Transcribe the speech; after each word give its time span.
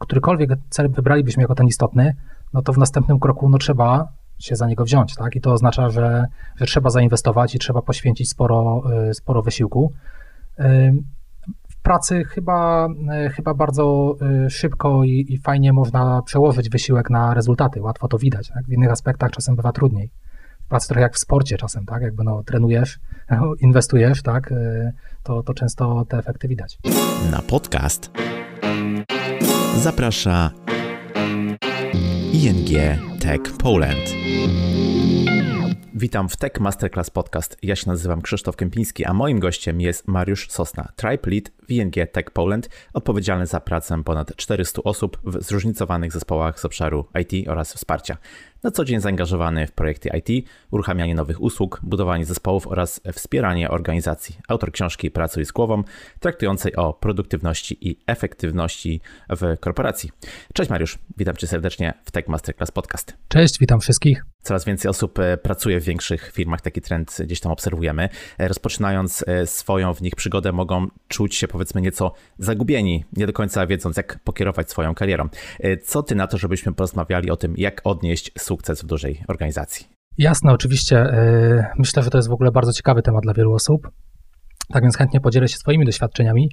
którykolwiek 0.00 0.50
cel 0.70 0.90
wybralibyśmy 0.90 1.42
jako 1.42 1.54
ten 1.54 1.66
istotny, 1.66 2.14
no 2.52 2.62
to 2.62 2.72
w 2.72 2.78
następnym 2.78 3.18
kroku 3.18 3.48
no, 3.48 3.58
trzeba 3.58 4.08
się 4.38 4.56
za 4.56 4.66
niego 4.66 4.84
wziąć, 4.84 5.14
tak? 5.14 5.36
I 5.36 5.40
to 5.40 5.52
oznacza, 5.52 5.90
że, 5.90 6.26
że 6.56 6.66
trzeba 6.66 6.90
zainwestować 6.90 7.54
i 7.54 7.58
trzeba 7.58 7.82
poświęcić 7.82 8.30
sporo, 8.30 8.82
y, 9.10 9.14
sporo 9.14 9.42
wysiłku. 9.42 9.92
W 11.68 11.82
pracy 11.82 12.24
chyba, 12.24 12.88
y, 13.26 13.30
chyba 13.30 13.54
bardzo 13.54 14.16
y, 14.46 14.50
szybko 14.50 15.04
i, 15.04 15.26
i 15.28 15.38
fajnie 15.38 15.72
można 15.72 16.22
przełożyć 16.22 16.70
wysiłek 16.70 17.10
na 17.10 17.34
rezultaty, 17.34 17.82
łatwo 17.82 18.08
to 18.08 18.18
widać. 18.18 18.48
Tak? 18.48 18.64
W 18.64 18.72
innych 18.72 18.90
aspektach 18.90 19.30
czasem 19.30 19.56
bywa 19.56 19.72
trudniej. 19.72 20.10
W 20.64 20.68
pracy 20.68 20.88
trochę 20.88 21.00
jak 21.00 21.14
w 21.14 21.18
sporcie 21.18 21.56
czasem, 21.56 21.84
tak? 21.86 22.02
Jakby 22.02 22.24
no, 22.24 22.42
trenujesz, 22.42 23.00
inwestujesz, 23.60 24.22
tak? 24.22 24.54
To, 25.22 25.42
to 25.42 25.54
często 25.54 26.04
te 26.08 26.18
efekty 26.18 26.48
widać. 26.48 26.78
Na 27.30 27.42
podcast 27.42 28.10
zaprasza 29.78 30.50
ING 32.32 32.68
Tech 33.20 33.56
Poland. 33.58 34.14
Witam 35.94 36.28
w 36.28 36.36
Tech 36.36 36.60
Masterclass 36.60 37.10
Podcast. 37.10 37.56
Ja 37.62 37.76
się 37.76 37.90
nazywam 37.90 38.22
Krzysztof 38.22 38.56
Kępiński, 38.56 39.04
a 39.04 39.12
moim 39.12 39.40
gościem 39.40 39.80
jest 39.80 40.08
Mariusz 40.08 40.50
Sosna, 40.50 40.88
Tribe 40.96 41.30
Lead 41.30 41.50
w 41.66 41.70
ING 41.70 41.94
Tech 42.12 42.30
Poland, 42.30 42.68
odpowiedzialny 42.92 43.46
za 43.46 43.60
pracę 43.60 44.02
ponad 44.04 44.36
400 44.36 44.82
osób 44.82 45.18
w 45.24 45.42
zróżnicowanych 45.42 46.12
zespołach 46.12 46.60
z 46.60 46.64
obszaru 46.64 47.06
IT 47.20 47.48
oraz 47.48 47.74
wsparcia 47.74 48.16
na 48.62 48.70
co 48.70 48.84
dzień 48.84 49.00
zaangażowany 49.00 49.66
w 49.66 49.72
projekty 49.72 50.10
IT, 50.18 50.48
uruchamianie 50.70 51.14
nowych 51.14 51.42
usług, 51.42 51.80
budowanie 51.82 52.24
zespołów 52.24 52.66
oraz 52.66 53.00
wspieranie 53.12 53.70
organizacji. 53.70 54.36
Autor 54.48 54.72
książki 54.72 55.10
Pracuj 55.10 55.44
z 55.44 55.52
głową, 55.52 55.82
traktującej 56.20 56.76
o 56.76 56.94
produktywności 56.94 57.88
i 57.88 57.98
efektywności 58.06 59.00
w 59.30 59.60
korporacji. 59.60 60.10
Cześć 60.54 60.70
Mariusz, 60.70 60.98
witam 61.16 61.36
cię 61.36 61.46
serdecznie 61.46 61.94
w 62.04 62.10
Tech 62.10 62.28
Masterclass 62.28 62.70
Podcast. 62.70 63.16
Cześć, 63.28 63.58
witam 63.58 63.80
wszystkich. 63.80 64.24
Coraz 64.46 64.64
więcej 64.64 64.88
osób 64.88 65.18
e, 65.18 65.36
pracuje 65.36 65.80
w 65.80 65.84
większych 65.84 66.32
firmach, 66.32 66.60
taki 66.60 66.80
trend 66.80 67.18
gdzieś 67.24 67.40
tam 67.40 67.52
obserwujemy. 67.52 68.08
E, 68.38 68.48
rozpoczynając 68.48 69.24
e, 69.26 69.46
swoją 69.46 69.94
w 69.94 70.02
nich 70.02 70.16
przygodę, 70.16 70.52
mogą 70.52 70.86
czuć 71.08 71.34
się 71.34 71.48
powiedzmy 71.48 71.80
nieco 71.80 72.12
zagubieni, 72.38 73.04
nie 73.12 73.26
do 73.26 73.32
końca 73.32 73.66
wiedząc, 73.66 73.96
jak 73.96 74.18
pokierować 74.24 74.70
swoją 74.70 74.94
karierą. 74.94 75.28
Co 75.84 76.02
ty 76.02 76.14
na 76.14 76.26
to, 76.26 76.38
żebyśmy 76.38 76.72
porozmawiali 76.72 77.30
o 77.30 77.36
tym, 77.36 77.54
jak 77.56 77.80
odnieść 77.84 78.32
sukces 78.46 78.82
w 78.82 78.86
dużej 78.86 79.24
organizacji? 79.28 79.86
Jasne, 80.18 80.52
oczywiście. 80.52 81.06
Myślę, 81.78 82.02
że 82.02 82.10
to 82.10 82.18
jest 82.18 82.28
w 82.28 82.32
ogóle 82.32 82.50
bardzo 82.50 82.72
ciekawy 82.72 83.02
temat 83.02 83.22
dla 83.22 83.34
wielu 83.34 83.52
osób. 83.52 83.90
Tak 84.72 84.82
więc 84.82 84.96
chętnie 84.96 85.20
podzielę 85.20 85.48
się 85.48 85.56
swoimi 85.56 85.86
doświadczeniami. 85.86 86.48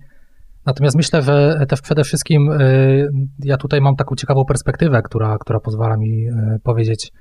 Natomiast 0.66 0.96
myślę, 0.96 1.22
że 1.22 1.66
też 1.70 1.82
przede 1.82 2.04
wszystkim 2.04 2.50
ja 3.40 3.58
tutaj 3.58 3.82
mam 3.82 3.96
taką 3.96 4.16
ciekawą 4.16 4.46
perspektywę, 4.46 5.02
która, 5.02 5.38
która 5.38 5.60
pozwala 5.60 5.98
mi 5.98 6.26
powiedzieć, 6.64 7.12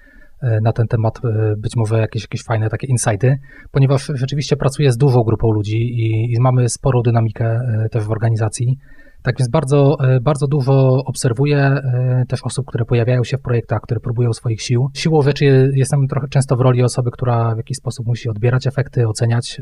E, 0.42 0.60
na 0.60 0.72
ten 0.72 0.86
temat 0.86 1.20
e, 1.24 1.54
być 1.58 1.76
może 1.76 1.98
jakieś, 1.98 2.22
jakieś 2.22 2.42
fajne 2.42 2.68
takie 2.68 2.86
insighty, 2.86 3.38
ponieważ 3.70 4.10
rzeczywiście 4.14 4.56
pracuję 4.56 4.92
z 4.92 4.96
dużą 4.96 5.22
grupą 5.22 5.52
ludzi 5.52 5.76
i, 5.76 6.32
i 6.32 6.40
mamy 6.40 6.68
sporą 6.68 7.02
dynamikę 7.02 7.44
e, 7.44 7.88
też 7.88 8.04
w 8.04 8.10
organizacji. 8.10 8.78
Tak 9.22 9.38
więc 9.38 9.50
bardzo, 9.50 9.96
bardzo 10.22 10.46
dużo 10.46 11.04
obserwuję 11.04 11.80
też 12.28 12.42
osób, 12.42 12.66
które 12.66 12.84
pojawiają 12.84 13.24
się 13.24 13.38
w 13.38 13.40
projektach, 13.40 13.80
które 13.80 14.00
próbują 14.00 14.32
swoich 14.32 14.62
sił. 14.62 14.88
Siłą 14.94 15.22
rzeczy 15.22 15.70
jestem 15.74 16.06
trochę 16.08 16.28
często 16.28 16.56
w 16.56 16.60
roli 16.60 16.82
osoby, 16.82 17.10
która 17.10 17.54
w 17.54 17.56
jakiś 17.56 17.76
sposób 17.76 18.06
musi 18.06 18.28
odbierać 18.28 18.66
efekty, 18.66 19.08
oceniać 19.08 19.60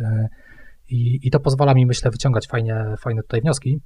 i, 0.89 1.19
i 1.23 1.31
to 1.31 1.41
pozwala 1.41 1.75
mi, 1.75 1.87
myślę, 1.87 2.11
wyciągać 2.11 2.47
fajnie, 2.49 2.85
fajne 3.01 3.23
tutaj 3.23 3.41
wnioski. 3.41 3.81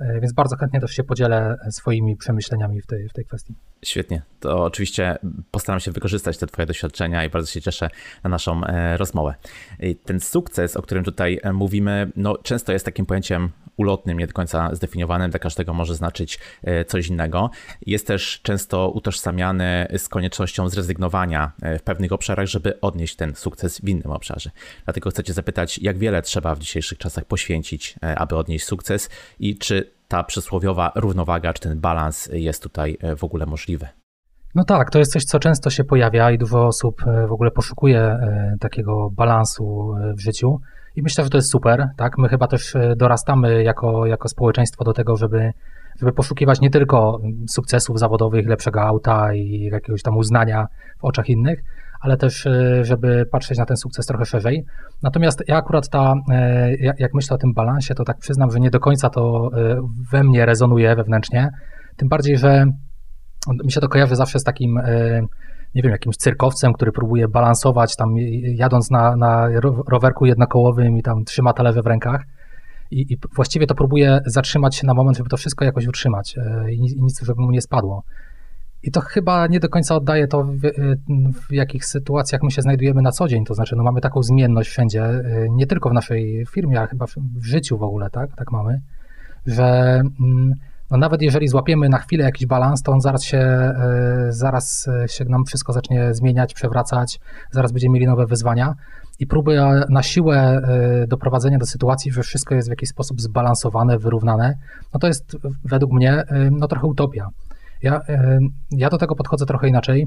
E, 0.00 0.20
więc 0.20 0.32
bardzo 0.32 0.56
chętnie 0.56 0.80
też 0.80 0.90
się 0.90 1.04
podzielę 1.04 1.56
swoimi 1.70 2.16
przemyśleniami 2.16 2.80
w 2.80 2.86
tej, 2.86 3.08
w 3.08 3.12
tej 3.12 3.24
kwestii. 3.24 3.54
Świetnie. 3.84 4.22
To 4.40 4.64
oczywiście 4.64 5.18
postaram 5.50 5.80
się 5.80 5.90
wykorzystać 5.90 6.38
te 6.38 6.46
Twoje 6.46 6.66
doświadczenia 6.66 7.24
i 7.24 7.30
bardzo 7.30 7.50
się 7.50 7.60
cieszę 7.60 7.90
na 8.24 8.30
naszą 8.30 8.64
e, 8.64 8.96
rozmowę. 8.96 9.34
Ten 10.04 10.20
sukces, 10.20 10.76
o 10.76 10.82
którym 10.82 11.04
tutaj 11.04 11.40
e, 11.42 11.52
mówimy, 11.52 12.12
no, 12.16 12.36
często 12.42 12.72
jest 12.72 12.84
takim 12.84 13.06
pojęciem 13.06 13.50
ulotnym, 13.76 14.18
nie 14.18 14.26
do 14.26 14.32
końca 14.32 14.74
zdefiniowanym, 14.74 15.30
dla 15.30 15.38
każdego 15.38 15.74
może 15.74 15.94
znaczyć 15.94 16.38
coś 16.86 17.06
innego. 17.06 17.50
Jest 17.86 18.06
też 18.06 18.40
często 18.42 18.90
utożsamiany 18.90 19.86
z 19.96 20.08
koniecznością 20.08 20.68
zrezygnowania 20.68 21.52
w 21.62 21.82
pewnych 21.82 22.12
obszarach, 22.12 22.46
żeby 22.46 22.80
odnieść 22.80 23.16
ten 23.16 23.34
sukces 23.34 23.80
w 23.80 23.88
innym 23.88 24.10
obszarze. 24.10 24.50
Dlatego 24.84 25.10
chcę 25.10 25.24
Cię 25.24 25.32
zapytać, 25.32 25.78
jak 25.78 25.98
wiele 25.98 26.22
trzeba 26.22 26.54
w 26.54 26.58
dzisiejszych 26.58 26.98
czasach 26.98 27.24
poświęcić, 27.24 27.94
aby 28.16 28.36
odnieść 28.36 28.64
sukces 28.64 29.10
i 29.38 29.58
czy 29.58 29.87
ta 30.08 30.24
przysłowiowa 30.24 30.92
równowaga, 30.94 31.52
czy 31.52 31.62
ten 31.62 31.80
balans 31.80 32.28
jest 32.32 32.62
tutaj 32.62 32.96
e, 33.00 33.16
w 33.16 33.24
ogóle 33.24 33.46
możliwy? 33.46 33.88
No 34.54 34.64
tak, 34.64 34.90
to 34.90 34.98
jest 34.98 35.12
coś, 35.12 35.24
co 35.24 35.38
często 35.38 35.70
się 35.70 35.84
pojawia 35.84 36.30
i 36.30 36.38
dużo 36.38 36.66
osób 36.66 37.02
e, 37.06 37.26
w 37.26 37.32
ogóle 37.32 37.50
poszukuje 37.50 38.00
e, 38.00 38.56
takiego 38.60 39.10
balansu 39.10 39.94
w 40.16 40.20
życiu. 40.20 40.60
I 40.96 41.02
myślę, 41.02 41.24
że 41.24 41.30
to 41.30 41.38
jest 41.38 41.50
super, 41.50 41.88
tak? 41.96 42.18
My 42.18 42.28
chyba 42.28 42.46
też 42.46 42.76
dorastamy 42.96 43.62
jako, 43.62 44.06
jako 44.06 44.28
społeczeństwo 44.28 44.84
do 44.84 44.92
tego, 44.92 45.16
żeby, 45.16 45.52
żeby 46.00 46.12
poszukiwać 46.12 46.60
nie 46.60 46.70
tylko 46.70 47.20
sukcesów 47.48 47.98
zawodowych, 47.98 48.48
lepszego 48.48 48.82
auta 48.82 49.34
i 49.34 49.68
jakiegoś 49.72 50.02
tam 50.02 50.16
uznania 50.16 50.66
w 51.00 51.04
oczach 51.04 51.28
innych, 51.28 51.62
ale 52.00 52.16
też, 52.16 52.46
e, 52.46 52.84
żeby 52.84 53.26
patrzeć 53.30 53.58
na 53.58 53.66
ten 53.66 53.76
sukces 53.76 54.06
trochę 54.06 54.24
szerzej. 54.24 54.64
Natomiast 55.02 55.42
ja 55.48 55.56
akurat 55.56 55.88
ta, 55.88 56.14
e, 56.30 56.74
jak 56.98 57.14
myślę 57.14 57.34
o 57.34 57.38
tym 57.38 57.52
balansie, 57.54 57.94
to 57.94 58.04
tak 58.04 58.18
przyznam, 58.18 58.50
że 58.50 58.60
nie 58.60 58.70
do 58.70 58.80
końca 58.80 59.10
to 59.10 59.50
e, 59.54 59.80
we 60.12 60.24
mnie 60.24 60.46
rezonuje 60.46 60.96
wewnętrznie. 60.96 61.50
Tym 61.96 62.08
bardziej, 62.08 62.38
że 62.38 62.66
mi 63.64 63.72
się 63.72 63.80
to 63.80 63.88
kojarzy 63.88 64.16
zawsze 64.16 64.38
z 64.38 64.44
takim, 64.44 64.80
nie 65.74 65.82
wiem, 65.82 65.92
jakimś 65.92 66.16
cyrkowcem, 66.16 66.72
który 66.72 66.92
próbuje 66.92 67.28
balansować 67.28 67.96
tam 67.96 68.14
jadąc 68.42 68.90
na, 68.90 69.16
na 69.16 69.48
rowerku 69.88 70.26
jednokołowym 70.26 70.98
i 70.98 71.02
tam 71.02 71.24
trzyma 71.24 71.52
talerze 71.52 71.82
w 71.82 71.86
rękach. 71.86 72.24
I, 72.90 73.12
I, 73.12 73.18
właściwie 73.34 73.66
to 73.66 73.74
próbuje 73.74 74.20
zatrzymać 74.26 74.76
się 74.76 74.86
na 74.86 74.94
moment, 74.94 75.16
żeby 75.16 75.30
to 75.30 75.36
wszystko 75.36 75.64
jakoś 75.64 75.86
utrzymać 75.86 76.36
i 76.70 76.80
nic, 76.80 77.20
żeby 77.22 77.42
mu 77.42 77.50
nie 77.50 77.60
spadło. 77.60 78.02
I 78.82 78.90
to 78.90 79.00
chyba 79.00 79.46
nie 79.46 79.60
do 79.60 79.68
końca 79.68 79.96
oddaje 79.96 80.28
to, 80.28 80.44
w, 80.44 80.60
w, 81.48 81.52
jakich 81.52 81.84
sytuacjach 81.84 82.42
my 82.42 82.50
się 82.50 82.62
znajdujemy 82.62 83.02
na 83.02 83.12
co 83.12 83.28
dzień. 83.28 83.44
To 83.44 83.54
znaczy, 83.54 83.76
no 83.76 83.82
mamy 83.82 84.00
taką 84.00 84.22
zmienność 84.22 84.70
wszędzie, 84.70 85.04
y, 85.10 85.48
nie 85.50 85.66
tylko 85.66 85.90
w 85.90 85.92
naszej 85.92 86.46
firmie, 86.50 86.78
ale 86.78 86.88
chyba 86.88 87.06
w, 87.06 87.14
w 87.16 87.44
życiu 87.44 87.78
w 87.78 87.82
ogóle, 87.82 88.10
tak? 88.10 88.36
Tak 88.36 88.52
mamy, 88.52 88.80
że 89.46 90.00
mm, 90.20 90.54
no 90.90 90.96
nawet 90.96 91.22
jeżeli 91.22 91.48
złapiemy 91.48 91.88
na 91.88 91.98
chwilę 91.98 92.24
jakiś 92.24 92.46
balans, 92.46 92.82
to 92.82 92.92
on 92.92 93.00
zaraz 93.00 93.24
się, 93.24 93.72
y, 94.28 94.32
zaraz 94.32 94.88
się 95.06 95.24
nam 95.24 95.44
wszystko 95.44 95.72
zacznie 95.72 96.14
zmieniać, 96.14 96.54
przewracać, 96.54 97.20
zaraz 97.50 97.72
będziemy 97.72 97.94
mieli 97.94 98.06
nowe 98.06 98.26
wyzwania. 98.26 98.74
I 99.18 99.26
próby 99.26 99.58
na 99.88 100.02
siłę 100.02 100.62
y, 101.02 101.06
doprowadzenia 101.06 101.58
do 101.58 101.66
sytuacji, 101.66 102.12
że 102.12 102.22
wszystko 102.22 102.54
jest 102.54 102.68
w 102.68 102.70
jakiś 102.70 102.88
sposób 102.88 103.20
zbalansowane, 103.20 103.98
wyrównane, 103.98 104.54
no 104.94 105.00
to 105.00 105.06
jest 105.06 105.36
według 105.64 105.92
mnie 105.92 106.24
no 106.50 106.68
trochę 106.68 106.86
utopia. 106.86 107.28
Ja, 107.82 108.00
e, 108.08 108.38
ja 108.70 108.90
do 108.90 108.98
tego 108.98 109.14
podchodzę 109.14 109.46
trochę 109.46 109.68
inaczej 109.68 110.06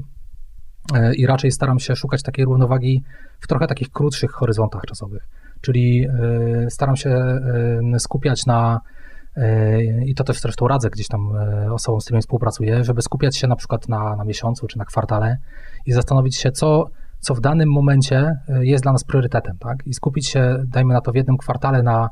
e, 0.94 1.14
i 1.14 1.26
raczej 1.26 1.50
staram 1.50 1.78
się 1.78 1.96
szukać 1.96 2.22
takiej 2.22 2.44
równowagi 2.44 3.02
w 3.40 3.46
trochę 3.46 3.66
takich 3.66 3.90
krótszych 3.90 4.30
horyzontach 4.30 4.82
czasowych. 4.82 5.28
Czyli 5.60 6.06
e, 6.06 6.70
staram 6.70 6.96
się 6.96 7.38
skupiać 7.98 8.46
na, 8.46 8.80
i 10.06 10.14
to 10.14 10.24
też 10.24 10.40
zresztą 10.40 10.68
radzę 10.68 10.90
gdzieś 10.90 11.08
tam 11.08 11.32
osobom, 11.72 12.00
z 12.00 12.04
którymi 12.04 12.22
współpracuję, 12.22 12.84
żeby 12.84 13.02
skupiać 13.02 13.36
się 13.36 13.48
na 13.48 13.56
przykład 13.56 13.88
na, 13.88 14.16
na 14.16 14.24
miesiącu 14.24 14.66
czy 14.66 14.78
na 14.78 14.84
kwartale 14.84 15.36
i 15.86 15.92
zastanowić 15.92 16.36
się, 16.36 16.50
co, 16.50 16.86
co 17.20 17.34
w 17.34 17.40
danym 17.40 17.72
momencie 17.72 18.36
jest 18.48 18.82
dla 18.82 18.92
nas 18.92 19.04
priorytetem, 19.04 19.58
tak? 19.58 19.76
I 19.86 19.94
skupić 19.94 20.28
się, 20.28 20.58
dajmy 20.66 20.94
na 20.94 21.00
to, 21.00 21.12
w 21.12 21.16
jednym 21.16 21.36
kwartale 21.36 21.82
na 21.82 22.08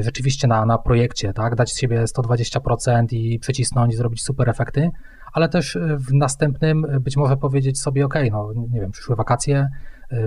rzeczywiście 0.00 0.48
na, 0.48 0.66
na 0.66 0.78
projekcie, 0.78 1.32
tak, 1.32 1.54
dać 1.54 1.72
z 1.72 1.78
siebie 1.78 2.04
120% 2.04 3.06
i 3.12 3.38
przycisnąć, 3.38 3.96
zrobić 3.96 4.22
super 4.22 4.48
efekty, 4.48 4.90
ale 5.32 5.48
też 5.48 5.76
e, 5.76 5.96
w 5.96 6.12
następnym 6.12 6.84
e, 6.84 7.00
być 7.00 7.16
może 7.16 7.36
powiedzieć 7.36 7.80
sobie, 7.80 8.04
ok, 8.04 8.14
no 8.30 8.52
nie 8.70 8.80
wiem, 8.80 8.90
przyszły 8.90 9.16
wakacje, 9.16 9.68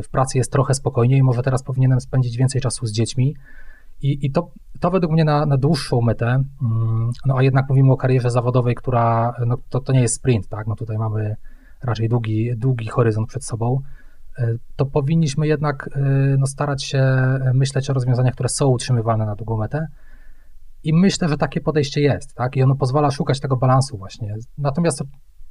w 0.03 0.09
pracy 0.09 0.38
jest 0.38 0.51
trochę 0.51 0.74
spokojniej, 0.74 1.24
może 1.24 1.41
teraz 1.41 1.63
powinienem 1.63 2.01
spędzić 2.01 2.38
więcej 2.38 2.62
czasu 2.62 2.85
z 2.85 2.91
dziećmi. 2.91 3.35
I, 4.01 4.25
i 4.25 4.31
to, 4.31 4.51
to 4.79 4.91
według 4.91 5.13
mnie 5.13 5.25
na, 5.25 5.45
na 5.45 5.57
dłuższą 5.57 6.01
metę, 6.01 6.44
mm, 6.62 7.12
no 7.25 7.38
a 7.38 7.44
jednak 7.44 7.69
mówimy 7.69 7.91
o 7.91 7.97
karierze 7.97 8.31
zawodowej, 8.31 8.75
która, 8.75 9.33
no 9.45 9.57
to, 9.69 9.79
to 9.79 9.94
nie 9.94 10.01
jest 10.01 10.15
sprint, 10.15 10.47
tak, 10.47 10.68
no 10.68 10.75
tutaj 10.75 10.97
mamy 10.97 11.35
raczej 11.83 12.09
długi, 12.09 12.57
długi 12.57 12.88
horyzont 12.88 13.29
przed 13.29 13.45
sobą, 13.45 13.81
to 14.75 14.86
powinniśmy 14.86 15.48
jednak 15.48 15.88
y, 15.88 16.00
no, 16.39 16.48
starać 16.48 16.84
się 16.84 17.04
myśleć 17.54 17.89
o 17.89 17.94
rozwiązaniach, 17.94 18.34
które 18.34 18.50
są 18.50 18.68
utrzymywane 18.68 19.25
na 19.25 19.36
długą 19.36 19.57
metę. 19.57 19.88
I 20.84 20.94
myślę, 20.94 21.30
że 21.30 21.38
takie 21.38 21.62
podejście 21.62 22.01
jest, 22.01 22.34
tak? 22.34 22.56
I 22.56 22.63
ono 22.63 22.75
pozwala 22.75 23.12
szukać 23.12 23.39
tego 23.39 23.57
balansu 23.57 23.98
właśnie. 23.98 24.36
Natomiast 24.57 25.04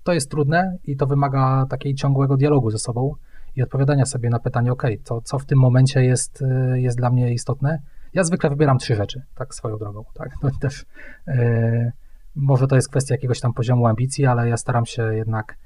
to 0.02 0.12
jest 0.12 0.30
trudne 0.30 0.76
i 0.84 0.96
to 0.96 1.06
wymaga 1.06 1.66
takiej 1.70 1.94
ciągłego 1.94 2.36
dialogu 2.36 2.70
ze 2.70 2.78
sobą 2.78 3.14
i 3.56 3.62
odpowiadania 3.62 4.06
sobie 4.06 4.30
na 4.30 4.38
pytanie, 4.38 4.72
ok, 4.72 4.82
to 5.04 5.20
co 5.20 5.38
w 5.38 5.44
tym 5.44 5.58
momencie 5.58 6.04
jest, 6.04 6.44
jest 6.74 6.96
dla 6.96 7.10
mnie 7.10 7.32
istotne? 7.32 7.78
Ja 8.14 8.24
zwykle 8.24 8.50
wybieram 8.50 8.78
trzy 8.78 8.94
rzeczy, 8.94 9.22
tak 9.34 9.54
swoją 9.54 9.78
drogą, 9.78 10.04
tak? 10.14 10.30
To 10.40 10.50
też 10.60 10.86
yy, 11.26 11.92
może 12.34 12.66
to 12.66 12.76
jest 12.76 12.88
kwestia 12.88 13.14
jakiegoś 13.14 13.40
tam 13.40 13.52
poziomu 13.52 13.86
ambicji, 13.86 14.26
ale 14.26 14.48
ja 14.48 14.56
staram 14.56 14.86
się 14.86 15.14
jednak 15.14 15.56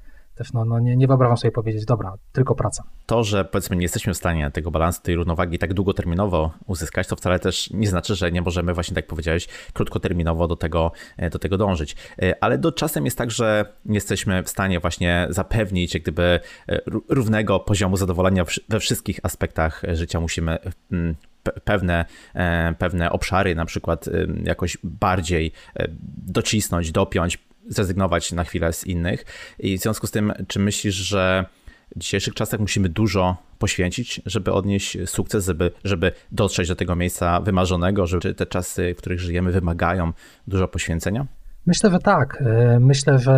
no, 0.53 0.65
no 0.65 0.79
nie, 0.79 0.95
nie 0.95 1.07
wyobrażam 1.07 1.37
sobie 1.37 1.51
powiedzieć, 1.51 1.85
dobra, 1.85 2.13
tylko 2.31 2.55
praca. 2.55 2.83
To, 3.05 3.23
że 3.23 3.45
powiedzmy 3.45 3.75
nie 3.75 3.81
jesteśmy 3.81 4.13
w 4.13 4.17
stanie 4.17 4.51
tego 4.51 4.71
balansu, 4.71 5.01
tej 5.01 5.15
równowagi 5.15 5.59
tak 5.59 5.73
długoterminowo 5.73 6.51
uzyskać, 6.67 7.07
to 7.07 7.15
wcale 7.15 7.39
też 7.39 7.69
nie 7.71 7.87
znaczy, 7.87 8.15
że 8.15 8.31
nie 8.31 8.41
możemy 8.41 8.73
właśnie, 8.73 8.95
tak 8.95 9.07
powiedziałeś, 9.07 9.47
krótkoterminowo 9.73 10.47
do 10.47 10.55
tego, 10.55 10.91
e, 11.17 11.29
do 11.29 11.39
tego 11.39 11.57
dążyć. 11.57 11.95
E, 12.21 12.43
ale 12.43 12.57
do 12.57 12.71
czasem 12.71 13.05
jest 13.05 13.17
tak, 13.17 13.31
że 13.31 13.65
nie 13.85 13.95
jesteśmy 13.95 14.43
w 14.43 14.49
stanie 14.49 14.79
właśnie 14.79 15.27
zapewnić 15.29 15.93
jak 15.93 16.03
gdyby 16.03 16.39
e, 16.69 16.81
równego 17.09 17.59
poziomu 17.59 17.97
zadowolenia 17.97 18.45
we 18.69 18.79
wszystkich 18.79 19.19
aspektach 19.23 19.81
życia. 19.93 20.19
Musimy 20.19 20.57
pewne, 21.63 22.05
pewne 22.77 23.11
obszary 23.11 23.55
na 23.55 23.65
przykład 23.65 24.09
jakoś 24.43 24.77
bardziej 24.83 25.51
docisnąć, 26.27 26.91
dopiąć, 26.91 27.39
zrezygnować 27.71 28.31
na 28.31 28.43
chwilę 28.43 28.73
z 28.73 28.87
innych. 28.87 29.25
I 29.59 29.77
w 29.77 29.81
związku 29.81 30.07
z 30.07 30.11
tym, 30.11 30.33
czy 30.47 30.59
myślisz, 30.59 30.95
że 30.95 31.45
w 31.95 31.99
dzisiejszych 31.99 32.33
czasach 32.33 32.59
musimy 32.59 32.89
dużo 32.89 33.37
poświęcić, 33.59 34.21
żeby 34.25 34.53
odnieść 34.53 34.97
sukces, 35.05 35.45
żeby, 35.45 35.71
żeby 35.83 36.11
dotrzeć 36.31 36.67
do 36.67 36.75
tego 36.75 36.95
miejsca 36.95 37.39
wymarzonego, 37.39 38.07
że 38.07 38.19
te 38.19 38.45
czasy, 38.45 38.93
w 38.93 38.97
których 38.97 39.19
żyjemy, 39.19 39.51
wymagają 39.51 40.13
dużo 40.47 40.67
poświęcenia? 40.67 41.27
Myślę, 41.65 41.91
że 41.91 41.99
tak. 41.99 42.43
E, 42.45 42.79
myślę, 42.79 43.19
że 43.19 43.33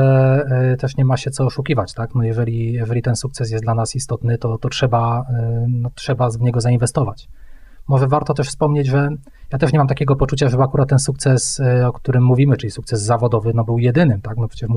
e, 0.52 0.78
też 0.78 0.98
nie 0.98 1.06
ma 1.06 1.18
się 1.18 1.32
co 1.32 1.46
oszukiwać. 1.46 1.94
Tak? 1.94 2.16
No 2.16 2.24
jeżeli, 2.24 2.74
jeżeli 2.74 3.02
ten 3.02 3.16
sukces 3.16 3.52
jest 3.52 3.64
dla 3.64 3.76
nas 3.76 3.96
istotny, 3.96 4.38
to, 4.38 4.58
to 4.58 4.70
trzeba, 4.70 5.26
e, 5.30 5.66
no, 5.70 5.92
trzeba 5.96 6.30
w 6.30 6.42
niego 6.42 6.62
zainwestować. 6.62 7.28
Może 7.88 8.08
warto 8.08 8.34
też 8.34 8.48
wspomnieć, 8.48 8.88
że 8.88 9.10
ja 9.54 9.60
też 9.60 9.74
nie 9.74 9.80
mam 9.80 9.88
takiego 9.88 10.16
poczucia, 10.16 10.50
że 10.50 10.58
akurat 10.58 10.90
ten 10.90 11.00
sukces, 11.00 11.60
e, 11.60 11.88
o 11.88 11.94
którym 11.94 12.24
mówimy, 12.24 12.58
czyli 12.58 12.72
sukces 12.72 13.02
zawodowy, 13.02 13.52
no 13.56 13.64
był 13.64 13.80
jedynym, 13.80 14.22
tak? 14.22 14.38
No 14.38 14.48
przecież 14.48 14.70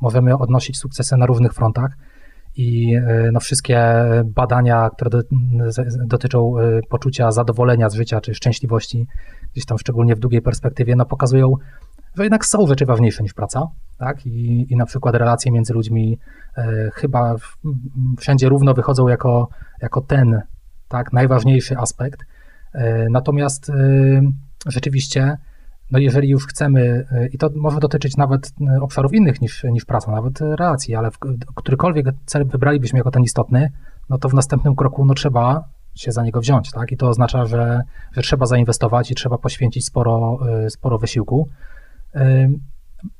możemy 0.00 0.38
odnosić 0.38 0.78
sukcesy 0.78 1.16
na 1.16 1.26
różnych 1.26 1.52
frontach 1.52 1.96
i 2.56 2.94
e, 2.94 3.30
no 3.32 3.40
wszystkie 3.40 3.94
badania, 4.24 4.90
które 4.90 5.10
do, 5.10 5.22
dotyczą 6.06 6.58
e, 6.58 6.80
poczucia 6.88 7.32
zadowolenia 7.32 7.90
z 7.90 7.94
życia 7.94 8.20
czy 8.20 8.34
szczęśliwości, 8.34 9.06
gdzieś 9.52 9.64
tam 9.64 9.78
szczególnie 9.78 10.16
w 10.16 10.18
długiej 10.18 10.42
perspektywie, 10.42 10.96
no 10.96 11.04
pokazują, 11.04 11.54
że 12.16 12.22
jednak 12.22 12.46
są 12.46 12.66
rzeczy 12.66 12.86
ważniejsze 12.86 13.22
niż 13.22 13.34
praca, 13.34 13.66
tak? 13.98 14.26
I, 14.26 14.66
i 14.72 14.76
na 14.76 14.86
przykład 14.86 15.14
relacje 15.14 15.52
między 15.52 15.72
ludźmi 15.72 16.18
chyba 16.94 17.34
wszędzie 18.18 18.48
równo 18.48 18.74
wychodzą 18.74 19.08
jako, 19.08 19.48
jako 19.82 20.00
ten, 20.00 20.42
tak, 20.88 21.12
najważniejszy 21.12 21.78
aspekt. 21.78 22.20
E, 22.72 23.06
natomiast 23.10 23.70
e, 23.70 23.74
rzeczywiście, 24.66 25.36
no 25.90 25.98
jeżeli 25.98 26.28
już 26.28 26.46
chcemy, 26.46 27.06
e, 27.12 27.26
i 27.26 27.38
to 27.38 27.50
może 27.56 27.80
dotyczyć 27.80 28.16
nawet 28.16 28.52
obszarów 28.80 29.14
innych 29.14 29.40
niż, 29.40 29.64
niż 29.64 29.84
praca, 29.84 30.12
nawet 30.12 30.40
relacji, 30.40 30.94
ale 30.94 31.10
w, 31.10 31.18
którykolwiek 31.54 32.06
cel 32.26 32.46
wybralibyśmy 32.46 32.98
jako 32.98 33.10
ten 33.10 33.22
istotny, 33.22 33.70
no 34.08 34.18
to 34.18 34.28
w 34.28 34.34
następnym 34.34 34.76
kroku 34.76 35.04
no 35.04 35.14
trzeba 35.14 35.64
się 35.94 36.12
za 36.12 36.22
niego 36.22 36.40
wziąć, 36.40 36.70
tak? 36.70 36.92
I 36.92 36.96
to 36.96 37.08
oznacza, 37.08 37.46
że, 37.46 37.82
że 38.12 38.22
trzeba 38.22 38.46
zainwestować 38.46 39.10
i 39.10 39.14
trzeba 39.14 39.38
poświęcić 39.38 39.86
sporo, 39.86 40.38
sporo 40.68 40.98
wysiłku. 40.98 41.48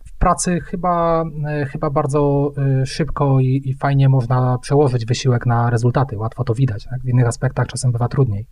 W 0.05 0.19
pracy 0.19 0.61
chyba, 0.61 1.25
chyba 1.69 1.91
bardzo 1.91 2.53
szybko 2.85 3.41
i, 3.41 3.63
i 3.65 3.75
fajnie 3.75 4.09
można 4.09 4.59
przełożyć 4.59 5.07
wysiłek 5.07 5.47
na 5.47 5.71
rezultaty. 5.71 6.19
Łatwo 6.19 6.45
to 6.45 6.55
widać. 6.55 6.85
Tak? 6.85 7.01
W 7.03 7.09
innych 7.09 7.27
aspektach 7.27 7.67
czasem 7.67 7.93
bywa 7.93 8.09
trudniej 8.09 8.47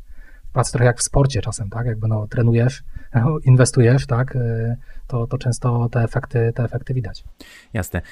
pracy 0.52 0.72
trochę 0.72 0.84
jak 0.84 0.98
w 0.98 1.02
sporcie 1.02 1.40
czasem, 1.40 1.70
tak? 1.70 1.86
Jakby 1.86 2.08
no, 2.08 2.26
trenujesz, 2.26 2.82
inwestujesz, 3.44 4.06
tak? 4.06 4.36
Y, 4.36 4.76
to, 5.06 5.26
to 5.26 5.38
często 5.38 5.88
te 5.88 6.02
efekty, 6.02 6.52
te 6.54 6.64
efekty 6.64 6.94
widać. 6.94 7.24
Jasne. 7.72 8.02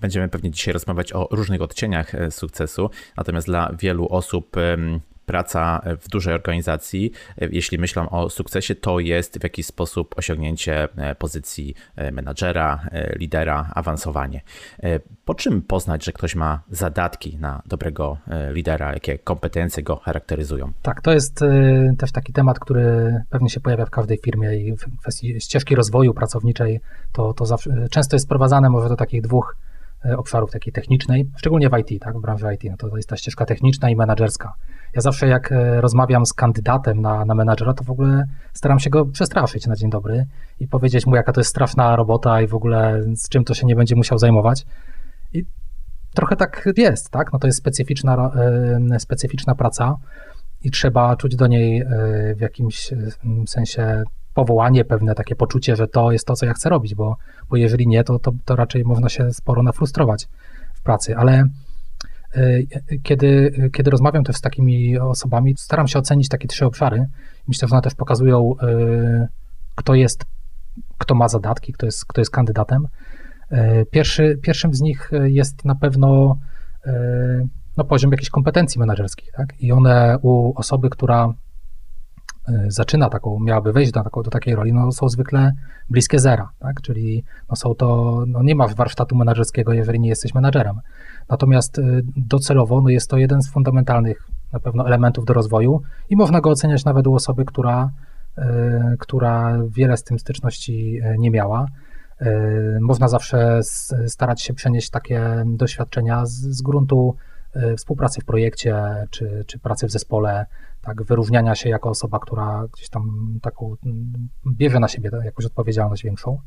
Będziemy 0.00 0.28
pewnie 0.28 0.50
dzisiaj 0.50 0.74
rozmawiać 0.74 1.12
o 1.12 1.28
różnych 1.30 1.62
odcieniach 1.62 2.14
e, 2.14 2.30
sukcesu, 2.30 2.90
natomiast 3.16 3.46
dla 3.46 3.72
wielu 3.78 4.08
osób 4.08 4.56
praca 5.32 5.80
w 6.00 6.08
dużej 6.08 6.34
organizacji, 6.34 7.12
jeśli 7.36 7.78
myślą 7.78 8.08
o 8.08 8.30
sukcesie, 8.30 8.74
to 8.74 8.98
jest 8.98 9.38
w 9.38 9.42
jakiś 9.42 9.66
sposób 9.66 10.14
osiągnięcie 10.18 10.88
e, 10.96 11.14
pozycji 11.14 11.74
e, 11.96 12.10
menadżera, 12.12 12.88
e, 12.90 13.18
lidera, 13.18 13.70
awansowanie. 13.74 14.40
Po 15.24 15.34
czym 15.34 15.62
poznać, 15.62 16.04
że 16.04 16.12
ktoś 16.12 16.34
ma 16.34 16.62
zadatki 16.70 17.38
na 17.40 17.62
dobrego 17.66 18.18
lidera, 18.50 18.92
jakie 18.92 19.18
kompetencje 19.18 19.82
go 19.82 19.96
charakteryzują? 19.96 20.72
Tak, 20.82 21.00
to 21.00 21.12
jest 21.12 21.40
też 21.98 22.12
taki 22.12 22.32
temat, 22.32 22.58
który 22.58 23.14
pewnie 23.30 23.50
się 23.50 23.60
pojawia 23.60 23.86
w 23.86 23.90
każdej 23.90 24.18
firmie 24.18 24.56
i 24.56 24.76
w 24.76 24.98
kwestii 25.00 25.40
ścieżki 25.40 25.74
rozwoju 25.74 26.14
pracowniczej, 26.14 26.80
to, 27.12 27.32
to 27.32 27.46
zawsze, 27.46 27.88
często 27.90 28.16
jest 28.16 28.26
sprowadzane 28.26 28.70
może 28.70 28.88
do 28.88 28.96
takich 28.96 29.22
dwóch 29.22 29.56
obszarów, 30.16 30.50
takiej 30.50 30.72
technicznej, 30.72 31.30
szczególnie 31.36 31.70
w 31.70 31.78
IT, 31.78 32.02
tak, 32.02 32.18
w 32.18 32.20
branży 32.20 32.46
IT, 32.54 32.64
no 32.70 32.76
to, 32.76 32.88
to 32.88 32.96
jest 32.96 33.08
ta 33.08 33.16
ścieżka 33.16 33.46
techniczna 33.46 33.90
i 33.90 33.96
menedżerska. 33.96 34.54
Ja 34.94 35.00
zawsze 35.00 35.28
jak 35.28 35.52
e, 35.52 35.80
rozmawiam 35.80 36.26
z 36.26 36.32
kandydatem 36.32 37.00
na, 37.00 37.24
na 37.24 37.34
menadżera, 37.34 37.74
to 37.74 37.84
w 37.84 37.90
ogóle 37.90 38.24
staram 38.52 38.78
się 38.78 38.90
go 38.90 39.06
przestraszyć 39.06 39.66
na 39.66 39.76
dzień 39.76 39.90
dobry 39.90 40.26
i 40.60 40.68
powiedzieć 40.68 41.06
mu, 41.06 41.16
jaka 41.16 41.32
to 41.32 41.40
jest 41.40 41.50
straszna 41.50 41.96
robota 41.96 42.42
i 42.42 42.46
w 42.46 42.54
ogóle 42.54 43.02
z 43.14 43.28
czym 43.28 43.44
to 43.44 43.54
się 43.54 43.66
nie 43.66 43.76
będzie 43.76 43.96
musiał 43.96 44.18
zajmować. 44.18 44.66
I 45.32 45.44
trochę 46.14 46.36
tak 46.36 46.68
jest, 46.76 47.10
tak? 47.10 47.32
No 47.32 47.38
to 47.38 47.46
jest 47.46 47.58
specyficzna, 47.58 48.30
e, 48.90 49.00
specyficzna 49.00 49.54
praca 49.54 49.96
i 50.62 50.70
trzeba 50.70 51.16
czuć 51.16 51.36
do 51.36 51.46
niej 51.46 51.80
e, 51.80 51.86
w 52.34 52.40
jakimś 52.40 52.90
sensie 53.46 54.02
powołanie, 54.34 54.84
pewne 54.84 55.14
takie 55.14 55.36
poczucie, 55.36 55.76
że 55.76 55.88
to 55.88 56.12
jest 56.12 56.26
to, 56.26 56.34
co 56.34 56.46
ja 56.46 56.52
chcę 56.52 56.68
robić, 56.68 56.94
bo, 56.94 57.16
bo 57.50 57.56
jeżeli 57.56 57.86
nie, 57.86 58.04
to, 58.04 58.18
to, 58.18 58.32
to 58.44 58.56
raczej 58.56 58.84
można 58.84 59.08
się 59.08 59.32
sporo 59.32 59.62
nafrustrować 59.62 60.28
w 60.74 60.82
pracy, 60.82 61.16
ale 61.16 61.44
kiedy, 63.02 63.52
kiedy 63.72 63.90
rozmawiam 63.90 64.24
też 64.24 64.36
z 64.36 64.40
takimi 64.40 64.98
osobami, 64.98 65.54
staram 65.58 65.88
się 65.88 65.98
ocenić 65.98 66.28
takie 66.28 66.48
trzy 66.48 66.66
obszary. 66.66 67.06
Myślę, 67.48 67.68
że 67.68 67.74
one 67.74 67.82
też 67.82 67.94
pokazują, 67.94 68.54
e, 68.62 69.28
kto 69.74 69.94
jest, 69.94 70.24
kto 70.98 71.14
ma 71.14 71.28
zadatki, 71.28 71.72
kto 71.72 71.86
jest, 71.86 72.04
kto 72.04 72.20
jest 72.20 72.30
kandydatem. 72.30 72.88
E, 73.50 73.86
pierwszy, 73.86 74.38
pierwszym 74.42 74.74
z 74.74 74.80
nich 74.80 75.10
jest 75.24 75.64
na 75.64 75.74
pewno 75.74 76.38
no, 77.76 77.84
poziom 77.84 78.10
jakichś 78.10 78.30
kompetencji 78.30 78.78
menedżerskich. 78.78 79.32
Tak? 79.32 79.60
I 79.60 79.72
one 79.72 80.18
u 80.22 80.52
osoby, 80.56 80.90
która 80.90 81.34
zaczyna 82.68 83.08
taką, 83.08 83.40
miałaby 83.40 83.72
wejść 83.72 83.92
do, 83.92 84.02
taką, 84.02 84.22
do 84.22 84.30
takiej 84.30 84.54
roli, 84.54 84.72
no, 84.72 84.92
są 84.92 85.08
zwykle 85.08 85.52
bliskie 85.90 86.18
zera, 86.18 86.50
tak? 86.58 86.80
czyli 86.80 87.24
no, 87.50 87.56
są 87.56 87.74
to, 87.74 88.22
no, 88.26 88.42
nie 88.42 88.54
ma 88.54 88.68
warsztatu 88.68 89.16
menedżerskiego, 89.16 89.72
jeżeli 89.72 90.00
nie 90.00 90.08
jesteś 90.08 90.34
menedżerem. 90.34 90.80
Natomiast 91.28 91.78
y, 91.78 92.02
docelowo 92.16 92.80
no 92.80 92.88
jest 92.88 93.10
to 93.10 93.18
jeden 93.18 93.42
z 93.42 93.50
fundamentalnych 93.50 94.28
na 94.52 94.60
pewno 94.60 94.86
elementów 94.86 95.24
do 95.24 95.34
rozwoju 95.34 95.80
i 96.10 96.16
można 96.16 96.40
go 96.40 96.50
oceniać 96.50 96.84
nawet 96.84 97.06
u 97.06 97.14
osoby, 97.14 97.44
która, 97.44 97.90
y, 98.38 98.42
która 98.98 99.58
wiele 99.68 99.96
z 99.96 100.04
tym 100.04 100.18
styczności 100.18 101.00
y, 101.02 101.16
nie 101.18 101.30
miała. 101.30 101.66
Można 102.80 103.08
zawsze 103.08 103.60
starać 104.06 104.42
się 104.42 104.54
przenieść 104.54 104.90
takie 104.90 105.44
doświadczenia 105.46 106.26
z, 106.26 106.32
z 106.32 106.62
gruntu 106.62 107.16
współpracy 107.76 108.20
w 108.20 108.24
projekcie 108.24 109.06
czy, 109.10 109.44
czy 109.46 109.58
pracy 109.58 109.86
w 109.86 109.90
zespole, 109.90 110.46
tak, 110.82 111.02
wyróżniania 111.02 111.54
się 111.54 111.68
jako 111.68 111.90
osoba, 111.90 112.18
która 112.18 112.64
gdzieś 112.72 112.88
tam 112.88 113.34
taką 113.42 113.76
bierze 114.46 114.80
na 114.80 114.88
siebie 114.88 115.10
jakąś 115.24 115.46
odpowiedzialność 115.46 116.02
większą. 116.02 116.38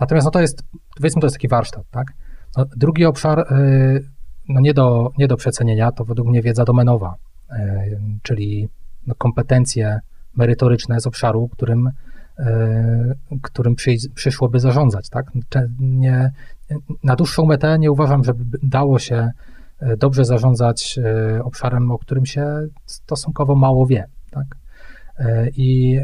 Natomiast 0.00 0.24
no 0.24 0.30
to 0.30 0.40
jest, 0.40 0.62
powiedzmy, 0.96 1.20
to 1.20 1.26
jest 1.26 1.36
taki 1.36 1.48
warsztat, 1.48 1.84
tak? 1.90 2.06
No, 2.56 2.64
drugi 2.76 3.04
obszar, 3.04 3.38
y, 3.52 4.04
no 4.48 4.60
nie, 4.60 4.74
do, 4.74 5.10
nie 5.18 5.28
do 5.28 5.36
przecenienia, 5.36 5.92
to 5.92 6.04
według 6.04 6.28
mnie 6.28 6.42
wiedza 6.42 6.64
domenowa, 6.64 7.14
y, 7.52 7.56
czyli 8.22 8.68
no 9.06 9.14
kompetencje 9.14 10.00
merytoryczne 10.36 11.00
z 11.00 11.06
obszaru, 11.06 11.48
którym, 11.48 11.90
którym 13.42 13.74
przyszłoby 14.14 14.60
zarządzać. 14.60 15.08
Tak? 15.08 15.26
Nie, 15.80 16.30
na 17.04 17.16
dłuższą 17.16 17.46
metę 17.46 17.78
nie 17.78 17.90
uważam, 17.90 18.24
żeby 18.24 18.58
dało 18.62 18.98
się 18.98 19.30
dobrze 19.98 20.24
zarządzać 20.24 20.98
obszarem, 21.44 21.90
o 21.90 21.98
którym 21.98 22.26
się 22.26 22.46
stosunkowo 22.86 23.54
mało 23.54 23.86
wie. 23.86 24.04
Tak? 24.30 24.44
I 25.56 26.00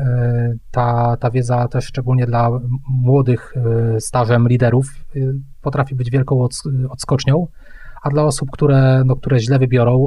ta, 0.71 1.17
ta 1.17 1.31
wiedza 1.31 1.69
też 1.69 1.85
szczególnie 1.85 2.27
dla 2.27 2.51
młodych 2.89 3.55
stażem 3.99 4.49
liderów 4.49 4.87
potrafi 5.63 5.95
być 5.95 6.11
wielką 6.11 6.49
odskocznią, 6.91 7.47
a 8.03 8.11
dla 8.11 8.25
osób, 8.25 8.51
które, 8.51 9.03
no, 9.07 9.17
które 9.17 9.41
źle 9.41 9.59
wybiorą 9.59 10.07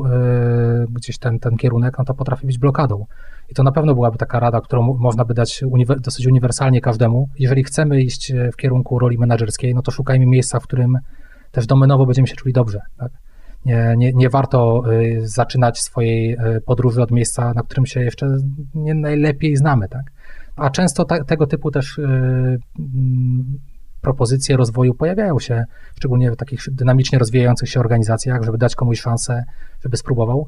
gdzieś 0.89 1.17
ten, 1.17 1.39
ten 1.39 1.57
kierunek, 1.57 1.97
no 1.97 2.05
to 2.05 2.13
potrafi 2.13 2.47
być 2.47 2.57
blokadą. 2.57 3.05
I 3.49 3.55
to 3.55 3.63
na 3.63 3.71
pewno 3.71 3.93
byłaby 3.93 4.17
taka 4.17 4.39
rada, 4.39 4.61
którą 4.61 4.97
można 4.97 5.25
by 5.25 5.33
dać 5.33 5.63
dosyć 5.99 6.27
uniwersalnie 6.27 6.81
każdemu. 6.81 7.29
Jeżeli 7.39 7.63
chcemy 7.63 8.01
iść 8.01 8.33
w 8.53 8.55
kierunku 8.55 8.99
roli 8.99 9.17
menedżerskiej, 9.17 9.75
no 9.75 9.81
to 9.81 9.91
szukajmy 9.91 10.25
miejsca, 10.25 10.59
w 10.59 10.63
którym 10.63 10.97
też 11.51 11.67
domenowo 11.67 12.05
będziemy 12.05 12.27
się 12.27 12.35
czuli 12.35 12.53
dobrze. 12.53 12.79
Tak? 12.97 13.11
Nie, 13.65 13.93
nie, 13.97 14.13
nie 14.13 14.29
warto 14.29 14.83
y, 14.91 15.27
zaczynać 15.27 15.79
swojej 15.79 16.33
y, 16.33 16.61
podróży 16.61 17.01
od 17.01 17.11
miejsca, 17.11 17.53
na 17.53 17.63
którym 17.63 17.85
się 17.85 18.03
jeszcze 18.03 18.37
nie 18.75 18.93
najlepiej 18.93 19.57
znamy. 19.57 19.89
Tak? 19.89 20.11
A 20.55 20.69
często 20.69 21.05
ta, 21.05 21.23
tego 21.23 21.47
typu 21.47 21.71
też 21.71 21.97
y, 21.97 22.59
propozycje 24.01 24.57
rozwoju 24.57 24.93
pojawiają 24.93 25.39
się, 25.39 25.65
szczególnie 25.95 26.31
w 26.31 26.35
takich 26.35 26.61
dynamicznie 26.71 27.19
rozwijających 27.19 27.69
się 27.69 27.79
organizacjach, 27.79 28.43
żeby 28.43 28.57
dać 28.57 28.75
komuś 28.75 29.01
szansę, 29.01 29.43
żeby 29.83 29.97
spróbował. 29.97 30.47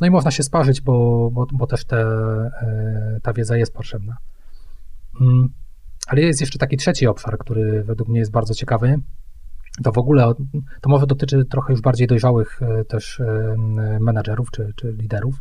No 0.00 0.06
i 0.06 0.10
można 0.10 0.30
się 0.30 0.42
sparzyć, 0.42 0.80
bo, 0.80 1.30
bo, 1.32 1.46
bo 1.52 1.66
też 1.66 1.84
te, 1.84 2.00
e, 2.00 3.18
ta 3.22 3.32
wiedza 3.32 3.56
jest 3.56 3.72
potrzebna. 3.72 4.16
Mm, 5.20 5.48
ale 6.06 6.20
jest 6.20 6.40
jeszcze 6.40 6.58
taki 6.58 6.76
trzeci 6.76 7.06
obszar, 7.06 7.38
który 7.38 7.84
według 7.84 8.08
mnie 8.08 8.18
jest 8.18 8.32
bardzo 8.32 8.54
ciekawy. 8.54 8.98
To 9.82 9.92
w 9.92 9.98
ogóle, 9.98 10.32
to 10.80 10.90
może 10.90 11.06
dotyczy 11.06 11.44
trochę 11.44 11.72
już 11.72 11.82
bardziej 11.82 12.06
dojrzałych 12.06 12.62
e, 12.62 12.84
też 12.84 13.20
e, 13.20 13.56
menadżerów 14.00 14.50
czy, 14.50 14.72
czy 14.76 14.92
liderów, 14.92 15.34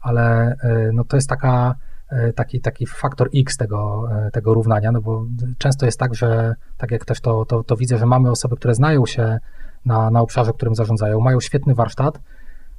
ale 0.00 0.56
no 0.92 1.04
to 1.04 1.16
jest 1.16 1.28
taka, 1.28 1.74
taki, 2.34 2.60
taki 2.60 2.86
faktor 2.86 3.28
X 3.34 3.56
tego, 3.56 4.08
tego 4.32 4.54
równania, 4.54 4.92
no 4.92 5.00
bo 5.00 5.26
często 5.58 5.86
jest 5.86 5.98
tak, 5.98 6.14
że 6.14 6.54
tak 6.76 6.90
jak 6.90 7.04
też 7.04 7.20
to, 7.20 7.44
to, 7.44 7.64
to 7.64 7.76
widzę, 7.76 7.98
że 7.98 8.06
mamy 8.06 8.30
osoby, 8.30 8.56
które 8.56 8.74
znają 8.74 9.06
się 9.06 9.38
na, 9.84 10.10
na 10.10 10.20
obszarze, 10.20 10.52
którym 10.52 10.74
zarządzają, 10.74 11.20
mają 11.20 11.40
świetny 11.40 11.74
warsztat, 11.74 12.20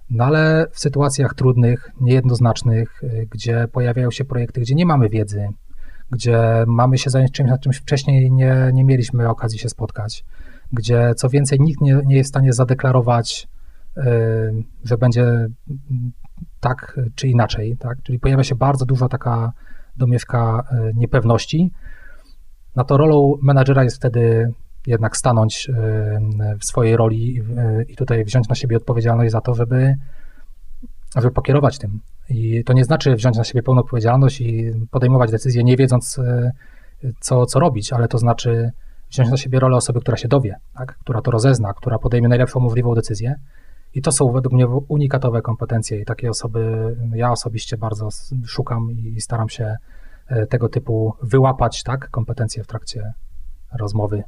no 0.10 0.24
ale 0.24 0.66
w 0.72 0.80
sytuacjach 0.80 1.34
trudnych, 1.34 1.92
niejednoznacznych, 2.02 3.02
gdzie 3.32 3.68
pojawiają 3.72 4.12
się 4.12 4.26
projekty, 4.26 4.62
gdzie 4.62 4.76
nie 4.76 4.86
mamy 4.86 5.10
wiedzy, 5.10 5.48
gdzie 6.12 6.64
mamy 6.68 6.98
się 6.98 7.10
zająć 7.10 7.32
czymś, 7.32 7.50
nad 7.50 7.62
czymś 7.62 7.78
wcześniej 7.78 8.32
nie, 8.32 8.72
nie 8.74 8.84
mieliśmy 8.84 9.30
okazji 9.30 9.60
się 9.60 9.70
spotkać, 9.70 10.26
gdzie 10.72 11.14
co 11.16 11.30
więcej 11.30 11.60
nikt 11.60 11.82
nie, 11.82 12.02
nie 12.06 12.16
jest 12.16 12.30
w 12.30 12.34
stanie 12.34 12.54
zadeklarować, 12.54 13.48
y, 13.98 14.02
że 14.84 14.98
będzie 14.98 15.48
tak 16.60 17.00
czy 17.16 17.28
inaczej, 17.28 17.78
tak? 17.80 17.98
czyli 18.04 18.20
pojawia 18.20 18.44
się 18.44 18.56
bardzo 18.56 18.86
duża 18.86 19.08
taka 19.08 19.52
domieszka 19.98 20.64
y, 20.72 20.94
niepewności, 20.96 21.72
no 22.76 22.84
to 22.84 22.98
rolą 22.98 23.34
menadżera 23.42 23.84
jest 23.84 23.96
wtedy 23.96 24.54
jednak 24.88 25.18
stanąć 25.18 25.70
e, 25.70 25.76
w 26.60 26.66
swojej 26.66 26.98
roli 26.98 27.42
i 27.88 27.96
tutaj 27.96 28.26
wziąć 28.26 28.50
na 28.50 28.56
siebie 28.56 28.78
odpowiedzialność 28.78 29.32
za 29.32 29.42
to, 29.42 29.54
żeby, 29.54 29.96
żeby 31.16 31.32
pokierować 31.32 31.78
tym. 31.78 32.00
I 32.30 32.64
to 32.64 32.74
nie 32.74 32.84
znaczy 32.84 33.16
wziąć 33.16 33.38
na 33.38 33.44
siebie 33.44 33.64
pełną 33.64 33.82
odpowiedzialność 33.82 34.42
i 34.42 34.72
podejmować 34.92 35.32
decyzje 35.32 35.64
nie 35.64 35.78
wiedząc, 35.78 36.20
co, 37.20 37.46
co 37.46 37.60
robić, 37.60 37.94
ale 37.94 38.08
to 38.08 38.18
znaczy 38.18 38.72
wziąć 39.16 39.30
na 39.32 39.38
siebie 39.38 39.60
rolę 39.60 39.78
osoby, 39.78 40.02
która 40.02 40.18
się 40.18 40.28
dowie, 40.28 40.56
tak? 40.78 40.98
która 40.98 41.22
to 41.22 41.32
rozezna, 41.32 41.74
która 41.74 42.00
podejmie 42.00 42.28
najlepszą 42.28 42.60
możliwą 42.60 42.94
decyzję. 42.94 43.36
I 43.94 44.02
to 44.02 44.12
są 44.12 44.32
według 44.32 44.54
mnie 44.54 44.68
unikatowe 44.68 45.42
kompetencje 45.42 46.02
i 46.02 46.06
takie 46.06 46.30
osoby 46.30 46.96
ja 47.14 47.32
osobiście 47.32 47.78
bardzo 47.78 48.10
szukam 48.46 48.92
i 48.92 49.22
staram 49.22 49.50
się 49.50 49.76
e, 50.28 50.48
tego 50.48 50.70
typu 50.70 51.14
wyłapać, 51.22 51.84
tak, 51.84 52.10
kompetencje 52.10 52.64
w 52.64 52.68
trakcie 52.68 53.14
rozmowy 53.80 54.24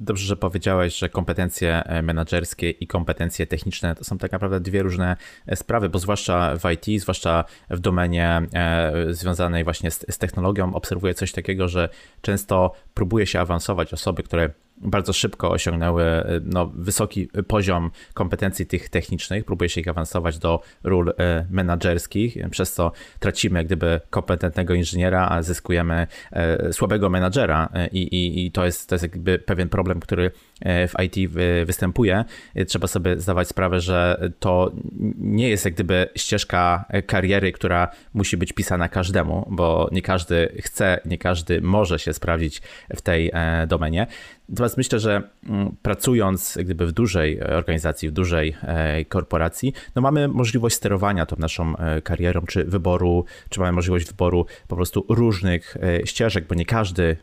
Dobrze, 0.00 0.26
że 0.26 0.36
powiedziałeś, 0.36 0.98
że 0.98 1.08
kompetencje 1.08 1.84
e, 1.84 2.02
menedżerskie 2.02 2.70
i 2.70 2.86
kompetencje 2.86 3.46
techniczne 3.46 3.94
to 3.94 4.04
są 4.04 4.18
tak 4.18 4.32
naprawdę 4.32 4.60
dwie 4.60 4.82
różne 4.82 5.16
e, 5.46 5.56
sprawy, 5.56 5.88
bo 5.88 5.98
zwłaszcza 5.98 6.56
w 6.56 6.70
IT, 6.72 7.02
zwłaszcza 7.02 7.44
w 7.70 7.80
domenie 7.80 8.42
e, 8.54 8.92
związanej 9.10 9.64
właśnie 9.64 9.90
z, 9.90 10.04
z 10.10 10.18
technologią, 10.18 10.74
obserwuję 10.74 11.14
coś 11.14 11.32
takiego, 11.32 11.68
że 11.68 11.88
często 12.20 12.72
próbuje 12.94 13.26
się 13.26 13.40
awansować 13.40 13.92
osoby, 13.92 14.22
które 14.22 14.50
bardzo 14.80 15.12
szybko 15.12 15.50
osiągnęły 15.50 16.02
e, 16.02 16.40
no, 16.44 16.72
wysoki 16.74 17.28
poziom 17.46 17.90
kompetencji 18.14 18.66
tych 18.66 18.88
technicznych, 18.88 19.44
próbuje 19.44 19.68
się 19.68 19.80
ich 19.80 19.88
awansować 19.88 20.38
do 20.38 20.60
ról 20.84 21.08
e, 21.18 21.46
menedżerskich, 21.50 22.36
przez 22.50 22.72
co 22.72 22.92
tracimy 23.18 23.64
gdyby 23.64 24.00
kompetentnego 24.10 24.74
inżyniera, 24.74 25.28
a 25.30 25.42
zyskujemy 25.42 26.06
e, 26.32 26.72
słabego 26.72 27.10
menadżera 27.10 27.68
i, 27.92 28.02
i, 28.02 28.46
i 28.46 28.52
to, 28.52 28.64
jest, 28.64 28.88
to 28.88 28.94
jest 28.94 29.02
jakby 29.02 29.38
pewien 29.38 29.68
problem, 29.68 30.00
który 30.00 30.30
w 30.64 30.92
IT 31.02 31.32
występuje. 31.64 32.24
Trzeba 32.66 32.86
sobie 32.86 33.20
zdawać 33.20 33.48
sprawę, 33.48 33.80
że 33.80 34.30
to 34.40 34.72
nie 35.18 35.48
jest 35.48 35.64
jak 35.64 35.74
gdyby 35.74 36.08
ścieżka 36.16 36.84
kariery, 37.06 37.52
która 37.52 37.88
musi 38.14 38.36
być 38.36 38.52
pisana 38.52 38.88
każdemu, 38.88 39.48
bo 39.50 39.88
nie 39.92 40.02
każdy 40.02 40.52
chce, 40.60 41.00
nie 41.04 41.18
każdy 41.18 41.60
może 41.60 41.98
się 41.98 42.12
sprawdzić 42.12 42.62
w 42.96 43.00
tej 43.00 43.32
domenie. 43.66 44.06
Natomiast 44.48 44.76
myślę, 44.76 44.98
że 45.00 45.22
mm, 45.48 45.76
pracując 45.82 46.58
gdyby 46.60 46.86
w 46.86 46.92
dużej 46.92 47.42
organizacji, 47.42 48.08
w 48.08 48.12
dużej 48.12 48.56
e, 48.62 49.04
korporacji, 49.04 49.72
no 49.94 50.02
mamy 50.02 50.28
możliwość 50.28 50.76
sterowania 50.76 51.26
tą 51.26 51.36
naszą 51.38 51.76
e, 51.76 52.02
karierą, 52.02 52.42
czy 52.42 52.64
wyboru, 52.64 53.24
czy 53.48 53.60
mamy 53.60 53.72
możliwość 53.72 54.06
wyboru 54.06 54.46
po 54.68 54.76
prostu 54.76 55.06
różnych 55.08 55.76
e, 55.76 56.06
ścieżek, 56.06 56.46
bo 56.46 56.54
nie 56.54 56.64
każdy 56.64 57.16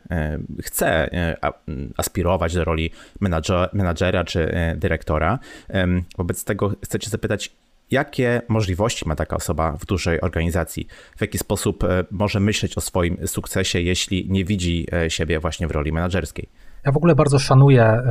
chce 0.62 1.10
aspirować 1.96 2.54
do 2.54 2.64
roli 2.64 2.90
menadżera 3.72 4.24
czy 4.24 4.54
dyrektora. 4.76 5.38
Wobec 6.18 6.44
tego 6.44 6.72
chcę 6.84 6.98
Cię 6.98 7.10
zapytać, 7.10 7.52
Jakie 7.90 8.42
możliwości 8.48 9.08
ma 9.08 9.16
taka 9.16 9.36
osoba 9.36 9.72
w 9.72 9.86
dużej 9.86 10.20
organizacji? 10.20 10.86
W 11.16 11.20
jaki 11.20 11.38
sposób 11.38 11.84
może 12.10 12.40
myśleć 12.40 12.78
o 12.78 12.80
swoim 12.80 13.16
sukcesie, 13.26 13.80
jeśli 13.80 14.30
nie 14.30 14.44
widzi 14.44 14.86
siebie 15.08 15.40
właśnie 15.40 15.66
w 15.66 15.70
roli 15.70 15.92
menedżerskiej? 15.92 16.48
Ja 16.86 16.92
w 16.92 16.96
ogóle 16.96 17.14
bardzo 17.14 17.38
szanuję 17.38 18.02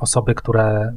osoby, 0.00 0.34
które 0.34 0.92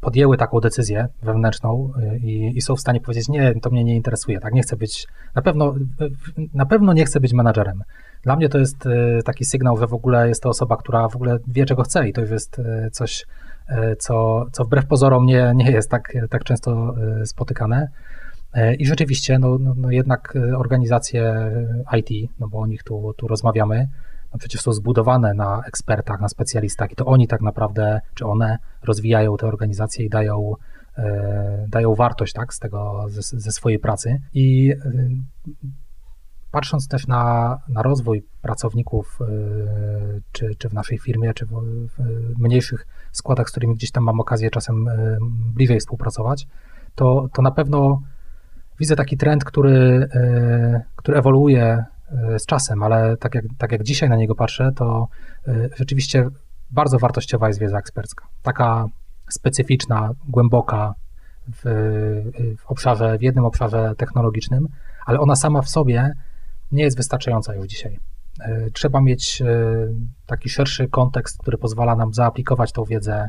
podjęły 0.00 0.36
taką 0.36 0.60
decyzję 0.60 1.08
wewnętrzną 1.22 1.92
i, 2.22 2.52
i, 2.56 2.62
są 2.62 2.76
w 2.76 2.80
stanie 2.80 3.00
powiedzieć, 3.00 3.28
nie, 3.28 3.54
to 3.62 3.70
mnie 3.70 3.84
nie 3.84 3.96
interesuje, 3.96 4.40
tak, 4.40 4.52
nie 4.52 4.62
chcę 4.62 4.76
być, 4.76 5.06
na 5.34 5.42
pewno, 5.42 5.74
na 6.54 6.66
pewno 6.66 6.92
nie 6.92 7.04
chcę 7.04 7.20
być 7.20 7.32
menadżerem. 7.32 7.82
Dla 8.24 8.36
mnie 8.36 8.48
to 8.48 8.58
jest 8.58 8.88
taki 9.24 9.44
sygnał, 9.44 9.76
że 9.76 9.86
w 9.86 9.94
ogóle 9.94 10.28
jest 10.28 10.42
to 10.42 10.48
osoba, 10.48 10.76
która 10.76 11.08
w 11.08 11.16
ogóle 11.16 11.38
wie, 11.48 11.66
czego 11.66 11.82
chce 11.82 12.08
i 12.08 12.12
to 12.12 12.20
jest 12.20 12.60
coś, 12.92 13.26
co, 13.98 14.46
co 14.52 14.64
wbrew 14.64 14.86
pozorom 14.86 15.26
nie, 15.26 15.52
nie 15.54 15.70
jest 15.70 15.90
tak, 15.90 16.12
tak 16.30 16.44
często 16.44 16.94
spotykane. 17.24 17.88
I 18.78 18.86
rzeczywiście, 18.86 19.38
no, 19.38 19.58
no, 19.58 19.74
no 19.76 19.90
jednak 19.90 20.38
organizacje 20.56 21.50
IT, 21.98 22.30
no 22.38 22.48
bo 22.48 22.58
o 22.58 22.66
nich 22.66 22.82
tu, 22.82 23.14
tu 23.16 23.28
rozmawiamy, 23.28 23.88
no 24.34 24.38
przecież 24.38 24.60
są 24.60 24.72
zbudowane 24.72 25.34
na 25.34 25.62
ekspertach, 25.66 26.20
na 26.20 26.28
specjalistach 26.28 26.92
i 26.92 26.94
to 26.94 27.06
oni 27.06 27.28
tak 27.28 27.40
naprawdę, 27.40 28.00
czy 28.14 28.26
one 28.26 28.58
rozwijają 28.82 29.36
te 29.36 29.46
organizacje 29.46 30.06
i 30.06 30.08
dają, 30.08 30.52
e, 30.98 31.66
dają 31.68 31.94
wartość 31.94 32.32
tak, 32.32 32.54
z 32.54 32.58
tego, 32.58 33.06
ze, 33.08 33.40
ze 33.40 33.52
swojej 33.52 33.78
pracy. 33.78 34.20
I 34.34 34.72
e, 34.72 34.76
patrząc 36.54 36.88
też 36.88 37.06
na, 37.06 37.58
na 37.68 37.82
rozwój 37.82 38.24
pracowników, 38.42 39.18
e, 39.20 39.26
czy, 40.32 40.54
czy 40.58 40.68
w 40.68 40.72
naszej 40.72 40.98
firmie, 40.98 41.34
czy 41.34 41.46
w, 41.46 41.50
w 41.88 42.38
mniejszych 42.38 42.86
składach, 43.12 43.48
z 43.48 43.50
którymi 43.50 43.74
gdzieś 43.74 43.90
tam 43.90 44.04
mam 44.04 44.20
okazję 44.20 44.50
czasem 44.50 44.86
bliżej 45.54 45.80
współpracować, 45.80 46.46
to, 46.94 47.26
to 47.32 47.42
na 47.42 47.50
pewno 47.50 48.02
widzę 48.80 48.96
taki 48.96 49.16
trend, 49.16 49.44
który, 49.44 50.08
który 50.96 51.18
ewoluuje 51.18 51.84
z 52.38 52.46
czasem, 52.46 52.82
ale 52.82 53.16
tak 53.16 53.34
jak, 53.34 53.44
tak 53.58 53.72
jak 53.72 53.82
dzisiaj 53.82 54.08
na 54.08 54.16
niego 54.16 54.34
patrzę, 54.34 54.70
to 54.76 55.08
rzeczywiście 55.76 56.28
bardzo 56.70 56.98
wartościowa 56.98 57.48
jest 57.48 57.60
wiedza 57.60 57.78
ekspercka. 57.78 58.26
Taka 58.42 58.86
specyficzna, 59.28 60.10
głęboka 60.28 60.94
w, 61.48 61.62
w 62.58 62.66
obszarze, 62.66 63.18
w 63.18 63.22
jednym 63.22 63.44
obszarze 63.44 63.92
technologicznym, 63.96 64.68
ale 65.06 65.20
ona 65.20 65.36
sama 65.36 65.62
w 65.62 65.68
sobie 65.68 66.12
nie 66.74 66.84
jest 66.84 66.96
wystarczająca 66.96 67.54
już 67.54 67.66
dzisiaj. 67.66 67.98
E, 68.40 68.70
trzeba 68.70 69.00
mieć 69.00 69.42
taki 70.26 70.48
szerszy 70.48 70.88
kontekst, 70.88 71.38
który 71.38 71.58
pozwala 71.58 71.96
nam 71.96 72.14
zaaplikować 72.14 72.72
tą 72.72 72.84
wiedzę 72.84 73.28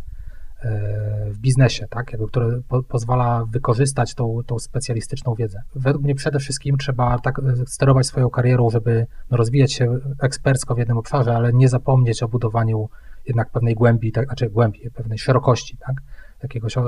E, 0.66 1.32
w 1.32 1.38
biznesie, 1.38 1.88
tak, 1.90 2.12
jakby, 2.12 2.28
które 2.28 2.62
po, 2.68 2.84
pozwala 2.84 3.46
wykorzystać 3.46 4.14
tą, 4.14 4.40
tą 4.46 4.60
specjalistyczną 4.60 5.36
wiedzę. 5.36 5.62
Według 5.76 6.04
mnie 6.04 6.16
przede 6.16 6.40
wszystkim 6.40 6.78
trzeba 6.78 7.20
tak 7.20 7.42
sterować 7.66 8.06
swoją 8.06 8.30
karierą, 8.30 8.70
żeby 8.70 9.08
rozwijać 9.32 9.74
się 9.74 10.00
ekspercko 10.22 10.76
w 10.76 10.78
jednym 10.78 10.98
obszarze, 10.98 11.36
ale 11.36 11.54
nie 11.54 11.70
zapomnieć 11.70 12.24
o 12.24 12.28
budowaniu 12.28 12.90
jednak 13.26 13.50
pewnej 13.50 13.76
głębi, 13.76 14.12
tak, 14.12 14.26
znaczy 14.26 14.50
głębi, 14.50 14.90
pewnej 14.94 15.18
szerokości, 15.18 15.78
tak, 15.78 15.96
jakiegoś 16.44 16.78
e, 16.78 16.82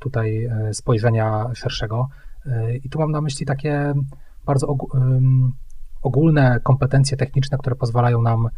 tutaj 0.00 0.44
e, 0.44 0.74
spojrzenia 0.74 1.50
szerszego. 1.54 2.08
I 2.82 2.88
tu 2.90 2.98
mam 2.98 3.10
na 3.10 3.20
myśli 3.20 3.46
takie 3.46 3.94
bardzo 4.46 4.66
ogólne 4.66 5.20
kompetencje 6.62 7.16
techniczne, 7.16 7.58
które 7.58 7.76
pozwalają 7.76 8.22
nam 8.22 8.48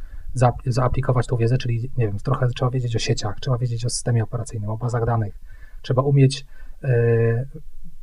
zaaplikować 0.67 1.27
tą 1.27 1.37
wiedzę, 1.37 1.59
czyli 1.59 1.91
nie 1.97 2.07
wiem, 2.07 2.19
trochę 2.19 2.49
trzeba 2.49 2.71
wiedzieć 2.71 2.97
o 2.97 2.99
sieciach, 2.99 3.41
trzeba 3.41 3.59
wiedzieć 3.59 3.87
o 3.87 3.91
systemie 3.91 4.25
operacyjnym, 4.25 4.71
o 4.71 4.77
bazach 4.77 5.07
danych, 5.07 5.39
trzeba 5.83 6.03
umieć 6.03 6.47
y, 6.85 7.49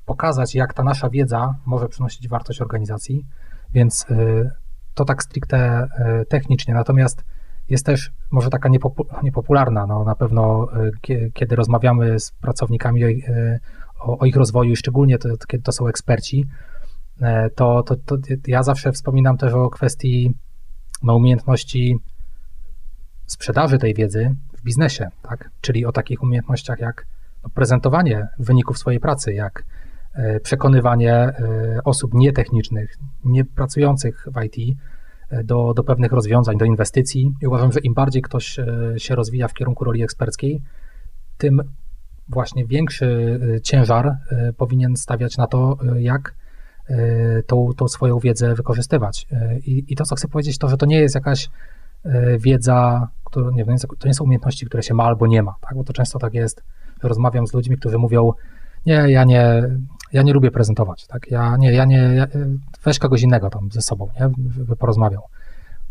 pokazać, 0.05 0.55
jak 0.55 0.73
ta 0.73 0.83
nasza 0.83 1.09
wiedza 1.09 1.55
może 1.65 1.88
przynosić 1.88 2.27
wartość 2.27 2.62
organizacji, 2.62 3.25
więc 3.71 4.05
y, 4.12 4.51
to 4.93 5.05
tak 5.05 5.23
stricte 5.23 5.88
y, 6.21 6.25
technicznie, 6.25 6.73
natomiast 6.73 7.23
jest 7.69 7.85
też 7.85 8.12
może 8.31 8.50
taka 8.50 8.69
niepopu- 8.69 9.23
niepopularna, 9.23 9.85
no 9.88 10.03
na 10.03 10.15
pewno 10.15 10.67
kiedy 11.33 11.55
rozmawiamy 11.55 12.19
z 12.19 12.31
pracownikami 12.31 13.03
o, 14.00 14.25
ich 14.25 14.35
rozwoju 14.35 14.75
szczególnie 14.75 15.17
to, 15.17 15.29
kiedy 15.47 15.63
to 15.63 15.71
są 15.71 15.88
eksperci, 15.88 16.45
to, 17.55 17.84
to, 17.84 17.96
to 17.96 18.17
ja 18.48 18.63
zawsze 18.63 18.91
wspominam 18.91 19.38
też 19.38 19.53
o 19.53 19.70
kwestii 19.70 20.34
no, 21.03 21.15
umiejętności 21.15 21.98
sprzedaży 23.25 23.77
tej 23.77 23.93
wiedzy 23.93 24.36
w 24.58 24.63
biznesie, 24.63 25.10
tak? 25.22 25.50
czyli 25.62 25.86
o 25.86 25.91
takich 25.91 26.24
umiejętnościach 26.24 26.79
jak 26.79 27.05
no, 27.43 27.50
prezentowanie 27.50 28.27
wyników 28.39 28.77
swojej 28.77 29.00
pracy, 29.00 29.34
jak 29.34 29.63
e, 30.13 30.39
przekonywanie 30.39 31.13
e, 31.13 31.34
osób 31.84 32.13
nietechnicznych, 32.13 32.98
nie 33.25 33.46
pracujących 33.46 34.27
w 34.36 34.43
IT 34.43 34.77
e, 35.29 35.43
do, 35.43 35.74
do 35.74 35.84
pewnych 35.84 36.12
rozwiązań, 36.12 36.58
do 36.58 36.65
inwestycji. 36.65 37.34
I 37.41 37.48
uważam, 37.48 37.72
że 37.72 37.79
im 37.79 37.93
bardziej 37.93 38.22
ktoś 38.22 38.60
się 38.98 39.15
rozwija 39.15 39.48
w 39.48 39.53
kierunku 39.53 39.84
roli 39.84 40.03
eksperckiej, 40.03 40.62
tym 41.38 41.62
właśnie 42.29 42.65
większy 42.65 43.39
ciężar 43.63 44.17
powinien 44.58 44.96
stawiać 44.96 45.38
na 45.38 45.48
to, 45.48 45.77
jak 45.96 46.36
tą, 47.47 47.69
tą 47.77 47.87
swoją 47.87 48.19
wiedzę 48.19 48.55
wykorzystywać. 48.55 49.27
I, 49.65 49.85
I 49.87 49.95
to, 49.95 50.03
co 50.03 50.15
chcę 50.15 50.27
powiedzieć, 50.27 50.57
to, 50.57 50.69
że 50.69 50.77
to 50.77 50.85
nie 50.85 50.99
jest 50.99 51.15
jakaś 51.15 51.49
wiedza, 52.39 53.07
która, 53.23 53.49
nie 53.53 53.65
wiem, 53.65 53.77
to 53.99 54.07
nie 54.07 54.13
są 54.13 54.23
umiejętności, 54.23 54.65
które 54.65 54.83
się 54.83 54.93
ma 54.93 55.03
albo 55.03 55.27
nie 55.27 55.43
ma, 55.43 55.55
tak? 55.61 55.77
bo 55.77 55.83
to 55.83 55.93
często 55.93 56.19
tak 56.19 56.33
jest, 56.33 56.63
rozmawiam 57.03 57.47
z 57.47 57.53
ludźmi, 57.53 57.77
którzy 57.77 57.97
mówią, 57.97 58.31
nie, 58.85 58.93
ja 58.93 59.23
nie, 59.23 59.63
ja 60.13 60.21
nie 60.21 60.33
lubię 60.33 60.51
prezentować, 60.51 61.07
tak, 61.07 61.31
ja 61.31 61.57
nie, 61.57 61.71
ja 61.71 61.85
nie, 61.85 61.97
ja, 61.97 62.27
weź 62.83 62.99
kogoś 62.99 63.21
innego 63.21 63.49
tam 63.49 63.71
ze 63.71 63.81
sobą, 63.81 64.09
nie, 64.19 64.29
by 64.37 64.75
porozmawiał. 64.75 65.21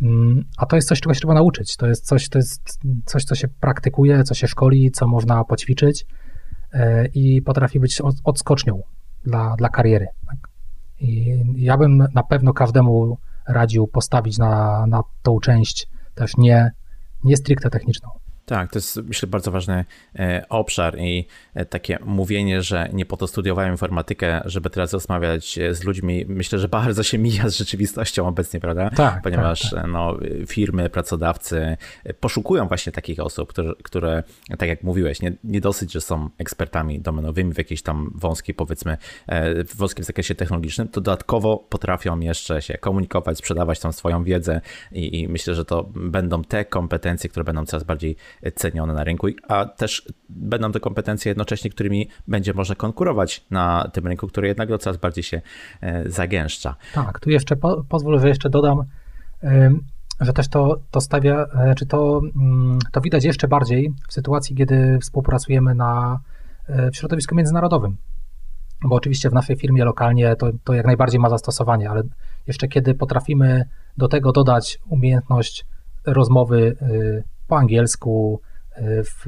Mm, 0.03 0.45
a 0.57 0.67
to 0.67 0.77
jest 0.77 0.89
coś, 0.89 1.01
czego 1.01 1.15
się 1.15 1.21
trzeba 1.21 1.35
nauczyć, 1.35 1.77
to 1.77 1.87
jest 1.87 2.07
coś, 2.07 2.29
to 2.29 2.39
jest 2.39 2.79
coś, 3.05 3.25
co 3.25 3.35
się 3.35 3.49
praktykuje, 3.49 4.25
co 4.25 4.35
się 4.35 4.47
szkoli, 4.47 4.91
co 4.91 5.07
można 5.07 5.45
poćwiczyć 5.45 6.07
e, 6.73 7.07
i 7.07 7.43
potrafi 7.43 7.81
być 7.81 8.03
odskocznią 8.25 8.83
dla, 9.25 9.57
dla 9.57 9.69
kariery. 9.69 10.07
Tak? 10.27 10.52
I 11.03 11.43
ja 11.57 11.77
bym 11.77 12.07
na 12.15 12.23
pewno 12.23 12.53
każdemu 12.53 13.19
radził 13.49 13.87
postawić 13.87 14.39
na, 14.39 14.87
na 14.87 15.03
tą 15.23 15.41
część 15.41 15.89
też 16.15 16.37
nie, 16.37 16.71
nie 17.25 17.37
stricte 17.37 17.71
techniczną. 17.71 18.09
Tak, 18.47 18.73
to 18.73 18.79
jest 18.79 18.97
myślę 18.97 19.29
bardzo 19.29 19.51
ważny 19.51 19.85
e, 20.19 20.45
obszar 20.49 20.99
i 20.99 21.27
e, 21.55 21.65
takie 21.65 21.99
mówienie, 22.05 22.63
że 22.63 22.89
nie 22.93 23.07
po 23.07 23.17
to 23.17 23.27
studiowałem 23.27 23.71
informatykę, 23.73 24.43
żeby 24.45 24.71
teraz 24.71 24.93
rozmawiać 24.93 25.59
e, 25.59 25.75
z 25.75 25.85
ludźmi, 25.85 26.25
myślę, 26.29 26.59
że 26.59 26.69
bardzo 26.69 27.03
się 27.03 27.19
mija 27.19 27.49
z 27.49 27.57
rzeczywistością 27.57 28.29
obecnie, 28.29 28.61
prawda? 28.61 28.91
Tak. 28.91 29.23
Ponieważ 29.23 29.63
tak, 29.63 29.71
tak. 29.71 29.91
No, 29.91 30.17
firmy, 30.47 30.91
pracodawcy 30.91 31.77
poszukują 32.21 32.69
właśnie 32.69 32.93
takich 32.93 33.21
osób, 33.21 33.49
które, 33.49 33.73
które 33.83 34.23
tak 34.59 34.69
jak 34.69 34.83
mówiłeś, 34.83 35.23
nie, 35.23 35.33
nie 35.45 35.61
dosyć, 35.61 35.93
że 35.93 36.01
są 36.01 36.31
ekspertami 36.39 37.01
domenowymi 37.01 37.53
w 37.53 37.59
jakiejś 37.59 37.83
tam 37.83 38.13
wąskiej, 38.15 38.55
powiedzmy, 38.55 38.97
w 39.69 39.77
wąskim 39.77 40.05
zakresie 40.05 40.35
technologicznym, 40.35 40.89
to 40.89 41.01
dodatkowo 41.01 41.57
potrafią 41.57 42.21
jeszcze 42.21 42.63
się 42.63 42.79
komunikować, 42.79 43.39
sprzedawać 43.39 43.81
tą 43.81 43.93
swoją 43.93 44.25
wiedzę 44.25 44.61
i, 44.93 45.21
i 45.21 45.29
myślę, 45.29 45.55
że 45.55 45.65
to 45.65 45.91
będą 45.95 46.45
te 46.45 46.65
kompetencje, 46.65 47.31
które 47.31 47.45
będą 47.45 47.67
coraz 47.67 47.85
bardziej 47.85 48.17
cenione 48.55 48.95
na 48.95 49.05
rynku, 49.05 49.27
a 49.49 49.65
też 49.65 50.13
będą 50.29 50.73
to 50.73 50.81
kompetencje 50.81 51.31
jednocześnie, 51.31 51.71
którymi 51.71 52.09
będzie 52.29 52.55
można 52.55 52.75
konkurować 52.75 53.45
na 53.51 53.91
tym 53.93 54.07
rynku, 54.07 54.29
który 54.29 54.49
jednak 54.49 54.69
coraz 54.81 54.97
bardziej 54.97 55.25
się 55.25 55.41
e, 55.81 56.11
zagęszcza. 56.11 56.77
Tak, 56.95 57.21
tu 57.21 57.31
jeszcze 57.31 57.57
po, 57.57 57.85
pozwól, 57.89 58.21
że 58.21 58.29
jeszcze 58.29 58.51
dodam, 58.51 58.85
że 60.21 60.33
też 60.33 60.49
to, 60.49 60.81
to 60.91 61.01
stawia, 61.01 61.47
e, 61.55 61.75
czy 61.75 61.87
to, 61.87 62.21
mm, 62.37 62.79
to 62.93 63.01
widać 63.01 63.25
jeszcze 63.25 63.49
bardziej 63.49 63.93
w 64.09 64.13
sytuacji, 64.13 64.57
kiedy 64.57 64.99
współpracujemy 64.99 65.75
na, 65.75 66.21
e, 66.69 66.91
w 66.91 66.97
środowisku 66.97 67.35
międzynarodowym. 67.35 67.97
Bo 68.85 68.97
oczywiście 68.97 69.31
w 69.31 69.33
naszej 69.33 69.57
firmie 69.57 69.85
lokalnie 69.85 70.37
to, 70.37 70.51
to 70.65 70.75
jak 70.75 70.87
najbardziej 70.87 71.21
ma 71.21 71.31
zastosowanie, 71.31 71.91
ale 71.91 72.03
jeszcze 72.47 72.69
kiedy 72.69 72.95
potrafimy 72.95 73.69
do 73.97 74.09
tego 74.09 74.33
dodać 74.33 74.79
umiejętność 74.89 75.67
rozmowy 76.07 76.77
po 77.53 77.59
angielsku, 77.59 78.41
y, 78.79 79.05
w, 79.05 79.27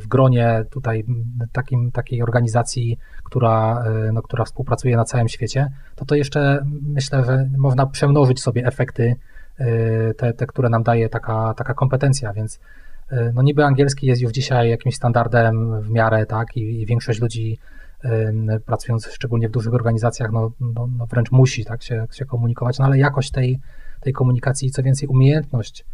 w 0.00 0.08
gronie 0.08 0.64
tutaj 0.70 1.04
takim, 1.52 1.92
takiej 1.92 2.22
organizacji, 2.22 2.98
która, 3.24 3.84
y, 4.08 4.12
no, 4.12 4.22
która 4.22 4.44
współpracuje 4.44 4.96
na 4.96 5.04
całym 5.04 5.28
świecie, 5.28 5.70
to 5.94 6.04
to 6.04 6.14
jeszcze 6.14 6.64
myślę, 6.82 7.24
że 7.24 7.48
można 7.58 7.86
przemnożyć 7.86 8.40
sobie 8.40 8.66
efekty, 8.66 9.16
y, 9.60 10.14
te, 10.16 10.32
te 10.32 10.46
które 10.46 10.68
nam 10.68 10.82
daje 10.82 11.08
taka, 11.08 11.54
taka 11.54 11.74
kompetencja, 11.74 12.32
więc 12.32 12.60
no 13.34 13.42
niby 13.42 13.64
angielski 13.64 14.06
jest 14.06 14.22
już 14.22 14.32
dzisiaj 14.32 14.70
jakimś 14.70 14.94
standardem 14.94 15.80
w 15.80 15.90
miarę, 15.90 16.26
tak, 16.26 16.56
i, 16.56 16.82
i 16.82 16.86
większość 16.86 17.20
ludzi 17.20 17.58
pracując 18.66 19.06
szczególnie 19.06 19.48
w 19.48 19.52
dużych 19.52 19.74
organizacjach, 19.74 20.32
no, 20.32 20.50
no, 20.60 20.88
no 20.98 21.06
wręcz 21.06 21.30
musi 21.30 21.64
tak 21.64 21.82
się, 21.82 22.06
się 22.12 22.24
komunikować, 22.24 22.78
no 22.78 22.84
ale 22.84 22.98
jakość 22.98 23.30
tej, 23.30 23.60
tej 24.00 24.12
komunikacji, 24.12 24.70
co 24.70 24.82
więcej 24.82 25.08
umiejętność 25.08 25.84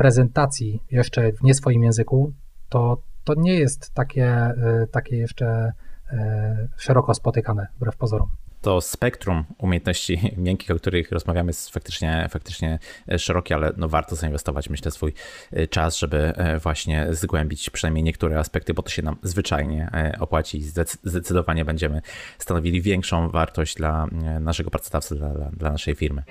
prezentacji 0.00 0.82
jeszcze 0.90 1.32
w 1.32 1.42
nie 1.42 1.54
swoim 1.54 1.82
języku, 1.82 2.32
to, 2.68 3.02
to 3.24 3.34
nie 3.36 3.54
jest 3.54 3.94
takie, 3.94 4.26
e, 4.26 4.86
takie 4.92 5.16
jeszcze 5.16 5.72
e, 6.12 6.68
szeroko 6.76 7.14
spotykane, 7.14 7.66
wbrew 7.76 7.96
pozorom 7.96 8.30
to 8.60 8.80
spektrum 8.80 9.44
umiejętności 9.58 10.32
miękkich, 10.36 10.70
o 10.70 10.74
których 10.74 11.12
rozmawiamy, 11.12 11.48
jest 11.48 11.70
faktycznie, 11.70 12.28
faktycznie 12.30 12.78
szerokie, 13.18 13.54
ale 13.54 13.72
no 13.76 13.88
warto 13.88 14.16
zainwestować, 14.16 14.70
myślę, 14.70 14.90
swój 14.90 15.14
e, 15.52 15.66
czas, 15.66 15.96
żeby 15.96 16.32
właśnie 16.62 17.06
zgłębić 17.10 17.70
przynajmniej 17.70 18.04
niektóre 18.04 18.38
aspekty, 18.38 18.74
bo 18.74 18.82
to 18.82 18.90
się 18.90 19.02
nam 19.02 19.16
zwyczajnie 19.22 19.90
opłaci 20.20 20.58
i 20.58 20.62
zdecydowanie 21.04 21.64
będziemy 21.64 22.02
stanowili 22.38 22.82
większą 22.82 23.30
wartość 23.30 23.76
dla 23.76 24.06
naszego 24.40 24.70
pracodawcy, 24.70 25.14
dla, 25.14 25.30
dla 25.34 25.72
naszej 25.72 25.94
firmy. 25.94 26.22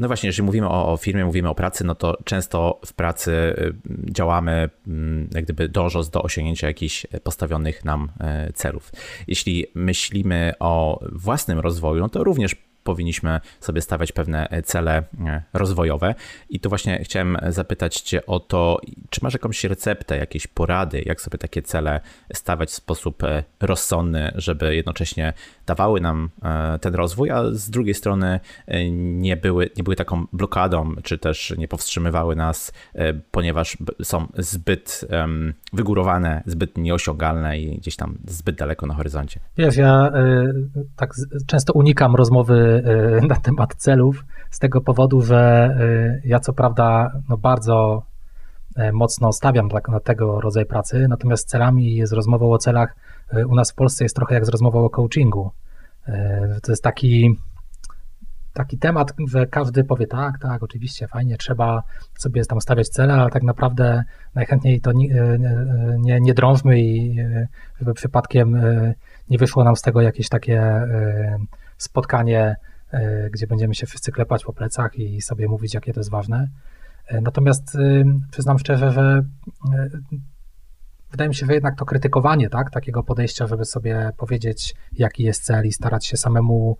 No 0.00 0.06
właśnie, 0.06 0.26
jeżeli 0.26 0.46
mówimy 0.46 0.68
o, 0.68 0.92
o, 0.92 0.96
firmie, 0.96 1.24
mówimy 1.24 1.48
o 1.48 1.54
pracy, 1.54 1.84
no 1.84 1.94
to 1.94 2.16
często 2.24 2.80
w 2.86 2.92
pracy 2.92 3.32
y, 3.32 3.74
działamy 4.12 4.70
mm, 4.86 5.28
jak 5.34 5.44
gdyby 5.44 5.68
dążąc 5.68 6.10
do 6.10 6.22
osiągnięcia 6.22 6.66
jakichś 6.66 7.06
postawionych 7.22 7.84
nam 7.84 8.12
e, 8.20 8.52
celów. 8.52 8.92
Jeśli 9.26 9.66
myślimy 9.74 10.52
o 10.60 11.00
własnym 11.12 11.58
rozwoju, 11.58 12.00
no 12.00 12.08
to 12.08 12.24
również 12.24 12.56
powinniśmy 12.90 13.40
sobie 13.60 13.80
stawiać 13.80 14.12
pewne 14.12 14.48
cele 14.64 15.02
e, 15.26 15.42
rozwojowe. 15.52 16.14
I 16.48 16.60
tu 16.60 16.68
właśnie 16.68 16.98
chciałem 17.04 17.36
zapytać 17.48 18.00
Cię 18.00 18.26
o 18.26 18.40
to, 18.40 18.80
czy 19.10 19.20
masz 19.22 19.32
jakąś 19.32 19.64
receptę, 19.64 20.16
jakieś 20.16 20.46
porady, 20.46 21.02
jak 21.06 21.20
sobie 21.20 21.38
takie 21.38 21.62
cele 21.62 22.00
stawiać 22.32 22.68
w 22.68 22.74
sposób 22.74 23.24
e, 23.24 23.44
rozsądny, 23.60 24.32
żeby 24.34 24.76
jednocześnie 24.76 25.32
dawały 25.66 26.00
nam 26.00 26.30
e, 26.42 26.78
ten 26.78 26.94
rozwój, 26.94 27.30
a 27.30 27.44
z 27.52 27.70
drugiej 27.70 27.94
strony 27.94 28.40
nie 28.92 29.36
były, 29.36 29.70
nie 29.76 29.82
były 29.82 29.96
taką 29.96 30.26
blokadą, 30.32 30.94
czy 31.02 31.18
też 31.18 31.54
nie 31.58 31.68
powstrzymywały 31.68 32.36
nas, 32.36 32.72
ponieważ 33.30 33.76
są 34.02 34.26
zbyt 34.38 35.04
wygórowane, 35.72 36.42
zbyt 36.46 36.78
nieosiągalne 36.78 37.58
i 37.58 37.78
gdzieś 37.78 37.96
tam 37.96 38.18
zbyt 38.26 38.56
daleko 38.56 38.86
na 38.86 38.94
horyzoncie. 38.94 39.40
Wiesz, 39.56 39.76
ja 39.76 40.12
tak 40.96 41.14
często 41.46 41.72
unikam 41.72 42.14
rozmowy 42.14 42.79
na 43.28 43.36
temat 43.36 43.74
celów 43.74 44.24
z 44.50 44.58
tego 44.58 44.80
powodu, 44.80 45.22
że 45.22 45.70
y, 45.80 46.28
ja 46.28 46.40
co 46.40 46.52
prawda 46.52 47.12
no 47.28 47.36
bardzo 47.36 48.02
e, 48.76 48.92
mocno 48.92 49.32
stawiam 49.32 49.68
na 49.88 50.00
tego 50.00 50.40
rodzaju 50.40 50.66
pracy, 50.66 51.06
natomiast 51.08 51.48
celami 51.48 52.06
z 52.06 52.12
rozmową 52.12 52.52
o 52.52 52.58
celach 52.58 52.96
u 53.48 53.54
nas 53.54 53.70
w 53.70 53.74
Polsce 53.74 54.04
jest 54.04 54.16
trochę 54.16 54.34
jak 54.34 54.46
z 54.46 54.48
rozmową 54.48 54.84
o 54.84 54.90
coachingu. 54.90 55.50
E, 56.08 56.60
to 56.62 56.72
jest 56.72 56.82
taki, 56.82 57.36
taki 58.52 58.78
temat, 58.78 59.12
że 59.28 59.46
każdy 59.46 59.84
powie 59.84 60.06
tak, 60.06 60.38
tak, 60.38 60.62
oczywiście, 60.62 61.08
fajnie, 61.08 61.36
trzeba 61.36 61.82
sobie 62.18 62.44
tam 62.44 62.60
stawiać 62.60 62.88
cele, 62.88 63.14
ale 63.14 63.30
tak 63.30 63.42
naprawdę 63.42 64.04
najchętniej 64.34 64.80
to 64.80 64.92
nie, 64.92 65.38
nie, 65.98 66.20
nie 66.20 66.34
drążmy 66.34 66.80
i 66.80 67.16
żeby 67.78 67.94
przypadkiem 67.94 68.62
nie 69.30 69.38
wyszło 69.38 69.64
nam 69.64 69.76
z 69.76 69.82
tego 69.82 70.00
jakieś 70.00 70.28
takie 70.28 70.86
spotkanie 71.78 72.56
E, 72.60 72.69
gdzie 73.30 73.46
będziemy 73.46 73.74
się 73.74 73.86
wszyscy 73.86 74.12
klepać 74.12 74.44
po 74.44 74.52
plecach 74.52 74.98
i 74.98 75.20
sobie 75.20 75.48
mówić, 75.48 75.74
jakie 75.74 75.92
to 75.92 76.00
jest 76.00 76.10
ważne. 76.10 76.48
E, 77.06 77.20
natomiast 77.20 77.74
y, 77.74 78.04
przyznam 78.30 78.58
szczerze, 78.58 78.92
że 78.92 79.24
e, 79.74 79.88
wydaje 81.10 81.28
mi 81.28 81.34
się, 81.34 81.46
że 81.46 81.54
jednak 81.54 81.78
to 81.78 81.84
krytykowanie 81.84 82.50
tak, 82.50 82.70
takiego 82.70 83.02
podejścia, 83.02 83.46
żeby 83.46 83.64
sobie 83.64 84.10
powiedzieć, 84.16 84.74
jaki 84.92 85.22
jest 85.22 85.44
cel 85.44 85.66
i 85.66 85.72
starać 85.72 86.06
się 86.06 86.16
samemu 86.16 86.76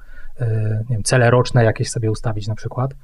nie 0.80 0.96
wiem, 0.96 1.02
cele 1.02 1.30
roczne 1.30 1.64
jakieś 1.64 1.90
sobie 1.90 2.10
ustawić 2.10 2.48
na 2.48 2.54
przykład, 2.54 2.94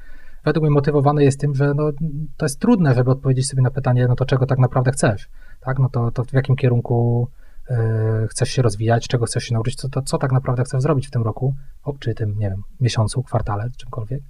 według 0.45 0.62
mnie 0.62 0.75
motywowane 0.75 1.25
jest 1.25 1.40
tym, 1.40 1.55
że 1.55 1.75
no, 1.75 1.90
to 2.37 2.45
jest 2.45 2.61
trudne, 2.61 2.95
żeby 2.95 3.11
odpowiedzieć 3.11 3.49
sobie 3.49 3.62
na 3.62 3.71
pytanie, 3.71 4.07
no 4.09 4.16
to 4.16 4.25
czego 4.25 4.47
tak 4.47 4.59
naprawdę 4.59 4.92
chcesz, 4.92 5.29
tak, 5.61 5.79
no 5.79 5.88
to, 5.88 6.11
to 6.11 6.25
w 6.25 6.33
jakim 6.33 6.57
kierunku 6.57 7.29
E, 7.29 7.46
chcesz 8.31 8.48
się 8.48 8.62
rozwijać, 8.62 9.09
czego 9.09 9.26
chcesz 9.26 9.44
się 9.44 9.55
nauczyć, 9.55 9.74
co, 9.74 9.88
to, 9.88 10.02
co 10.02 10.18
tak 10.18 10.33
naprawdę 10.33 10.64
chcesz 10.64 10.83
zrobić 10.83 11.09
w 11.09 11.11
tym 11.11 11.22
roku, 11.22 11.55
czy 11.98 12.14
tym, 12.14 12.38
nie 12.38 12.50
wiem, 12.50 12.62
miesiącu, 12.81 13.22
kwartale, 13.22 13.68
czymkolwiek. 13.76 14.22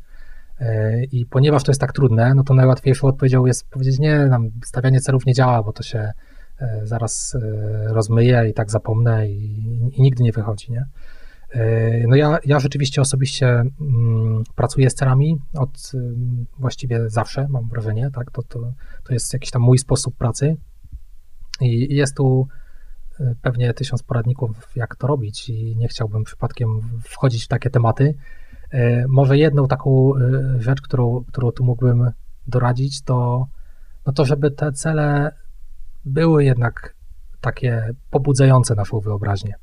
E, 0.61 1.05
I 1.05 1.27
ponieważ 1.27 1.65
to 1.65 1.71
jest 1.71 1.81
tak 1.81 1.93
trudne, 1.93 2.35
no 2.35 2.45
to 2.45 2.55
najłatwiejszą 2.55 3.09
odpowiedzią 3.09 3.47
jest 3.47 3.69
powiedzieć, 3.71 3.99
nie, 3.99 4.27
nam 4.27 4.51
stawianie 4.65 5.01
celów 5.01 5.27
nie 5.27 5.35
działa, 5.35 5.63
bo 5.63 5.73
to 5.73 5.83
się 5.83 6.13
e, 6.61 6.81
zaraz 6.83 7.37
rozmyje 7.87 8.49
i 8.51 8.55
tak 8.55 8.71
zapomnę 8.71 9.29
i, 9.29 9.63
i 9.93 10.03
nigdy 10.03 10.23
nie 10.23 10.33
wychodzi, 10.33 10.73
nie? 10.73 10.87
No 12.09 12.17
ja, 12.17 12.39
ja 12.45 12.61
rzeczywiście 12.61 13.01
osobiście 13.01 13.49
mm, 13.49 14.45
pracuję 14.55 14.91
z 14.91 14.95
celami 14.95 15.37
od 15.55 15.93
właściwie 16.59 17.11
zawsze, 17.11 17.47
mam 17.49 17.69
wrażenie, 17.69 18.11
tak? 18.15 18.31
To, 18.31 18.43
to, 18.43 18.73
to 19.05 19.15
jest 19.15 19.33
jakiś 19.33 19.51
tam 19.51 19.63
mój 19.63 19.79
sposób 19.79 20.17
pracy 20.17 20.57
i 21.61 21.95
jest 21.95 22.17
tu 22.17 22.49
pewnie 23.43 23.75
tysiąc 23.75 24.03
poradników, 24.03 24.51
jak 24.77 24.97
to 24.97 25.07
robić 25.07 25.49
i 25.49 25.77
nie 25.77 25.89
chciałbym 25.89 26.25
przypadkiem 26.25 26.81
wchodzić 27.05 27.45
w 27.45 27.49
takie 27.49 27.71
tematy. 27.71 28.15
Może 29.09 29.39
jedną 29.39 29.69
taką 29.69 30.13
rzecz, 30.59 30.81
którą, 30.81 31.25
którą 31.25 31.53
tu 31.53 31.65
mógłbym 31.65 32.11
doradzić, 32.47 33.03
to, 33.03 33.47
no 34.07 34.13
to 34.13 34.25
żeby 34.25 34.51
te 34.51 34.73
cele 34.73 35.33
były 36.05 36.45
jednak 36.45 36.95
takie 37.41 37.91
pobudzające 38.11 38.75
naszą 38.75 39.01
wyobraźnię. 39.01 39.55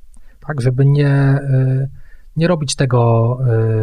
Tak, 0.47 0.61
żeby 0.61 0.85
nie, 0.85 1.39
y, 1.41 1.89
nie 2.35 2.47
robić 2.47 2.75
tego 2.75 3.39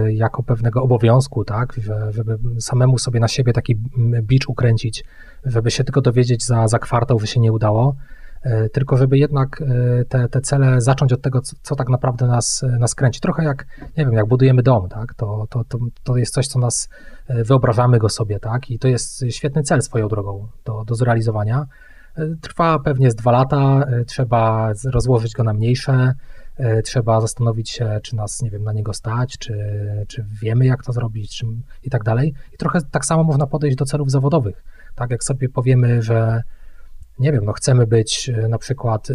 jako 0.08 0.42
pewnego 0.42 0.82
obowiązku, 0.82 1.44
tak, 1.44 1.72
że, 1.72 2.12
żeby 2.12 2.38
samemu 2.60 2.98
sobie 2.98 3.20
na 3.20 3.28
siebie 3.28 3.52
taki 3.52 3.76
bicz 4.22 4.48
ukręcić, 4.48 5.04
żeby 5.44 5.70
się 5.70 5.84
tylko 5.84 6.00
dowiedzieć 6.00 6.44
za, 6.44 6.68
za 6.68 6.78
kwartał, 6.78 7.18
że 7.18 7.26
się 7.26 7.40
nie 7.40 7.52
udało, 7.52 7.96
tylko 8.72 8.96
żeby 8.96 9.18
jednak 9.18 9.62
te, 10.08 10.28
te 10.28 10.40
cele 10.40 10.80
zacząć 10.80 11.12
od 11.12 11.22
tego, 11.22 11.40
co, 11.40 11.56
co, 11.62 11.76
tak 11.76 11.88
naprawdę 11.88 12.26
nas, 12.26 12.64
nas 12.78 12.94
kręci. 12.94 13.20
Trochę 13.20 13.44
jak, 13.44 13.66
nie 13.80 14.04
wiem, 14.04 14.12
jak 14.12 14.26
budujemy 14.26 14.62
dom, 14.62 14.88
tak, 14.88 15.14
to, 15.14 15.46
to, 15.50 15.64
to, 15.64 15.78
to 16.04 16.16
jest 16.16 16.34
coś, 16.34 16.46
co 16.46 16.58
nas, 16.58 16.88
wyobrażamy 17.28 17.98
go 17.98 18.08
sobie, 18.08 18.40
tak, 18.40 18.70
i 18.70 18.78
to 18.78 18.88
jest 18.88 19.24
świetny 19.30 19.62
cel 19.62 19.82
swoją 19.82 20.08
drogą 20.08 20.48
do, 20.64 20.84
do 20.84 20.94
zrealizowania, 20.94 21.66
Trwa 22.40 22.78
pewnie 22.78 23.10
z 23.10 23.14
dwa 23.14 23.32
lata, 23.32 23.84
e, 23.86 24.04
trzeba 24.04 24.72
rozłożyć 24.92 25.32
go 25.32 25.44
na 25.44 25.52
mniejsze, 25.52 26.14
e, 26.56 26.82
trzeba 26.82 27.20
zastanowić 27.20 27.70
się, 27.70 28.00
czy 28.02 28.16
nas, 28.16 28.42
nie 28.42 28.50
wiem, 28.50 28.62
na 28.62 28.72
niego 28.72 28.92
stać, 28.92 29.38
czy, 29.38 29.56
czy 30.08 30.24
wiemy, 30.42 30.66
jak 30.66 30.84
to 30.84 30.92
zrobić, 30.92 31.36
czy, 31.38 31.46
i 31.82 31.90
tak 31.90 32.04
dalej. 32.04 32.34
I 32.52 32.56
trochę 32.56 32.78
tak 32.90 33.04
samo 33.04 33.24
można 33.24 33.46
podejść 33.46 33.76
do 33.76 33.84
celów 33.84 34.10
zawodowych. 34.10 34.64
Tak 34.94 35.10
jak 35.10 35.24
sobie 35.24 35.48
powiemy, 35.48 36.02
że 36.02 36.42
nie 37.20 37.32
wiem, 37.32 37.44
no 37.44 37.52
chcemy 37.52 37.86
być 37.86 38.28
e, 38.28 38.48
na 38.48 38.58
przykład 38.58 39.08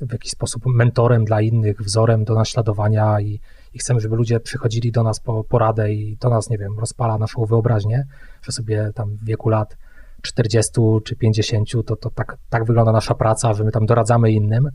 w 0.00 0.12
jakiś 0.12 0.30
sposób 0.30 0.62
mentorem 0.66 1.24
dla 1.24 1.40
innych, 1.40 1.82
wzorem 1.82 2.24
do 2.24 2.34
naśladowania 2.34 3.20
i, 3.20 3.40
i 3.74 3.78
chcemy, 3.78 4.00
żeby 4.00 4.16
ludzie 4.16 4.40
przychodzili 4.40 4.92
do 4.92 5.02
nas 5.02 5.20
po 5.20 5.44
poradę 5.44 5.92
i 5.92 6.16
to 6.16 6.30
nas, 6.30 6.50
nie 6.50 6.58
wiem, 6.58 6.78
rozpala 6.78 7.18
naszą 7.18 7.44
wyobraźnię, 7.44 8.04
że 8.42 8.52
sobie 8.52 8.90
tam 8.94 9.16
w 9.16 9.24
wieku 9.24 9.48
lat 9.48 9.76
40 10.22 10.72
czy 11.04 11.16
50, 11.16 11.70
to, 11.86 11.96
to 11.96 12.10
tak, 12.10 12.36
tak 12.48 12.64
wygląda 12.64 12.92
nasza 12.92 13.14
praca, 13.14 13.54
że 13.54 13.64
my 13.64 13.70
tam 13.70 13.86
doradzamy 13.86 14.32
innym, 14.32 14.68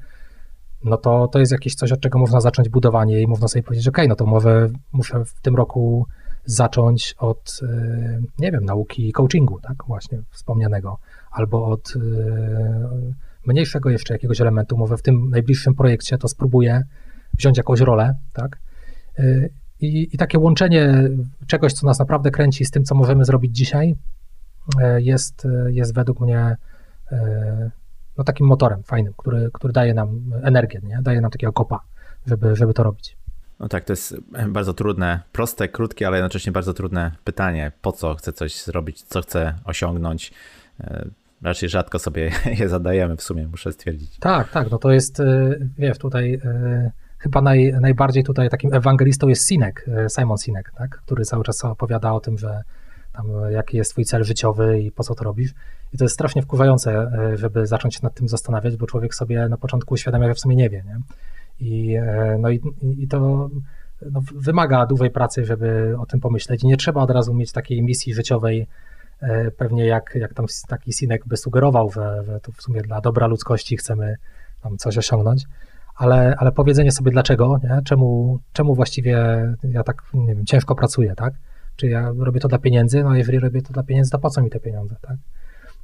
no 0.83 0.97
to 0.97 1.27
to 1.27 1.39
jest 1.39 1.51
jakieś 1.51 1.75
coś, 1.75 1.91
od 1.91 1.99
czego 1.99 2.19
można 2.19 2.41
zacząć 2.41 2.69
budowanie 2.69 3.21
i 3.21 3.27
można 3.27 3.47
sobie 3.47 3.63
powiedzieć, 3.63 3.87
ok, 3.87 3.97
no 4.07 4.15
to 4.15 4.25
może 4.25 4.69
muszę 4.91 5.25
w 5.25 5.41
tym 5.41 5.55
roku 5.55 6.05
zacząć 6.51 7.15
od, 7.17 7.59
e, 7.63 8.21
nie 8.39 8.51
wiem, 8.51 8.65
nauki 8.65 9.11
coachingu, 9.11 9.59
tak, 9.61 9.83
właśnie 9.87 10.21
wspomnianego, 10.29 10.97
albo 11.31 11.65
od 11.65 11.93
e, 11.95 11.99
mniejszego 13.45 13.89
jeszcze 13.89 14.13
jakiegoś 14.13 14.41
elementu, 14.41 14.77
może 14.77 14.97
w 14.97 15.01
tym 15.01 15.29
najbliższym 15.29 15.75
projekcie 15.75 16.17
to 16.17 16.27
spróbuję 16.27 16.83
wziąć 17.33 17.57
jakąś 17.57 17.79
rolę, 17.79 18.15
tak, 18.33 18.59
e, 19.19 19.49
i, 19.81 20.15
i 20.15 20.17
takie 20.17 20.39
łączenie 20.39 21.09
czegoś, 21.47 21.73
co 21.73 21.87
nas 21.87 21.99
naprawdę 21.99 22.31
kręci 22.31 22.65
z 22.65 22.71
tym, 22.71 22.83
co 22.83 22.95
możemy 22.95 23.25
zrobić 23.25 23.55
dzisiaj, 23.55 23.95
jest, 24.97 25.47
jest 25.67 25.93
według 25.93 26.19
mnie 26.19 26.55
no, 28.17 28.23
takim 28.23 28.47
motorem 28.47 28.83
fajnym, 28.83 29.13
który, 29.17 29.49
który 29.53 29.73
daje 29.73 29.93
nam 29.93 30.31
energię, 30.43 30.79
nie? 30.83 30.99
daje 31.01 31.21
nam 31.21 31.31
takiego 31.31 31.53
kopa, 31.53 31.79
żeby, 32.25 32.55
żeby 32.55 32.73
to 32.73 32.83
robić. 32.83 33.18
No 33.59 33.67
tak, 33.67 33.85
to 33.85 33.93
jest 33.93 34.15
bardzo 34.47 34.73
trudne, 34.73 35.19
proste, 35.31 35.67
krótkie, 35.67 36.07
ale 36.07 36.17
jednocześnie 36.17 36.51
bardzo 36.51 36.73
trudne 36.73 37.11
pytanie. 37.23 37.71
Po 37.81 37.91
co 37.91 38.15
chcę 38.15 38.33
coś 38.33 38.63
zrobić, 38.63 39.03
co 39.03 39.21
chcę 39.21 39.53
osiągnąć? 39.63 40.31
Raczej 41.41 41.69
rzadko 41.69 41.99
sobie 41.99 42.31
je 42.59 42.69
zadajemy 42.69 43.17
w 43.17 43.23
sumie, 43.23 43.47
muszę 43.47 43.71
stwierdzić. 43.71 44.17
Tak, 44.19 44.51
tak, 44.51 44.71
no 44.71 44.77
to 44.77 44.91
jest, 44.91 45.21
wiesz, 45.77 45.97
tutaj 45.97 46.41
chyba 47.17 47.41
naj, 47.41 47.73
najbardziej 47.81 48.23
tutaj 48.23 48.49
takim 48.49 48.73
ewangelistą 48.73 49.27
jest 49.27 49.47
Sinek, 49.47 49.85
Simon 50.19 50.37
Sinek, 50.37 50.71
tak, 50.77 50.89
który 50.89 51.25
cały 51.25 51.43
czas 51.43 51.65
opowiada 51.65 52.13
o 52.13 52.19
tym, 52.19 52.37
że 52.37 52.61
tam, 53.13 53.51
jaki 53.51 53.77
jest 53.77 53.91
twój 53.91 54.05
cel 54.05 54.23
życiowy 54.23 54.79
i 54.81 54.91
po 54.91 55.03
co 55.03 55.15
to 55.15 55.23
robisz. 55.23 55.51
I 55.93 55.97
to 55.97 56.05
jest 56.05 56.13
strasznie 56.13 56.41
wkurzające, 56.41 56.91
e, 56.93 57.37
żeby 57.37 57.67
zacząć 57.67 57.95
się 57.95 57.99
nad 58.03 58.13
tym 58.13 58.27
zastanawiać, 58.27 58.77
bo 58.77 58.87
człowiek 58.87 59.15
sobie 59.15 59.49
na 59.49 59.57
początku 59.57 59.93
uświadamia, 59.93 60.27
że 60.27 60.33
w 60.33 60.39
sumie 60.39 60.55
nie 60.55 60.69
wie. 60.69 60.83
Nie? 60.85 60.99
I, 61.59 61.95
e, 61.95 62.37
no 62.39 62.49
i, 62.49 62.61
i 62.97 63.07
to 63.07 63.49
no, 64.01 64.21
wymaga 64.35 64.85
dużej 64.85 65.11
pracy, 65.11 65.45
żeby 65.45 65.95
o 65.99 66.05
tym 66.05 66.19
pomyśleć. 66.19 66.63
Nie 66.63 66.77
trzeba 66.77 67.01
od 67.01 67.11
razu 67.11 67.33
mieć 67.33 67.51
takiej 67.51 67.83
misji 67.83 68.13
życiowej, 68.13 68.67
e, 69.21 69.51
pewnie 69.51 69.85
jak, 69.85 70.15
jak 70.15 70.33
tam 70.33 70.45
taki 70.67 70.93
Sinek 70.93 71.27
by 71.27 71.37
sugerował, 71.37 71.91
że, 71.91 72.23
że 72.23 72.39
to 72.39 72.51
w 72.51 72.61
sumie 72.61 72.81
dla 72.81 73.01
dobra 73.01 73.27
ludzkości 73.27 73.77
chcemy 73.77 74.15
tam 74.61 74.77
coś 74.77 74.97
osiągnąć. 74.97 75.43
Ale, 75.95 76.35
ale 76.37 76.51
powiedzenie 76.51 76.91
sobie 76.91 77.11
dlaczego, 77.11 77.59
nie? 77.63 77.81
Czemu, 77.85 78.39
czemu 78.53 78.75
właściwie 78.75 79.45
ja 79.63 79.83
tak, 79.83 80.03
nie 80.13 80.35
wiem, 80.35 80.45
ciężko 80.45 80.75
pracuję, 80.75 81.15
tak? 81.15 81.33
Czy 81.75 81.87
ja 81.87 82.11
robię 82.17 82.39
to 82.39 82.47
dla 82.47 82.57
pieniędzy? 82.57 83.03
No 83.03 83.15
jeżeli 83.15 83.39
robię 83.39 83.61
to 83.61 83.73
dla 83.73 83.83
pieniędzy, 83.83 84.11
to 84.11 84.19
po 84.19 84.29
co 84.29 84.41
mi 84.41 84.49
te 84.49 84.59
pieniądze, 84.59 84.95
tak? 85.01 85.17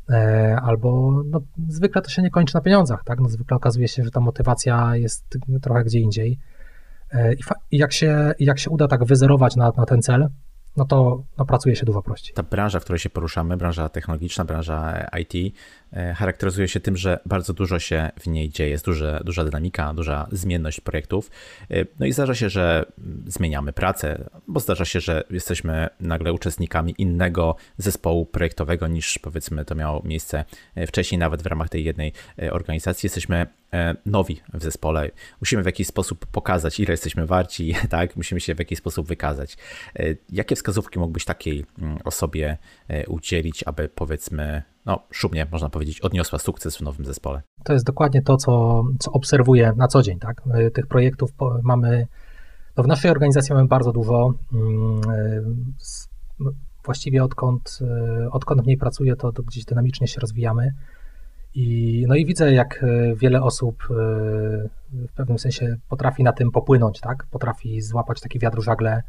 E, 0.10 0.56
albo 0.64 1.22
no, 1.26 1.42
zwykle 1.70 2.02
to 2.02 2.10
się 2.10 2.22
nie 2.22 2.30
kończy 2.30 2.56
na 2.56 2.62
pieniądzach, 2.62 3.04
tak? 3.04 3.20
No, 3.20 3.30
zwykle 3.30 3.58
okazuje 3.58 3.88
się, 3.88 4.04
że 4.04 4.12
ta 4.12 4.20
motywacja 4.20 4.96
jest 4.96 5.38
trochę 5.62 5.84
gdzie 5.84 6.00
indziej. 6.00 6.40
E, 7.12 7.34
I, 7.34 7.44
jak, 7.72 7.94
się, 7.94 8.34
jak 8.40 8.60
się 8.60 8.70
uda 8.70 8.88
tak 8.88 9.04
wyzerować 9.04 9.56
na, 9.56 9.72
na 9.78 9.86
ten 9.86 10.02
cel, 10.02 10.30
no 10.78 10.86
to 10.86 11.24
no, 11.38 11.46
pracuje 11.46 11.76
się 11.76 11.86
dużo 11.86 12.02
prościej. 12.02 12.34
Ta 12.34 12.44
branża, 12.44 12.80
w 12.80 12.84
której 12.84 13.00
się 13.00 13.10
poruszamy, 13.10 13.58
branża 13.58 13.90
technologiczna, 13.90 14.46
branża 14.46 15.08
IT, 15.22 15.56
e, 15.94 16.14
charakteryzuje 16.14 16.68
się 16.68 16.80
tym, 16.80 16.98
że 16.98 17.20
bardzo 17.26 17.54
dużo 17.54 17.80
się 17.80 18.10
w 18.20 18.28
niej 18.28 18.50
dzieje, 18.50 18.70
jest 18.70 18.86
duże, 18.86 19.22
duża 19.26 19.44
dynamika, 19.44 19.94
duża 19.94 20.28
zmienność 20.32 20.82
projektów. 20.82 21.32
E, 21.72 21.86
no 22.00 22.06
i 22.06 22.12
zdarza 22.12 22.36
się, 22.36 22.50
że 22.50 22.86
zmieniamy 23.28 23.74
pracę, 23.74 24.30
bo 24.48 24.60
zdarza 24.60 24.86
się, 24.86 25.00
że 25.00 25.24
jesteśmy 25.30 25.88
nagle 26.00 26.34
uczestnikami 26.34 26.96
innego 26.98 27.56
zespołu 27.78 28.26
projektowego 28.26 28.88
niż 28.88 29.20
powiedzmy 29.20 29.66
to 29.66 29.76
miało 29.76 30.02
miejsce 30.06 30.46
e, 30.76 30.88
wcześniej, 30.88 31.20
nawet 31.20 31.44
w 31.44 31.46
ramach 31.46 31.70
tej 31.70 31.84
jednej 31.84 32.14
organizacji. 32.52 33.08
Jesteśmy 33.08 33.48
nowi 34.06 34.42
w 34.54 34.64
zespole. 34.64 35.12
Musimy 35.42 35.64
w 35.64 35.66
jakiś 35.66 35.88
sposób 35.88 36.26
pokazać, 36.26 36.80
ile 36.80 36.92
jesteśmy 36.92 37.26
warci, 37.26 37.76
tak? 37.90 38.16
Musimy 38.16 38.42
się 38.42 38.56
w 38.56 38.60
jakiś 38.60 38.80
sposób 38.80 39.08
wykazać. 39.08 39.58
Jakie 40.32 40.56
wskazówki 40.56 41.00
mógłbyś 41.00 41.26
takiej 41.26 41.66
mm, 41.80 41.98
osobie 42.04 42.58
e, 42.88 43.08
udzielić, 43.08 43.64
aby 43.64 43.90
powiedzmy, 43.90 44.64
no 44.86 45.04
szumnie 45.12 45.48
można 45.52 45.70
powiedzieć, 45.70 46.02
odniosła 46.02 46.40
sukces 46.40 46.78
w 46.78 46.82
nowym 46.82 47.06
zespole? 47.06 47.42
To 47.64 47.74
jest 47.74 47.86
dokładnie 47.86 48.22
to, 48.22 48.38
co, 48.38 48.84
co 49.00 49.12
obserwuję 49.12 49.74
na 49.78 49.88
co 49.88 50.02
dzień. 50.02 50.20
Tak? 50.20 50.42
Tych 50.74 50.88
projektów 50.88 51.30
mamy, 51.64 52.08
no 52.78 52.84
w 52.84 52.88
naszej 52.88 53.12
organizacji 53.12 53.56
mamy 53.56 53.68
bardzo 53.68 53.92
dużo. 53.92 54.34
Mm, 54.54 55.02
e, 55.10 56.56
właściwie 56.86 57.24
odkąd, 57.24 57.80
e, 57.82 58.30
odkąd 58.32 58.62
w 58.62 58.68
niej 58.68 58.78
pracuję, 58.78 59.16
to, 59.16 59.32
to 59.32 59.44
gdzieś 59.44 59.66
dynamicznie 59.66 60.08
się 60.08 60.20
rozwijamy. 60.20 60.72
I, 61.56 62.06
no 62.08 62.16
i 62.16 62.26
widzę, 62.26 62.54
jak 62.54 62.86
wiele 63.16 63.42
osób 63.42 63.84
w 64.92 65.14
pewnym 65.16 65.40
sensie 65.40 65.76
potrafi 65.90 66.24
na 66.24 66.34
tym 66.34 66.52
popłynąć, 66.52 67.00
tak? 67.00 67.26
Potrafi 67.32 67.82
złapać 67.82 68.22
taki 68.22 68.40
wiatr 68.40 68.62
żagle 68.62 69.02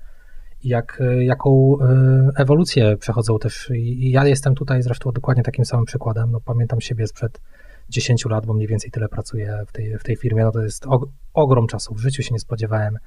jak, 0.65 1.01
e, 1.01 1.25
jaką 1.25 1.77
e, 1.81 2.31
ewolucję 2.37 2.97
przechodzą 2.97 3.39
też. 3.39 3.71
I 3.75 4.11
ja 4.11 4.27
jestem 4.27 4.55
tutaj 4.55 4.83
zresztą 4.83 5.13
dokładnie 5.13 5.43
takim 5.43 5.65
samym 5.65 5.85
przykładem. 5.85 6.31
No, 6.31 6.41
pamiętam 6.41 6.81
siebie 6.81 7.07
sprzed 7.07 7.41
10 7.89 8.25
lat, 8.25 8.47
bo 8.47 8.55
mniej 8.55 8.69
więcej 8.69 8.91
tyle 8.91 9.09
pracuję 9.09 9.63
w 9.67 9.73
tej, 9.73 9.99
w 9.99 10.03
tej 10.03 10.17
firmie. 10.17 10.45
No 10.45 10.53
to 10.53 10.63
jest 10.63 10.87
og 10.87 11.09
ogrom 11.35 11.67
czasu. 11.67 11.95
W 11.95 11.99
życiu 11.99 12.23
się 12.23 12.35
nie 12.35 12.41
spodziewałem, 12.41 12.99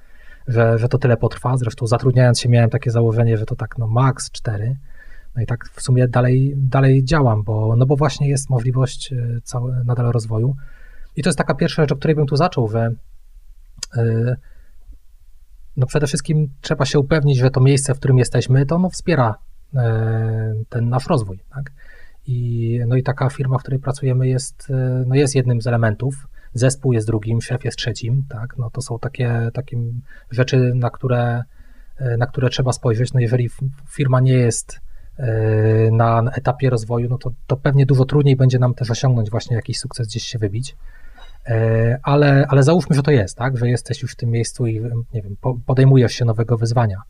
że, 0.48 0.78
że 0.78 0.90
to 0.90 0.98
tyle 0.98 1.18
potrwa. 1.18 1.58
Zresztą 1.58 1.88
zatrudniając 1.88 2.40
się 2.40 2.50
miałem 2.50 2.70
takie 2.70 2.92
założenie, 2.92 3.38
że 3.38 3.46
to 3.46 3.56
tak 3.56 3.78
no 3.78 3.88
max 3.88 4.32
4. 4.32 4.76
No 5.36 5.42
i 5.42 5.46
tak 5.46 5.70
w 5.74 5.82
sumie 5.82 6.08
dalej, 6.08 6.54
dalej 6.58 7.04
działam, 7.04 7.44
bo, 7.44 7.76
no 7.76 7.86
bo 7.86 7.96
właśnie 7.96 8.30
jest 8.30 8.50
możliwość 8.50 9.14
e, 9.14 9.42
całe, 9.44 9.84
nadal 9.84 10.12
rozwoju. 10.12 10.56
I 11.16 11.24
to 11.24 11.30
jest 11.30 11.38
taka 11.38 11.54
pierwsza 11.56 11.84
rzecz, 11.84 11.92
o 11.92 11.96
której 11.96 12.16
bym 12.16 12.26
tu 12.26 12.36
zaczął, 12.36 12.70
że 12.70 12.92
yy, 13.96 14.36
no 15.78 15.86
przede 15.86 16.08
wszystkim 16.08 16.50
trzeba 16.62 16.86
się 16.86 17.00
upewnić, 17.00 17.38
że 17.38 17.52
to 17.52 17.62
miejsce, 17.62 17.96
w 17.96 18.00
którym 18.00 18.18
jesteśmy, 18.18 18.66
to 18.66 18.76
ono 18.76 18.90
wspiera 18.90 19.36
e, 19.76 20.54
ten 20.70 20.90
nasz 20.90 21.08
rozwój. 21.08 21.40
Tak? 21.50 21.72
I, 22.28 22.80
no 22.88 22.96
i 22.96 23.04
taka 23.04 23.30
firma, 23.30 23.58
w 23.58 23.62
której 23.62 23.80
pracujemy, 23.80 24.28
jest, 24.28 24.68
e, 24.70 25.04
no 25.08 25.16
jest 25.16 25.36
jednym 25.36 25.62
z 25.62 25.68
elementów. 25.68 26.28
Zespół 26.54 26.94
jest 26.94 27.08
drugim, 27.08 27.42
szef 27.42 27.66
jest 27.66 27.78
trzecim. 27.78 28.24
Tak? 28.30 28.58
No 28.58 28.70
to 28.70 28.82
są 28.82 29.00
takie, 29.00 29.50
takie 29.54 29.78
rzeczy, 30.32 30.72
na 30.76 30.90
które, 30.90 31.44
e, 31.98 32.18
na 32.18 32.28
które 32.28 32.50
trzeba 32.50 32.72
spojrzeć. 32.72 33.14
No 33.14 33.20
jeżeli 33.20 33.50
firma 33.90 34.20
nie 34.20 34.34
jest 34.34 34.80
na 35.92 36.24
etapie 36.34 36.70
rozwoju, 36.70 37.10
no 37.10 37.18
to, 37.18 37.32
to 37.48 37.58
pewnie 37.58 37.86
dużo 37.86 38.06
trudniej 38.06 38.36
będzie 38.36 38.60
nam 38.60 38.74
też 38.74 38.92
osiągnąć 38.92 39.30
właśnie 39.30 39.56
jakiś 39.56 39.80
sukces, 39.80 40.08
gdzieś 40.08 40.24
się 40.24 40.40
wybić. 40.40 40.76
ale, 42.04 42.46
ale 42.50 42.64
załóżmy, 42.64 42.96
że 42.96 43.04
to 43.04 43.12
jest, 43.12 43.38
tak, 43.38 43.58
że 43.58 43.70
jesteś 43.70 44.02
już 44.02 44.12
w 44.12 44.16
tym 44.16 44.30
miejscu 44.30 44.68
i 44.68 44.82
nie 45.14 45.22
wiem, 45.22 45.36
podejmujesz 45.66 46.14
się 46.14 46.26
nowego 46.26 46.58
wyzwania, 46.58 47.02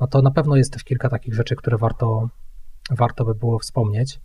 no 0.00 0.06
to 0.06 0.22
na 0.22 0.30
pewno 0.30 0.56
jest 0.56 0.72
też 0.72 0.84
kilka 0.84 1.08
takich 1.08 1.34
rzeczy, 1.34 1.56
które 1.56 1.78
warto, 1.78 2.28
warto 2.90 3.24
by 3.24 3.34
było 3.34 3.58
wspomnieć. 3.58 4.20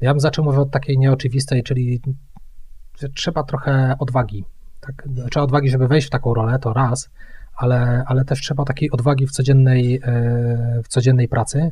Ja 0.00 0.10
bym 0.10 0.20
zaczął 0.20 0.44
może 0.44 0.60
od 0.60 0.70
takiej 0.70 0.98
nieoczywistej, 0.98 1.62
czyli 1.62 2.00
że 2.98 3.08
trzeba 3.08 3.42
trochę 3.42 3.96
odwagi. 3.98 4.44
Tak? 4.80 5.08
Trzeba 5.30 5.44
odwagi, 5.44 5.70
żeby 5.70 5.88
wejść 5.88 6.06
w 6.06 6.10
taką 6.10 6.34
rolę, 6.34 6.58
to 6.58 6.72
raz, 6.72 7.10
ale, 7.56 8.04
ale 8.06 8.24
też 8.24 8.40
trzeba 8.40 8.64
takiej 8.64 8.90
odwagi 8.90 9.26
w 9.26 9.30
codziennej, 9.30 10.00
e, 10.04 10.82
w 10.84 10.88
codziennej 10.88 11.28
pracy. 11.28 11.70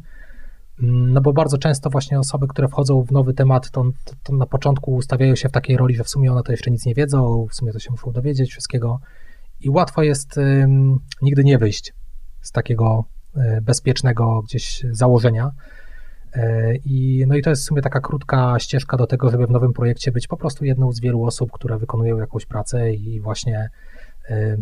No 0.83 1.21
bo 1.21 1.33
bardzo 1.33 1.59
często 1.59 1.91
właśnie 1.91 2.19
osoby, 2.19 2.47
które 2.49 2.69
wchodzą 2.69 3.03
w 3.03 3.13
nowy 3.13 3.35
temat, 3.35 3.71
to, 3.71 3.85
to, 4.23 4.35
na 4.35 4.47
początku 4.47 4.95
ustawiają 4.95 5.37
się 5.37 5.49
w 5.49 5.53
takiej 5.53 5.77
roli, 5.77 5.95
że 5.95 6.05
w 6.05 6.09
sumie 6.09 6.33
one 6.33 6.43
to 6.43 6.53
jeszcze 6.53 6.71
nic 6.71 6.87
nie 6.87 6.95
wiedzą, 6.95 7.47
w 7.51 7.55
sumie 7.55 7.73
to 7.73 7.79
się 7.79 7.91
muszą 7.91 8.13
dowiedzieć 8.13 8.51
wszystkiego 8.51 9.01
i 9.61 9.71
łatwo 9.71 10.03
jest 10.03 10.37
um, 10.37 10.99
nigdy 11.23 11.45
nie 11.45 11.59
wyjść 11.59 11.93
z 12.41 12.53
takiego 12.53 13.05
e, 13.37 13.61
bezpiecznego 13.61 14.43
gdzieś 14.43 14.85
założenia. 14.91 15.51
E, 16.33 16.75
I, 16.77 17.25
no 17.29 17.35
i 17.35 17.43
to 17.43 17.51
jest 17.51 17.63
w 17.63 17.67
sumie 17.67 17.83
taka 17.83 18.01
krótka 18.01 18.59
ścieżka 18.59 18.97
do 18.97 19.07
tego, 19.07 19.31
żeby 19.31 19.47
w 19.47 19.51
nowym 19.51 19.73
projekcie 19.73 20.13
być 20.13 20.27
po 20.27 20.37
prostu 20.37 20.65
jedną 20.65 20.93
z 20.93 21.01
wielu 21.01 21.25
osób, 21.25 21.53
które 21.53 21.79
wykonują 21.79 22.19
jakąś 22.19 22.47
pracę 22.47 22.93
i 22.93 23.21
właśnie 23.21 23.69
e, 24.29 24.57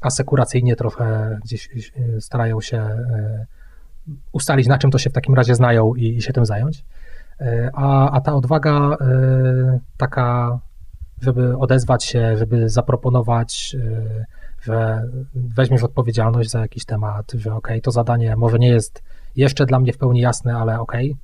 asekuracyjnie 0.00 0.76
trochę 0.76 1.38
gdzieś 1.44 1.70
starają 2.20 2.60
się 2.60 2.88
ustalić, 4.32 4.66
na 4.66 4.78
czym 4.78 4.90
to 4.90 4.98
się 4.98 5.10
w 5.10 5.12
takim 5.12 5.34
razie 5.34 5.54
znają 5.54 5.94
i, 5.94 6.16
i 6.16 6.22
się 6.22 6.32
tym 6.32 6.46
zająć. 6.46 6.84
A, 7.72 8.10
a 8.10 8.20
ta 8.20 8.34
odwaga 8.34 8.96
taka, 9.96 10.58
żeby 11.20 11.58
odezwać 11.58 12.04
się, 12.04 12.36
żeby 12.36 12.68
zaproponować, 12.68 13.76
że 14.62 15.08
weźmiesz 15.34 15.82
odpowiedzialność 15.82 16.50
za 16.50 16.60
jakiś 16.60 16.84
temat, 16.84 17.32
że 17.34 17.54
ok, 17.54 17.68
to 17.82 17.90
zadanie 17.90 18.36
może 18.36 18.58
nie 18.58 18.68
jest 18.68 19.02
jeszcze 19.36 19.66
dla 19.66 19.80
mnie 19.80 19.92
w 19.92 19.98
pełni 19.98 20.20
jasne, 20.20 20.56
ale 20.56 20.80
okej, 20.80 21.10
okay, 21.10 21.22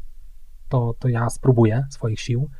to, 0.68 0.94
to 0.98 1.08
ja 1.08 1.30
spróbuję 1.30 1.86
swoich 1.90 2.20
sił. 2.20 2.50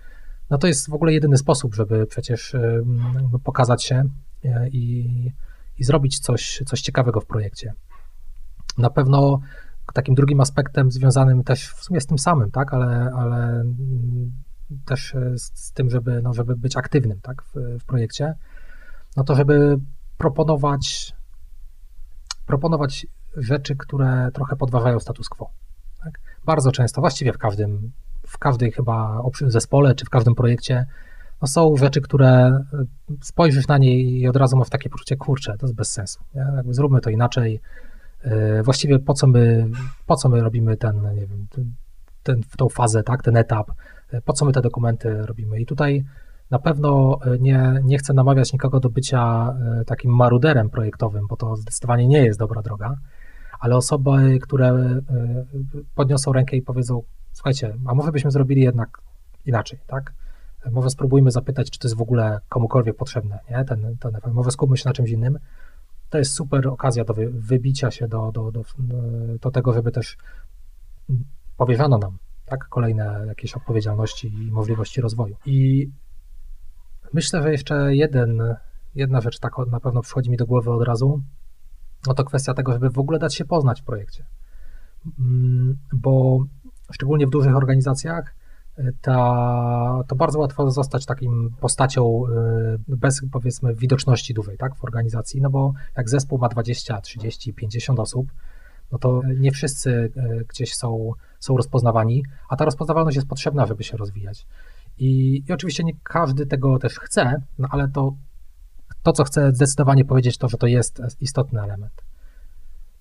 No 0.51 0.59
to 0.59 0.67
jest 0.67 0.91
w 0.91 0.95
ogóle 0.95 1.13
jedyny 1.13 1.37
sposób, 1.37 1.75
żeby 1.75 2.07
przecież 2.07 2.57
no, 3.33 3.39
pokazać 3.39 3.85
się 3.85 4.05
e, 4.45 4.69
i, 4.69 5.33
i 5.79 5.85
zrobić 5.85 6.19
coś, 6.19 6.63
coś 6.67 6.81
ciekawego 6.81 7.21
w 7.21 7.27
projekcie. 7.27 7.73
Na 8.79 8.91
pewno 8.91 9.41
takim 9.93 10.15
drugim 10.15 10.41
aspektem 10.41 10.91
związanym 10.91 11.45
też 11.45 11.69
w 11.69 11.85
sumie 11.85 12.01
z 12.01 12.07
tym 12.07 12.19
samym, 12.19 12.51
tak, 12.51 12.75
ale, 12.75 13.13
ale 13.17 13.65
też 14.85 15.15
z, 15.37 15.51
z 15.55 15.73
tym, 15.73 15.91
żeby, 15.91 16.23
no, 16.23 16.35
żeby 16.35 16.57
być 16.57 16.77
aktywnym 16.77 17.21
tak, 17.21 17.43
w, 17.43 17.79
w 17.81 17.85
projekcie, 17.85 18.35
no 19.17 19.25
to 19.25 19.35
żeby 19.35 19.79
proponować 20.19 21.15
proponować 22.47 23.07
rzeczy, 23.37 23.77
które 23.77 24.31
trochę 24.35 24.57
podważają 24.57 25.01
status 25.01 25.29
quo. 25.29 25.51
Tak? 26.05 26.21
Bardzo 26.45 26.73
często, 26.73 27.01
właściwie 27.01 27.33
w 27.33 27.39
każdym, 27.39 27.93
w 28.27 28.39
każdej 28.39 28.73
chyba 28.73 29.23
zespole 29.47 29.95
czy 29.95 30.05
w 30.05 30.11
każdym 30.11 30.35
projekcie 30.35 30.87
no 31.43 31.49
są 31.49 31.77
rzeczy, 31.77 32.01
które 32.01 32.29
e, 32.29 32.63
spojrzysz 33.23 33.69
na 33.69 33.79
nie 33.79 34.01
i 34.01 34.29
od 34.29 34.37
razu 34.37 34.57
masz 34.57 34.69
takie 34.69 34.91
poczucie, 34.91 35.17
kurcze, 35.17 35.57
to 35.59 35.67
jest 35.67 35.75
bez 35.75 35.93
sensu. 35.93 36.21
Nie? 36.35 36.47
Jakby 36.57 36.75
zróbmy 36.75 37.01
to 37.01 37.11
inaczej. 37.11 37.61
E, 38.29 38.63
właściwie 38.63 38.99
po 38.99 39.15
co 39.15 39.27
my, 39.27 39.71
po 40.07 40.17
co 40.17 40.29
my 40.29 40.41
robimy 40.41 40.77
ten, 40.77 41.03
nie 41.15 41.27
wiem, 41.27 41.47
ten, 42.23 42.43
tą 42.57 42.69
fazę, 42.69 43.03
tak, 43.03 43.23
ten 43.23 43.37
etap, 43.37 43.71
e, 44.13 44.21
po 44.21 44.33
co 44.33 44.45
my 44.45 44.53
te 44.53 44.61
dokumenty 44.61 45.27
robimy. 45.27 45.61
I 45.61 45.67
tutaj 45.67 46.05
na 46.51 46.59
pewno 46.59 47.19
nie, 47.41 47.81
nie 47.85 47.99
chcę 47.99 48.15
namawiać 48.15 48.53
nikogo 48.53 48.81
do 48.81 48.91
bycia 48.91 49.55
takim 49.87 50.17
maruderem 50.17 50.71
projektowym, 50.71 51.27
bo 51.27 51.37
to 51.37 51.57
zdecydowanie 51.57 52.09
nie 52.09 52.25
jest 52.25 52.39
dobra 52.39 52.63
droga 52.63 52.97
ale 53.59 53.77
osoby, 53.77 54.39
które 54.43 54.69
e, 54.69 55.03
podniosą 55.95 56.33
rękę 56.33 56.57
i 56.57 56.63
powiedzą, 56.63 57.03
słuchajcie, 57.33 57.75
a 57.87 57.95
może 57.95 58.13
byśmy 58.13 58.31
zrobili 58.31 58.63
jednak 58.63 58.99
inaczej, 59.47 59.79
tak? 59.87 60.13
Może 60.71 60.91
spróbujmy 60.91 61.31
zapytać, 61.31 61.71
czy 61.71 61.79
to 61.79 61.89
jest 61.89 61.97
w 61.97 62.03
ogóle 62.03 62.41
komukolwiek 62.49 62.97
potrzebne, 62.97 63.39
nie? 63.51 63.65
Ten, 63.65 63.97
ten. 64.01 64.33
Może 64.33 64.51
skupmy 64.51 64.77
się 64.77 64.89
na 64.89 64.93
czymś 64.93 65.11
innym. 65.11 65.39
To 66.11 66.19
jest 66.19 66.35
super 66.35 66.69
okazja 66.69 67.05
do 67.05 67.15
wybicia 67.31 67.91
się 67.91 68.09
do, 68.09 68.33
do, 68.33 68.53
do, 68.53 68.65
do 69.41 69.51
tego, 69.51 69.73
żeby 69.73 69.93
też 69.93 70.17
powierzano 71.57 71.99
nam 71.99 72.19
tak, 72.47 72.69
kolejne 72.69 73.25
jakieś 73.27 73.55
odpowiedzialności 73.55 74.29
i 74.29 74.51
możliwości 74.51 75.01
rozwoju. 75.01 75.37
I 75.47 75.89
myślę, 77.13 77.43
że 77.43 77.53
jeszcze 77.53 77.95
jeden, 77.95 78.57
jedna 78.95 79.21
rzecz 79.21 79.39
tak 79.39 79.53
na 79.71 79.81
pewno 79.81 80.03
przychodzi 80.03 80.31
mi 80.31 80.37
do 80.37 80.47
głowy 80.47 80.71
od 80.71 80.83
razu, 80.83 81.23
no 82.07 82.15
to 82.15 82.25
kwestia 82.25 82.55
tego, 82.55 82.73
żeby 82.73 82.91
w 82.91 82.99
ogóle 82.99 83.19
dać 83.19 83.35
się 83.35 83.45
poznać 83.45 83.81
w 83.81 83.85
projekcie. 83.85 84.25
Mm, 85.19 85.79
bo 85.93 86.45
szczególnie 86.93 87.27
w 87.27 87.31
dużych 87.31 87.57
organizacjach 87.57 88.35
ta, 89.01 90.05
to 90.09 90.17
bardzo 90.17 90.39
łatwo 90.39 90.71
zostać 90.71 91.07
takim 91.07 91.51
postacią 91.61 92.23
y, 92.27 92.97
bez 92.97 93.23
powiedzmy 93.33 93.75
widoczności 93.75 94.35
dużej 94.35 94.59
tak, 94.59 94.77
w 94.77 94.85
organizacji, 94.85 95.41
no 95.41 95.51
bo 95.51 95.73
jak 95.97 96.09
zespół 96.09 96.39
ma 96.39 96.49
20, 96.49 97.01
30, 97.01 97.55
50 97.55 98.01
osób, 98.01 98.33
no 98.93 98.99
to 98.99 99.21
nie 99.37 99.51
wszyscy 99.51 99.91
y, 99.91 100.45
gdzieś 100.49 100.75
są, 100.75 101.13
są 101.41 101.57
rozpoznawani, 101.57 102.25
a 102.49 102.57
ta 102.57 102.65
rozpoznawalność 102.65 103.17
jest 103.17 103.29
potrzebna, 103.29 103.67
żeby 103.67 103.85
się 103.85 103.97
rozwijać. 103.97 104.47
I, 104.99 105.43
I 105.49 105.53
oczywiście 105.53 105.85
nie 105.85 105.93
każdy 106.03 106.47
tego 106.47 106.79
też 106.79 106.99
chce, 106.99 107.43
no 107.59 107.69
ale 107.71 107.89
to 107.89 108.13
to, 109.03 109.13
co 109.13 109.25
chcę 109.25 109.53
zdecydowanie 109.53 110.05
powiedzieć, 110.05 110.39
to, 110.39 110.49
że 110.49 110.59
to 110.59 110.67
jest 110.67 111.01
istotny 111.21 111.63
element. 111.63 111.93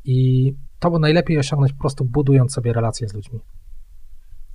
I 0.06 0.54
to 0.80 1.00
najlepiej 1.00 1.38
osiągnąć 1.38 1.74
po 1.74 1.80
prostu 1.80 2.06
budując 2.06 2.54
sobie 2.54 2.74
relacje 2.74 3.10
z 3.10 3.14
ludźmi. 3.14 3.40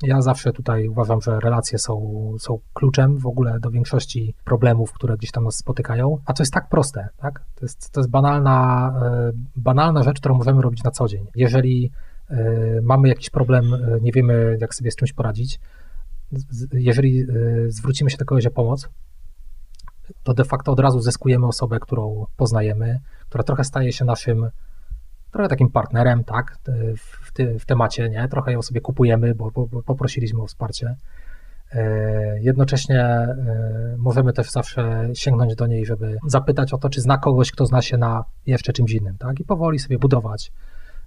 Ja 0.03 0.23
zawsze 0.23 0.53
tutaj 0.53 0.89
uważam, 0.89 1.21
że 1.21 1.41
relacje 1.41 1.79
są, 1.79 2.13
są 2.39 2.59
kluczem 2.75 3.19
w 3.19 3.27
ogóle 3.27 3.61
do 3.61 3.71
większości 3.71 4.35
problemów, 4.45 4.93
które 4.93 5.17
gdzieś 5.17 5.31
tam 5.31 5.45
nas 5.45 5.57
spotykają, 5.57 6.19
a 6.27 6.33
to 6.33 6.43
jest 6.43 6.53
tak 6.53 6.69
proste, 6.69 7.09
tak? 7.17 7.45
To 7.55 7.65
jest, 7.65 7.91
to 7.91 8.01
jest 8.01 8.11
banalna, 8.11 8.93
e, 9.03 9.33
banalna 9.57 10.03
rzecz, 10.03 10.21
którą 10.21 10.35
możemy 10.35 10.63
robić 10.63 10.83
na 10.83 10.91
co 10.91 11.09
dzień. 11.09 11.27
Jeżeli 11.35 11.91
e, 12.31 12.37
mamy 12.83 13.09
jakiś 13.09 13.31
problem, 13.31 13.75
e, 13.75 14.01
nie 14.01 14.13
wiemy, 14.13 14.59
jak 14.61 14.75
sobie 14.75 14.91
z 14.91 14.97
czymś 14.97 15.13
poradzić, 15.13 15.61
jeżeli 16.73 17.27
zwrócimy 17.69 18.11
się 18.11 18.17
do 18.17 18.25
kogoś 18.25 18.47
o 18.47 18.51
pomoc, 18.51 18.89
to 20.23 20.35
de 20.35 20.45
facto 20.45 20.73
od 20.73 20.81
razu 20.81 21.01
zyskujemy 21.01 21.47
osobę, 21.47 21.81
którą 21.81 22.27
poznajemy, 22.37 23.01
która 23.29 23.45
trochę 23.45 23.65
staje 23.65 23.93
się 23.93 24.05
naszym, 24.05 24.51
trochę 25.33 25.49
takim 25.49 25.71
partnerem, 25.71 26.25
tak, 26.25 26.57
ty, 27.35 27.59
w 27.59 27.67
temacie, 27.67 28.09
nie? 28.09 28.29
Trochę 28.29 28.53
ją 28.53 28.63
sobie 28.63 28.81
kupujemy, 28.81 29.35
bo, 29.35 29.51
bo, 29.51 29.67
bo 29.67 29.83
poprosiliśmy 29.83 30.43
o 30.43 30.47
wsparcie. 30.47 30.97
E, 31.75 32.41
jednocześnie 32.41 33.01
e, 33.01 33.95
możemy 33.99 34.33
też 34.33 34.51
zawsze 34.51 35.09
sięgnąć 35.15 35.55
do 35.55 35.67
niej, 35.67 35.87
żeby 35.87 36.19
zapytać 36.27 36.73
o 36.73 36.79
to, 36.79 36.89
czy 36.89 37.01
zna 37.01 37.19
kogoś, 37.19 37.53
kto 37.53 37.67
zna 37.67 37.83
się 37.83 37.97
na 37.97 38.25
jeszcze 38.47 38.73
czymś 38.73 38.93
innym, 38.93 39.19
tak? 39.19 39.41
I 39.41 39.45
powoli 39.45 39.79
sobie 39.79 39.99
budować, 39.99 40.53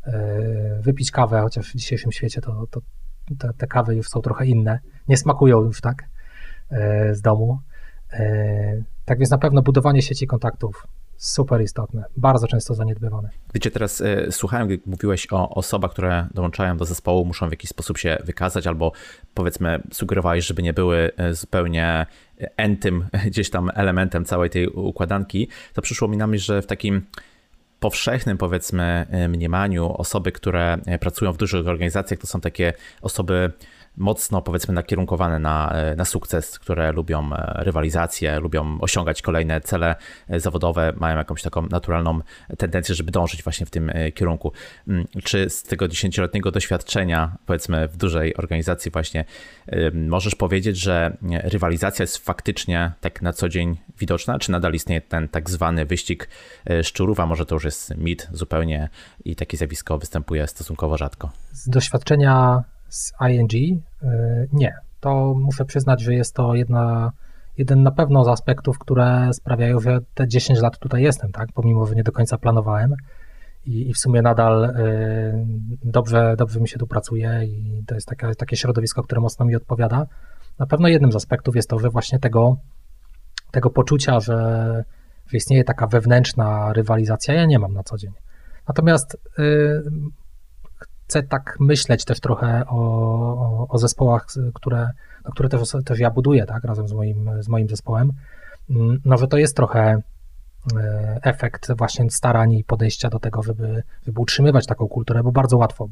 e, 0.06 0.80
wypić 0.82 1.12
kawę, 1.12 1.42
chociaż 1.42 1.72
w 1.72 1.76
dzisiejszym 1.76 2.12
świecie 2.12 2.42
to, 2.42 2.66
to 2.72 2.82
te, 3.40 3.54
te 3.58 3.68
kawy 3.68 3.96
już 3.96 4.10
są 4.10 4.22
trochę 4.22 4.46
inne, 4.46 4.80
nie 5.08 5.18
smakują 5.18 5.62
już 5.62 5.82
tak 5.82 6.04
z 7.12 7.22
domu. 7.22 7.60
Tak 9.06 9.20
więc 9.20 9.32
na 9.32 9.38
pewno 9.38 9.62
budowanie 9.62 10.02
sieci 10.02 10.28
kontaktów 10.28 10.88
super 11.18 11.62
istotne, 11.62 12.04
bardzo 12.18 12.48
często 12.48 12.74
zaniedbywane. 12.74 13.30
Wiecie, 13.54 13.72
teraz 13.72 14.02
y, 14.02 14.28
słuchałem, 14.32 14.68
gdy 14.68 14.80
mówiłeś 14.86 15.28
o 15.32 15.50
osobach, 15.50 15.92
które 15.92 16.28
dołączają 16.34 16.78
do 16.78 16.86
zespołu, 16.86 17.26
muszą 17.26 17.48
w 17.48 17.52
jakiś 17.52 17.70
sposób 17.70 17.98
się 17.98 18.18
wykazać, 18.24 18.68
albo 18.68 18.92
powiedzmy 19.34 19.82
sugerowałeś, 19.94 20.46
żeby 20.46 20.64
nie 20.64 20.74
były 20.74 21.12
zupełnie 21.32 22.06
entym 22.58 23.08
gdzieś 23.32 23.50
tam 23.50 23.72
elementem 23.74 24.26
całej 24.26 24.50
tej 24.50 24.68
układanki, 24.68 25.48
to 25.74 25.82
przyszło 25.82 26.08
mi 26.08 26.18
na 26.18 26.28
myśl, 26.28 26.46
że 26.46 26.62
w 26.62 26.66
takim 26.66 27.06
powszechnym, 27.80 28.38
powiedzmy, 28.38 29.06
mniemaniu 29.30 29.94
osoby, 29.94 30.32
które 30.32 30.78
pracują 31.00 31.32
w 31.34 31.38
dużych 31.38 31.68
organizacjach, 31.68 32.20
to 32.20 32.28
są 32.28 32.42
takie 32.42 32.74
osoby 33.02 33.52
mocno 33.98 34.42
powiedzmy 34.42 34.74
nakierunkowane 34.74 35.40
na, 35.40 35.72
e, 35.72 35.96
na 35.96 36.06
sukces, 36.06 36.60
które 36.60 36.92
lubią 36.92 37.34
e, 37.34 37.64
rywalizację, 37.64 38.40
lubią 38.40 38.78
osiągać 38.82 39.22
kolejne 39.22 39.62
cele 39.62 39.96
e, 40.30 40.40
zawodowe, 40.40 40.94
mają 40.98 41.18
jakąś 41.18 41.42
taką 41.42 41.62
naturalną 41.62 42.20
tendencję, 42.58 42.96
żeby 42.96 43.12
dążyć 43.12 43.44
właśnie 43.44 43.66
w 43.66 43.70
tym 43.70 43.92
kierunku. 44.14 44.52
Mm, 44.88 45.06
czy 45.24 45.50
z 45.50 45.64
tego 45.64 45.88
dziesięcioletniego 45.88 46.52
doświadczenia, 46.52 47.38
powiedzmy 47.46 47.88
w 47.88 47.98
dużej 47.98 48.38
organizacji 48.38 48.92
właśnie, 48.92 49.26
możesz 49.94 50.36
powiedzieć, 50.36 50.78
że 50.78 51.18
rywalizacja 51.44 52.04
jest 52.04 52.18
faktycznie 52.18 52.92
tak 53.02 53.22
na 53.22 53.34
co 53.34 53.50
dzień 53.50 53.78
widoczna, 54.00 54.40
czy 54.40 54.52
nadal 54.52 54.74
istnieje 54.74 55.02
ten 55.02 55.28
tak 55.28 55.50
zwany 55.50 55.86
wyścig 55.86 56.30
szczurów, 56.84 57.20
a 57.20 57.26
może 57.26 57.46
to 57.46 57.56
już 57.56 57.64
jest 57.64 57.98
mit 57.98 58.28
zupełnie 58.34 58.90
i 59.26 59.36
takie 59.36 59.58
zjawisko 59.58 59.98
występuje 59.98 60.48
stosunkowo 60.48 60.98
rzadko? 60.98 61.30
Z 61.52 61.70
doświadczenia 61.70 62.64
z 62.90 63.14
ING? 63.30 63.82
E, 64.04 64.08
nie. 64.54 64.74
To 65.00 65.34
muszę 65.38 65.66
przyznać, 65.66 66.02
że 66.02 66.14
jest 66.14 66.36
to 66.36 66.56
jedna, 66.56 67.12
jeden 67.58 67.84
na 67.84 67.92
pewno 67.92 68.24
z 68.24 68.28
aspektów, 68.28 68.80
które 68.80 69.30
sprawiają, 69.34 69.80
że 69.80 70.00
te 70.14 70.28
10 70.28 70.60
lat 70.60 70.80
tutaj 70.80 71.04
jestem, 71.04 71.32
tak? 71.32 71.50
Pomimo, 71.54 71.86
że 71.86 71.96
nie 71.96 72.04
do 72.04 72.12
końca 72.12 72.38
planowałem 72.38 72.96
i, 73.66 73.90
i 73.90 73.94
w 73.94 73.98
sumie 73.98 74.22
nadal 74.22 74.64
y, 74.64 75.46
dobrze, 75.84 76.36
dobrze 76.38 76.60
mi 76.60 76.68
się 76.68 76.78
tu 76.78 76.88
pracuje 76.88 77.42
i 77.46 77.84
to 77.88 77.96
jest 77.96 78.08
takie, 78.08 78.36
takie 78.36 78.56
środowisko, 78.56 79.04
które 79.04 79.22
mocno 79.22 79.46
mi 79.46 79.56
odpowiada. 79.56 80.06
Na 80.60 80.66
pewno 80.66 80.88
jednym 80.88 81.12
z 81.12 81.16
aspektów 81.16 81.56
jest 81.56 81.70
to, 81.70 81.80
że 81.80 81.90
właśnie 81.90 82.20
tego, 82.20 82.58
tego 83.52 83.70
poczucia, 83.70 84.20
że, 84.20 84.84
że 85.28 85.38
istnieje 85.38 85.64
taka 85.64 85.88
wewnętrzna 85.88 86.74
rywalizacja, 86.74 87.34
ja 87.34 87.46
nie 87.46 87.60
mam 87.60 87.74
na 87.74 87.84
co 87.84 87.98
dzień. 87.98 88.12
Natomiast 88.68 89.18
y, 89.40 89.84
chcę 91.08 91.24
tak 91.24 91.58
myśleć 91.60 92.06
też 92.06 92.20
trochę 92.20 92.64
o, 92.68 92.78
o, 92.78 93.68
o 93.70 93.78
zespołach, 93.78 94.26
które, 94.54 94.90
no, 95.26 95.32
które 95.32 95.50
też, 95.50 95.70
też 95.86 96.00
ja 96.00 96.12
buduję, 96.12 96.46
tak, 96.46 96.64
razem 96.64 96.88
z 96.88 96.94
moim, 96.94 97.30
z 97.40 97.48
moim 97.48 97.70
zespołem, 97.70 98.12
mm, 98.70 99.02
no, 99.06 99.18
że 99.18 99.28
to 99.28 99.38
jest 99.38 99.56
trochę 99.56 100.02
e, 100.78 101.20
efekt 101.22 101.72
właśnie 101.78 102.12
starań 102.12 102.54
i 102.54 102.64
podejścia 102.64 103.10
do 103.10 103.20
tego, 103.20 103.44
żeby, 103.44 103.84
żeby 104.06 104.22
utrzymywać 104.22 104.66
taką 104.66 104.88
kulturę, 104.88 105.24
bo 105.24 105.32
bardzo 105.32 105.58
łatwo, 105.58 105.88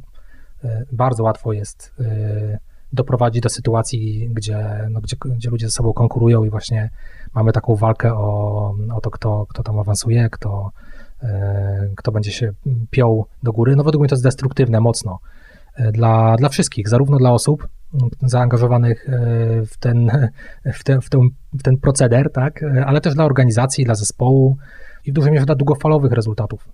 e, 0.63 0.85
bardzo 0.91 1.23
łatwo 1.23 1.53
jest 1.53 1.93
e, 1.99 2.57
doprowadzić 2.93 3.41
do 3.41 3.49
sytuacji, 3.49 4.29
gdzie, 4.31 4.87
no, 4.89 5.01
gdzie, 5.01 5.15
gdzie 5.25 5.49
ludzie 5.49 5.65
ze 5.65 5.71
sobą 5.71 5.93
konkurują 5.93 6.43
i 6.43 6.49
właśnie 6.49 6.89
mamy 7.33 7.51
taką 7.51 7.75
walkę 7.75 8.13
o, 8.13 8.75
o 8.93 9.01
to, 9.01 9.11
kto, 9.11 9.45
kto 9.49 9.63
tam 9.63 9.79
awansuje, 9.79 10.29
kto, 10.29 10.71
kto 11.95 12.11
będzie 12.11 12.31
się 12.31 12.51
piął 12.91 13.25
do 13.43 13.51
góry. 13.51 13.75
No 13.75 13.83
według 13.83 14.01
mnie 14.01 14.09
to 14.09 14.15
jest 14.15 14.23
destruktywne 14.23 14.79
mocno 14.79 15.19
e, 15.75 15.91
dla, 15.91 16.35
dla 16.35 16.49
wszystkich, 16.49 16.89
zarówno 16.89 17.17
dla 17.17 17.31
osób 17.31 17.67
zaangażowanych 18.21 19.09
e, 19.09 19.11
w 19.65 19.77
ten, 19.77 20.11
w 20.73 20.83
ten, 20.83 21.01
w 21.01 21.09
ten, 21.09 21.21
w 21.59 21.63
ten 21.63 21.77
proceder, 21.77 22.31
tak, 22.31 22.65
ale 22.85 23.01
też 23.01 23.13
dla 23.13 23.25
organizacji, 23.25 23.85
dla 23.85 23.95
zespołu 23.95 24.57
i 25.05 25.11
w 25.11 25.15
dużej 25.15 25.31
mierze 25.31 25.45
dla 25.45 25.55
długofalowych 25.55 26.11
rezultatów. 26.11 26.67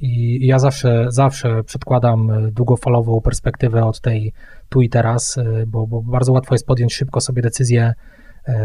I 0.00 0.46
ja 0.46 0.58
zawsze, 0.58 1.06
zawsze 1.08 1.64
przedkładam 1.64 2.50
długofalową 2.52 3.20
perspektywę 3.20 3.84
od 3.84 4.00
tej 4.00 4.32
tu 4.68 4.82
i 4.82 4.88
teraz, 4.88 5.38
bo, 5.66 5.86
bo 5.86 6.02
bardzo 6.02 6.32
łatwo 6.32 6.54
jest 6.54 6.66
podjąć 6.66 6.94
szybko 6.94 7.20
sobie 7.20 7.42
decyzję, 7.42 7.94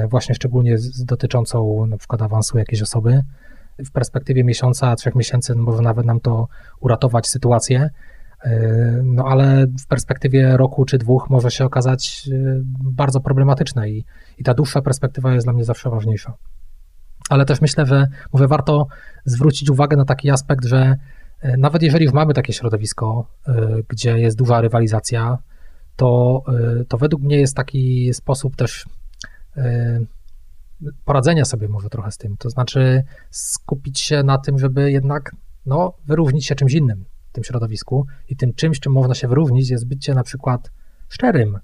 właśnie 0.10 0.36
szczególnie 0.36 0.76
dotyczącą 1.06 1.86
na 1.86 1.98
przykład 1.98 2.22
awansu 2.22 2.58
jakiejś 2.58 2.82
osoby, 2.82 3.22
w 3.86 3.92
perspektywie 3.92 4.44
miesiąca, 4.44 4.96
trzech 4.96 5.16
miesięcy 5.16 5.56
może 5.56 5.82
nawet 5.82 6.06
nam 6.06 6.20
to 6.20 6.48
uratować 6.80 7.28
sytuację, 7.28 7.90
e, 8.44 9.02
no 9.04 9.26
ale 9.26 9.66
w 9.68 9.88
perspektywie 9.88 10.58
roku 10.58 10.86
czy 10.86 10.98
dwóch 10.98 11.30
może 11.30 11.52
się 11.52 11.66
okazać 11.66 12.30
e, 12.32 12.62
bardzo 12.84 13.20
problematyczne 13.20 13.90
i, 13.90 14.06
i 14.38 14.44
ta 14.44 14.54
dłuższa 14.54 14.82
perspektywa 14.82 15.34
jest 15.34 15.46
dla 15.46 15.54
mnie 15.54 15.64
zawsze 15.64 15.90
ważniejsza. 15.90 16.34
Ale 17.30 17.46
też 17.46 17.62
myślę, 17.62 17.86
że 17.86 18.08
mówię, 18.34 18.48
warto 18.48 18.88
zwrócić 19.26 19.70
uwagę 19.70 19.98
na 19.98 20.06
taki 20.06 20.30
aspekt, 20.30 20.66
że 20.66 20.96
e, 21.42 21.58
nawet 21.58 21.82
jeżeli 21.82 22.06
już 22.06 22.14
mamy 22.14 22.34
takie 22.34 22.54
środowisko, 22.54 23.28
gdzie 23.88 24.20
jest 24.20 24.38
duża 24.38 24.62
rywalizacja, 24.62 25.38
to, 25.96 26.44
to 26.88 26.98
według 26.98 27.24
mnie 27.24 27.40
jest 27.40 27.56
taki 27.56 28.14
sposób 28.14 28.56
też 28.56 28.86
poradzenia 31.06 31.46
sobie 31.46 31.68
może 31.68 31.90
trochę 31.90 32.12
z 32.12 32.18
tym. 32.18 32.38
To 32.38 32.50
znaczy 32.50 33.04
skupić 33.30 34.00
się 34.00 34.24
na 34.24 34.38
tym, 34.38 34.60
żeby 34.60 34.92
jednak 34.92 35.36
no, 35.66 35.94
wyróżnić 36.06 36.46
się 36.46 36.56
czymś 36.56 36.74
innym 36.74 37.06
w 37.30 37.34
tym 37.34 37.44
środowisku 37.44 38.06
i 38.30 38.36
tym 38.36 38.54
czymś, 38.54 38.80
czym 38.80 38.94
można 38.94 39.16
się 39.16 39.28
wyróżnić 39.28 39.70
jest 39.70 39.88
bycie 39.88 40.14
na 40.14 40.24
przykład 40.24 40.72
szczerym, 41.10 41.60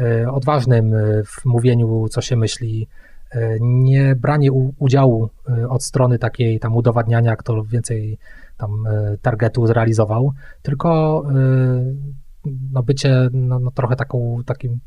e, 0.00 0.32
odważnym 0.32 0.94
w 1.26 1.44
mówieniu, 1.44 2.08
co 2.08 2.20
się 2.20 2.36
myśli, 2.36 2.88
e, 3.30 3.56
nie 3.60 4.16
branie 4.16 4.52
udziału 4.78 5.30
e, 5.48 5.68
od 5.68 5.84
strony 5.84 6.18
takiej 6.18 6.60
tam 6.60 6.76
udowadniania, 6.76 7.36
kto 7.36 7.64
więcej 7.64 8.18
tam 8.56 8.84
targetu 9.22 9.66
zrealizował, 9.66 10.32
tylko 10.62 11.22
no 12.72 12.82
bycie 12.82 13.28
no, 13.32 13.58
no 13.58 13.70
trochę 13.70 13.96
taką, 13.96 14.38
takim 14.46 14.80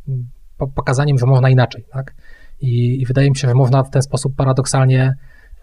pokazaniem, 0.57 1.17
że 1.17 1.25
można 1.25 1.49
inaczej, 1.49 1.85
tak? 1.91 2.15
I, 2.61 3.01
I, 3.01 3.05
wydaje 3.05 3.29
mi 3.29 3.35
się, 3.35 3.47
że 3.47 3.53
można 3.53 3.83
w 3.83 3.89
ten 3.89 4.01
sposób 4.01 4.35
paradoksalnie 4.35 5.13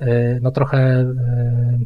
e, 0.00 0.40
no 0.40 0.50
trochę 0.50 0.78
e, 0.78 1.78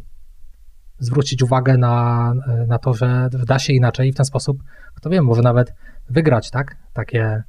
zwrócić 0.99 1.43
uwagę 1.43 1.77
na, 1.77 2.33
na 2.67 2.79
to, 2.79 2.93
że 2.93 3.29
da 3.47 3.59
się 3.59 3.73
inaczej 3.73 4.09
i 4.09 4.11
w 4.11 4.15
ten 4.15 4.25
sposób, 4.25 4.57
kto 4.95 5.09
wie, 5.09 5.21
może 5.21 5.41
nawet 5.41 5.73
wygrać, 6.09 6.49
tak? 6.49 6.75
Takie, 6.93 7.43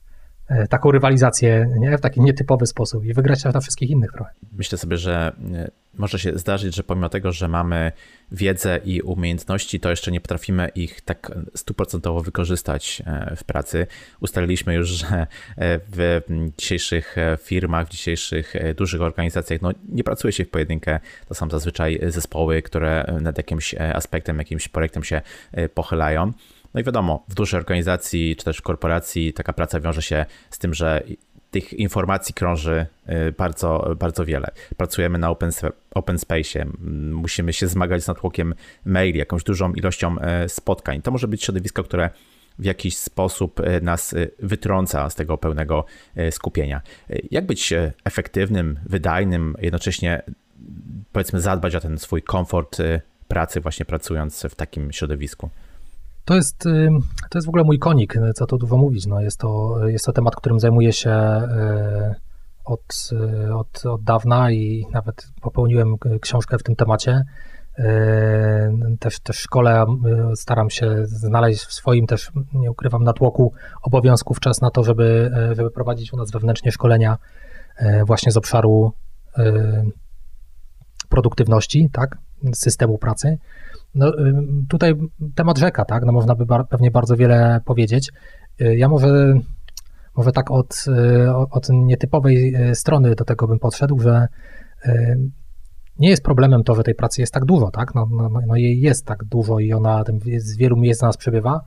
taką 0.69 0.91
rywalizację 0.91 1.71
nie? 1.79 1.99
w 1.99 2.01
taki 2.01 2.21
nietypowy 2.21 2.67
sposób 2.67 3.05
i 3.05 3.15
wygrać 3.15 3.45
na 3.45 3.61
wszystkich 3.61 3.91
innych 3.91 4.13
trochę. 4.13 4.31
Myślę 4.53 4.79
sobie, 4.79 4.97
że 4.97 5.33
e, 5.55 5.71
może 5.95 6.19
się 6.19 6.39
zdarzyć, 6.39 6.75
że 6.77 6.83
pomimo 6.83 7.09
tego, 7.09 7.33
że 7.33 7.49
mamy 7.49 7.93
wiedzę 8.33 8.81
i 8.85 9.03
umiejętności, 9.03 9.81
to 9.81 9.91
jeszcze 9.91 10.13
nie 10.13 10.21
potrafimy 10.21 10.69
ich 10.75 11.01
tak 11.01 11.33
stuprocentowo 11.55 12.21
wykorzystać 12.21 13.03
e, 13.07 13.37
w 13.37 13.45
pracy. 13.45 13.87
Ustaliliśmy 14.21 14.75
już, 14.75 14.89
że 14.89 15.27
w 15.93 16.21
dzisiejszych 16.59 17.17
firmach, 17.39 17.87
w 17.87 17.91
dzisiejszych 17.91 18.55
dużych 18.77 19.03
organizacjach 19.03 19.63
no, 19.63 19.71
nie 19.89 20.05
pracuje 20.05 20.33
się 20.33 20.45
w 20.45 20.51
pojedynkę. 20.51 21.01
To 21.29 21.35
są 21.35 21.51
zazwyczaj 21.51 22.01
zespoły, 22.09 22.63
które 22.63 23.19
nad 23.21 23.37
jakimś 23.37 23.75
aspektem, 23.75 24.39
jakimś 24.39 24.69
projektem 24.69 25.05
się 25.05 25.21
pochylają. 25.75 26.33
No 26.75 26.81
i 26.81 26.85
wiadomo, 26.85 27.25
w 27.29 27.35
dużej 27.35 27.59
organizacji 27.59 28.37
czy 28.37 28.45
też 28.45 28.59
w 28.59 28.63
korporacji 28.63 29.33
taka 29.33 29.53
praca 29.53 29.81
wiąże 29.81 30.03
się 30.03 30.27
z 30.51 30.59
tym, 30.59 30.75
że 30.75 31.03
tych 31.51 31.73
informacji 31.73 32.35
krąży 32.35 32.87
y, 33.29 33.33
bardzo, 33.33 33.95
bardzo 33.99 34.25
wiele. 34.25 34.51
Pracujemy 34.77 35.19
na 35.19 35.31
open, 35.31 35.51
open 35.95 36.19
space, 36.19 36.67
musimy 37.13 37.53
się 37.53 37.67
zmagać 37.69 38.05
z 38.05 38.07
natłokiem 38.07 38.55
maili, 38.85 39.19
jakąś 39.19 39.45
dużą 39.45 39.73
ilością 39.73 40.17
y, 40.45 40.49
spotkań. 40.49 41.03
To 41.03 41.11
może 41.11 41.29
być 41.29 41.45
środowisko, 41.45 41.85
które 41.85 42.11
w 42.59 42.65
jakiś 42.65 42.97
sposób 42.97 43.61
y, 43.61 43.81
nas 43.83 44.15
wytrąca 44.39 45.11
z 45.11 45.15
tego 45.15 45.39
pełnego 45.39 45.85
skupienia. 46.31 46.81
Jak 47.31 47.47
być 47.47 47.75
efektywnym, 48.05 48.79
wydajnym, 48.87 49.57
jednocześnie 49.61 50.23
powiedzmy 51.13 51.41
zadbać 51.41 51.75
o 51.75 51.81
ten 51.81 51.99
swój 51.99 52.23
komfort 52.23 52.79
pracy, 53.29 53.61
właśnie 53.61 53.87
pracując 53.87 54.47
w 54.51 54.55
takim 54.55 54.93
środowisku? 54.93 55.51
To 56.25 56.35
jest, 56.35 56.59
to 57.31 57.39
jest 57.39 57.47
w 57.47 57.49
ogóle 57.49 57.65
mój 57.65 57.79
konik, 57.79 58.15
co 58.35 58.47
tu 58.47 58.59
dużo 58.59 58.77
mówić. 58.77 59.07
No 59.07 59.21
jest, 59.21 59.41
to, 59.41 59.79
jest 59.89 60.05
to 60.05 60.13
temat, 60.13 60.37
którym 60.37 60.61
zajmuję 60.61 60.93
się 60.93 61.11
e, 61.11 62.15
od, 62.65 63.11
e, 63.13 63.55
od, 63.55 63.87
od 63.87 64.03
dawna 64.03 64.51
i 64.51 64.87
nawet 64.93 65.29
popełniłem 65.41 65.97
książkę 66.21 66.59
w 66.59 66.63
tym 66.63 66.77
temacie. 66.77 67.25
Też, 69.01 69.21
też 69.21 69.37
w 69.37 69.41
szkole 69.41 69.85
staram 70.35 70.71
się 70.71 71.07
znaleźć 71.07 71.65
w 71.65 71.73
swoim 71.73 72.07
też, 72.07 72.31
nie 72.53 72.71
ukrywam, 72.71 73.05
natłoku 73.05 73.53
obowiązków 73.83 74.41
czas 74.41 74.61
na 74.61 74.71
to, 74.71 74.85
żeby, 74.85 75.31
żeby 75.53 75.71
prowadzić 75.71 76.13
u 76.13 76.17
nas 76.17 76.31
wewnętrznie 76.31 76.73
szkolenia 76.73 77.19
właśnie 78.07 78.33
z 78.33 78.37
obszaru 78.37 78.93
produktywności, 81.09 81.91
tak, 81.93 82.19
systemu 82.55 82.99
pracy. 82.99 83.39
No, 83.95 84.09
y, 84.09 84.35
tutaj 84.69 84.95
temat 85.35 85.59
rzeka, 85.59 85.85
tak? 85.85 86.05
No, 86.05 86.13
można 86.13 86.35
by 86.35 86.47
bar 86.47 86.69
pewnie 86.69 86.91
bardzo 86.91 87.17
wiele 87.17 87.61
powiedzieć. 87.65 88.13
Y, 88.61 88.77
ja 88.77 88.89
może, 88.89 89.35
może 90.17 90.33
tak 90.33 90.51
od, 90.51 90.85
y, 90.89 91.31
od 91.35 91.69
nietypowej 91.69 92.55
strony 92.75 93.15
do 93.15 93.25
tego 93.25 93.47
bym 93.47 93.59
podszedł, 93.59 93.99
że 93.99 94.29
nie 95.99 96.09
jest 96.09 96.23
problemem 96.23 96.65
to, 96.65 96.75
że 96.75 96.83
tej 96.83 96.95
pracy 96.95 97.21
jest 97.21 97.35
tak 97.35 97.45
dużo, 97.45 97.71
tak? 97.71 97.95
No, 97.95 98.09
no, 98.11 98.29
no, 98.29 98.41
no 98.47 98.57
jej 98.57 98.81
jest 98.81 99.07
tak 99.07 99.25
dużo 99.25 99.59
i 99.59 99.73
ona 99.73 100.05
z 100.39 100.57
wielu 100.57 100.77
miejsc 100.77 101.03
nas 101.03 101.17
przebywa. 101.17 101.61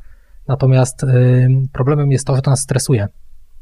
Natomiast 0.47 1.05
problemem 1.71 2.11
jest 2.11 2.27
to, 2.27 2.35
że 2.35 2.41
to 2.41 2.51
nas 2.51 2.59
stresuje 2.59 3.07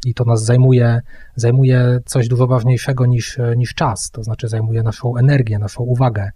i 0.06 0.14
to 0.14 0.26
nas 0.26 0.44
zajmuje, 0.44 1.02
zajmuje 1.36 2.00
coś 2.06 2.28
dużo 2.28 2.48
ważniejszego 2.48 3.06
niż, 3.06 3.40
niż 3.58 3.74
czas, 3.74 4.12
to 4.12 4.24
znaczy 4.24 4.48
zajmuje 4.48 4.84
naszą 4.84 5.18
energię, 5.18 5.60
naszą 5.60 5.84
uwagę. 5.84 6.32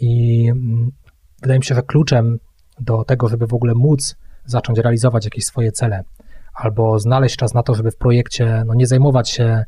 I 0.00 0.46
mm, 0.50 0.90
wydaje 1.42 1.58
mi 1.58 1.64
się, 1.64 1.74
że 1.74 1.82
kluczem 1.82 2.38
do 2.80 3.04
tego, 3.04 3.28
żeby 3.28 3.46
w 3.46 3.54
ogóle 3.54 3.74
móc 3.74 4.16
zacząć 4.44 4.78
realizować 4.78 5.24
jakieś 5.24 5.44
swoje 5.44 5.72
cele, 5.72 6.04
albo 6.54 6.98
znaleźć 6.98 7.36
czas 7.36 7.54
na 7.54 7.62
to, 7.62 7.74
żeby 7.74 7.90
w 7.90 7.96
projekcie 7.96 8.62
no, 8.66 8.74
nie 8.74 8.86
zajmować 8.86 9.30
się 9.30 9.64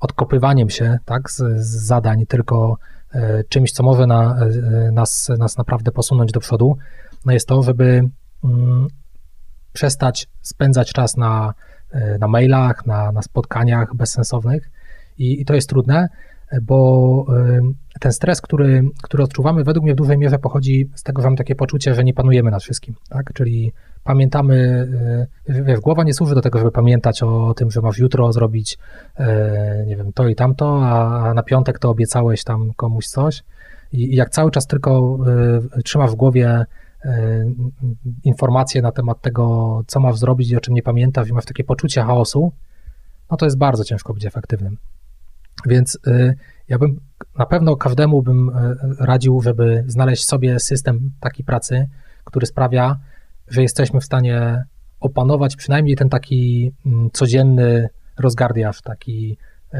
odkopywaniem 0.00 0.70
się 0.70 0.98
tak, 1.04 1.30
z, 1.30 1.36
z 1.56 1.86
zadań, 1.86 2.26
tylko 2.26 2.78
e, 3.12 3.44
czymś, 3.44 3.72
co 3.72 3.82
może 3.82 4.06
na, 4.06 4.36
e, 4.36 4.92
nas, 4.92 5.28
nas 5.38 5.58
naprawdę 5.58 5.90
posunąć 5.90 6.32
do 6.32 6.40
przodu, 6.40 6.76
no 7.24 7.32
jest 7.32 7.48
to, 7.48 7.62
żeby 7.62 8.08
mm, 8.44 8.86
przestać 9.72 10.28
spędzać 10.42 10.92
czas 10.92 11.16
na, 11.16 11.54
e, 11.90 12.18
na 12.18 12.28
mailach, 12.28 12.86
na, 12.86 13.12
na 13.12 13.22
spotkaniach 13.22 13.94
bezsensownych. 13.94 14.70
I, 15.18 15.40
I, 15.40 15.44
to 15.44 15.54
jest 15.54 15.68
trudne, 15.68 16.08
bo 16.62 17.26
ten 18.00 18.12
stres, 18.12 18.40
który, 18.40 18.82
który 19.02 19.22
odczuwamy, 19.22 19.64
według 19.64 19.84
mnie 19.84 19.94
w 19.94 19.96
dużej 19.96 20.18
mierze 20.18 20.38
pochodzi 20.38 20.90
z 20.94 21.02
tego, 21.02 21.22
że 21.22 21.26
mamy 21.26 21.36
takie 21.36 21.54
poczucie, 21.54 21.94
że 21.94 22.04
nie 22.04 22.14
panujemy 22.14 22.50
nad 22.50 22.62
wszystkim, 22.62 22.94
tak? 23.08 23.32
Czyli 23.32 23.72
pamiętamy, 24.04 24.88
wiesz, 25.48 25.80
głowa 25.80 26.04
nie 26.04 26.14
służy 26.14 26.34
do 26.34 26.40
tego, 26.40 26.58
żeby 26.58 26.70
pamiętać 26.70 27.22
o 27.22 27.54
tym, 27.54 27.70
że 27.70 27.80
masz 27.80 27.98
jutro 27.98 28.32
zrobić, 28.32 28.78
nie 29.86 29.96
wiem, 29.96 30.12
to 30.12 30.28
i 30.28 30.34
tamto, 30.34 30.86
a 30.86 31.34
na 31.34 31.42
piątek 31.42 31.78
to 31.78 31.90
obiecałeś 31.90 32.44
tam 32.44 32.72
komuś 32.76 33.06
coś 33.06 33.42
i 33.92 34.16
jak 34.16 34.30
cały 34.30 34.50
czas 34.50 34.66
tylko 34.66 35.18
trzymasz 35.84 36.10
w 36.10 36.14
głowie 36.14 36.64
informacje 38.24 38.82
na 38.82 38.92
temat 38.92 39.20
tego, 39.20 39.82
co 39.86 40.00
masz 40.00 40.18
zrobić 40.18 40.50
i 40.50 40.56
o 40.56 40.60
czym 40.60 40.74
nie 40.74 40.82
pamiętasz 40.82 41.28
i 41.28 41.32
masz 41.32 41.44
takie 41.44 41.64
poczucie 41.64 42.02
chaosu, 42.02 42.52
no 43.30 43.36
to 43.36 43.46
jest 43.46 43.58
bardzo 43.58 43.84
ciężko 43.84 44.14
być 44.14 44.26
efektywnym. 44.26 44.76
Więc 45.66 45.98
y, 46.06 46.34
ja 46.68 46.78
bym 46.78 47.00
na 47.38 47.46
pewno 47.46 47.76
każdemu 47.76 48.22
bym 48.22 48.48
y, 48.48 48.52
radził, 48.98 49.40
żeby 49.40 49.84
znaleźć 49.86 50.24
sobie 50.24 50.60
system 50.60 51.10
takiej 51.20 51.44
pracy, 51.44 51.88
który 52.24 52.46
sprawia, 52.46 52.98
że 53.48 53.62
jesteśmy 53.62 54.00
w 54.00 54.04
stanie 54.04 54.64
opanować 55.00 55.56
przynajmniej 55.56 55.96
ten 55.96 56.08
taki 56.08 56.72
mm, 56.86 57.10
codzienny 57.12 57.88
rozgardiaż, 58.18 58.82
taki, 58.82 59.38
y, 59.74 59.78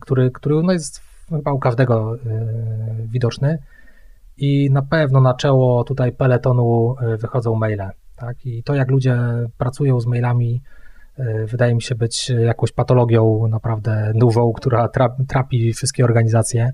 który, 0.00 0.30
który 0.30 0.62
no 0.62 0.72
jest 0.72 1.00
chyba 1.28 1.52
u 1.52 1.58
każdego 1.58 2.18
widoczny. 3.08 3.58
I 4.36 4.70
na 4.70 4.82
pewno 4.82 5.20
na 5.20 5.34
czoło 5.34 5.84
tutaj 5.84 6.12
peletonu 6.12 6.94
wychodzą 7.18 7.54
maile. 7.54 7.90
Tak? 8.16 8.46
I 8.46 8.62
to, 8.62 8.74
jak 8.74 8.90
ludzie 8.90 9.18
pracują 9.58 10.00
z 10.00 10.06
mailami, 10.06 10.62
wydaje 11.46 11.74
mi 11.74 11.82
się 11.82 11.94
być 11.94 12.30
jakąś 12.30 12.72
patologią 12.72 13.48
naprawdę 13.48 14.12
dużą, 14.14 14.52
która 14.52 14.88
trapi 15.28 15.72
wszystkie 15.72 16.04
organizacje. 16.04 16.72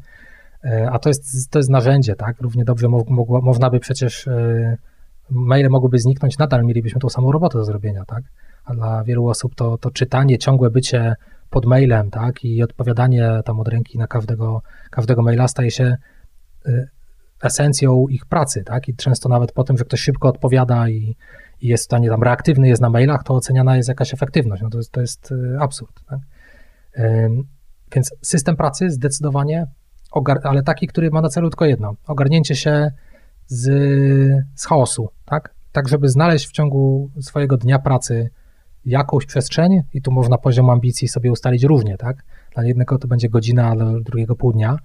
E, 0.65 0.91
a 0.91 0.99
to 0.99 1.09
jest, 1.09 1.51
to 1.51 1.59
jest 1.59 1.71
narzędzie, 1.71 2.15
tak? 2.15 2.41
Równie 2.41 2.65
dobrze 2.65 2.89
mogło, 2.89 3.41
można 3.41 3.71
by 3.71 3.81
przecież 3.81 4.29
e, 4.29 4.77
maile 5.31 5.69
mogłyby 5.71 5.99
zniknąć, 5.99 6.39
nadal 6.39 6.65
mielibyśmy 6.65 7.01
tą 7.01 7.09
samą 7.09 7.33
robotę 7.33 7.59
do 7.59 7.65
zrobienia, 7.65 8.05
tak? 8.05 8.23
A 8.65 8.75
dla 8.75 9.05
wielu 9.05 9.27
osób 9.27 9.55
to, 9.55 9.79
to 9.79 9.91
czytanie, 9.91 10.39
ciągłe 10.39 10.71
bycie 10.71 11.15
pod 11.51 11.67
mailem, 11.67 12.11
tak? 12.11 12.45
I 12.45 12.63
odpowiadanie 12.63 13.41
tam 13.45 13.61
od 13.61 13.69
ręki 13.69 13.99
na 13.99 14.07
każdego, 14.07 14.63
każdego 14.91 15.23
maila 15.23 15.49
staje 15.49 15.71
się 15.71 15.97
esencją 17.43 18.07
ich 18.09 18.27
pracy, 18.27 18.65
tak? 18.65 18.89
I 18.89 18.97
często 18.97 19.29
nawet 19.29 19.53
po 19.53 19.65
tym, 19.65 19.79
że 19.79 19.85
ktoś 19.85 20.01
szybko 20.01 20.29
odpowiada 20.29 20.89
i, 20.89 21.17
i 21.63 21.69
jest 21.69 21.83
w 21.83 21.85
stanie 21.85 22.09
tam 22.09 22.23
reaktywny 22.23 22.69
jest 22.69 22.83
na 22.83 22.91
mailach, 22.91 23.23
to 23.25 23.35
oceniana 23.35 23.77
jest 23.77 23.89
jakaś 23.89 24.15
efektywność. 24.15 24.63
No 24.63 24.71
to, 24.71 24.79
jest, 24.79 24.93
to 24.93 25.01
jest 25.01 25.33
y, 25.33 25.57
absurd. 25.61 26.01
Tak? 26.07 26.19
Więc 27.95 28.11
system 28.23 28.57
pracy 28.57 28.91
zdecydowanie, 28.91 29.67
ale 30.43 30.63
taki, 30.63 30.87
który 30.87 31.11
ma 31.11 31.21
na 31.21 31.29
celu 31.29 31.51
tylko 31.51 31.65
jedno, 31.65 31.95
ogarnięcie 32.07 32.57
się 32.57 32.91
z, 33.47 33.65
z 34.55 34.67
chaosu, 34.67 35.09
tak? 35.25 35.55
Tak, 35.73 35.89
żeby 35.89 36.09
znaleźć 36.09 36.49
w 36.49 36.53
ciągu 36.53 37.11
swojego 37.21 37.57
dnia 37.57 37.79
pracy 37.79 38.31
jakąś 38.85 39.27
przestrzeń 39.27 39.83
i 39.93 40.03
tu 40.03 40.13
można 40.13 40.39
poziom 40.39 40.71
ambicji 40.71 41.09
sobie 41.09 41.33
ustalić 41.33 41.63
różnie, 41.63 41.97
tak? 41.97 42.25
Dla 42.55 42.65
jednego 42.65 42.99
to 42.99 43.09
będzie 43.09 43.29
godzina, 43.29 43.69
a 43.69 43.75
dla 43.75 44.01
drugiego 44.01 44.37
pół 44.37 44.53
dnia, 44.53 44.77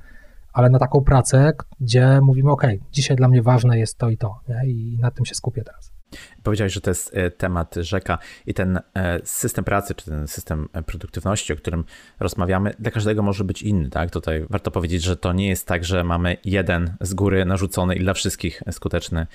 ale 0.54 0.70
na 0.70 0.80
taką 0.80 1.02
pracę, 1.02 1.54
gdzie 1.80 2.20
mówimy, 2.22 2.52
ok, 2.52 2.64
dzisiaj 2.92 3.18
dla 3.18 3.28
mnie 3.28 3.42
ważne 3.42 3.80
jest 3.80 3.98
to 3.98 4.10
i 4.10 4.18
to 4.18 4.36
nie? 4.50 4.72
i 4.72 4.98
nad 5.00 5.16
tym 5.16 5.26
się 5.26 5.36
skupię 5.36 5.64
teraz. 5.64 5.97
Powiedziałeś, 6.44 6.74
że 6.74 6.82
to 6.82 6.90
jest 6.90 7.18
e, 7.18 7.32
temat 7.32 7.76
rzeka 7.76 8.18
i 8.46 8.54
ten 8.54 8.80
e, 8.94 9.20
system 9.24 9.66
pracy, 9.66 9.96
czy 9.96 10.06
ten 10.06 10.28
system 10.28 10.70
e, 10.74 10.84
produktywności, 10.84 11.54
o 11.54 11.56
którym 11.56 11.84
rozmawiamy, 12.20 12.74
dla 12.80 12.92
każdego 12.92 13.22
może 13.22 13.44
być 13.44 13.62
inny. 13.62 13.90
Tak? 13.90 14.12
Tutaj 14.12 14.46
warto 14.50 14.72
powiedzieć, 14.72 15.04
że 15.04 15.18
to 15.18 15.34
nie 15.34 15.48
jest 15.48 15.68
tak, 15.68 15.86
że 15.86 16.04
mamy 16.04 16.38
jeden 16.46 16.96
z 17.02 17.14
góry 17.14 17.46
narzucony 17.46 17.96
i 17.96 18.00
dla 18.00 18.14
wszystkich 18.14 18.64
skuteczny 18.72 19.28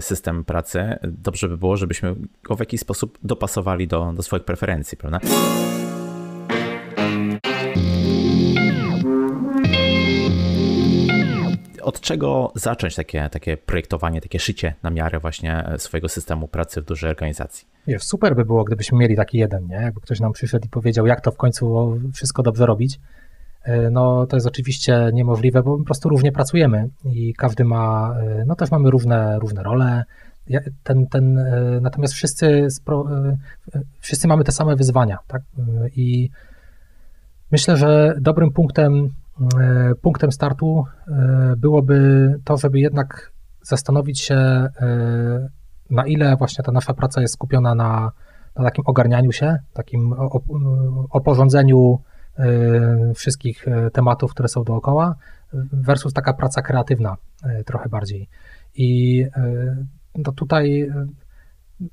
system 0.00 0.44
pracy. 0.44 0.98
Dobrze 1.02 1.48
by 1.48 1.58
było, 1.58 1.76
żebyśmy 1.76 2.14
go 2.42 2.56
w 2.56 2.60
jakiś 2.60 2.80
sposób 2.80 3.18
dopasowali 3.22 3.88
do, 3.88 4.12
do 4.12 4.22
swoich 4.22 4.44
preferencji, 4.44 4.98
prawda? 4.98 5.20
Od 11.94 12.00
czego 12.00 12.52
zacząć 12.54 12.94
takie, 12.94 13.28
takie 13.28 13.56
projektowanie, 13.56 14.20
takie 14.20 14.38
szycie 14.38 14.74
na 14.82 14.90
miarę 14.90 15.20
właśnie 15.20 15.66
e, 15.68 15.78
swojego 15.78 16.08
systemu 16.08 16.48
pracy 16.48 16.82
w 16.82 16.84
dużej 16.84 17.10
organizacji? 17.10 17.68
Wiesz, 17.86 18.02
super 18.02 18.36
by 18.36 18.44
było, 18.44 18.64
gdybyśmy 18.64 18.98
mieli 18.98 19.16
taki 19.16 19.38
jeden, 19.38 19.66
nie? 19.66 19.74
Jakby 19.76 20.00
ktoś 20.00 20.20
nam 20.20 20.32
przyszedł 20.32 20.66
i 20.66 20.68
powiedział, 20.68 21.06
jak 21.06 21.20
to 21.20 21.30
w 21.30 21.36
końcu 21.36 21.94
wszystko 22.14 22.42
dobrze 22.42 22.66
robić. 22.66 23.00
E, 23.62 23.90
no 23.90 24.26
to 24.26 24.36
jest 24.36 24.46
oczywiście 24.46 25.10
niemożliwe, 25.12 25.62
bo 25.62 25.78
po 25.78 25.84
prostu 25.84 26.08
różnie 26.08 26.32
pracujemy 26.32 26.88
i 27.04 27.34
każdy 27.34 27.64
ma, 27.64 28.14
e, 28.20 28.44
no 28.46 28.54
też 28.54 28.70
mamy 28.70 28.90
różne, 28.90 29.38
różne 29.38 29.62
role. 29.62 30.04
Ten, 30.82 31.06
ten, 31.06 31.44
natomiast 31.80 32.14
wszyscy, 32.14 32.68
wszyscy 34.00 34.28
mamy 34.28 34.44
te 34.44 34.52
same 34.52 34.76
wyzwania, 34.76 35.18
tak? 35.26 35.42
I 35.96 36.30
myślę, 37.52 37.76
że 37.76 38.14
dobrym 38.20 38.50
punktem 38.50 39.10
punktem 40.02 40.32
startu 40.32 40.84
e, 41.08 41.54
byłoby 41.56 42.34
to, 42.44 42.56
żeby 42.56 42.80
jednak 42.80 43.32
zastanowić 43.62 44.20
się, 44.20 44.34
e, 44.34 44.68
na 45.90 46.06
ile 46.06 46.36
właśnie 46.36 46.64
ta 46.64 46.72
nasza 46.72 46.94
praca 46.94 47.20
jest 47.20 47.34
skupiona 47.34 47.74
na, 47.74 48.12
na 48.56 48.64
takim 48.64 48.84
ogarnianiu 48.86 49.32
się, 49.32 49.58
takim 49.72 50.14
oporządzeniu 51.10 51.98
wszystkich 53.14 53.66
tematów, 53.92 54.30
które 54.30 54.48
są 54.48 54.64
dookoła, 54.64 55.14
versus 55.72 56.12
taka 56.12 56.32
praca 56.32 56.62
kreatywna 56.62 57.16
trochę 57.66 57.88
bardziej. 57.88 58.28
I 58.74 59.24
no 60.14 60.32
tutaj 60.32 60.90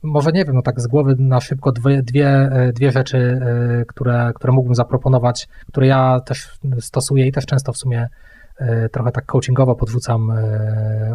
może 0.04 0.32
nie 0.32 0.46
wiem, 0.46 0.56
no 0.56 0.62
tak 0.62 0.82
z 0.82 0.88
głowy 0.88 1.16
na 1.20 1.42
szybko 1.42 1.72
dwie, 1.72 2.04
dwie, 2.04 2.30
e, 2.30 2.74
dwie 2.74 2.92
rzeczy, 2.92 3.18
e, 3.18 3.86
które, 3.86 4.32
które 4.36 4.54
mógłbym 4.54 4.76
zaproponować, 4.76 5.48
które 5.68 5.88
ja 5.88 6.20
też 6.20 6.60
stosuję 6.80 7.28
i 7.28 7.32
też 7.32 7.46
często 7.46 7.74
w 7.74 7.78
sumie 7.78 8.08
e, 8.58 8.90
trochę 8.90 9.12
tak 9.12 9.26
coachingowo 9.26 9.76
podrzucam 9.76 10.32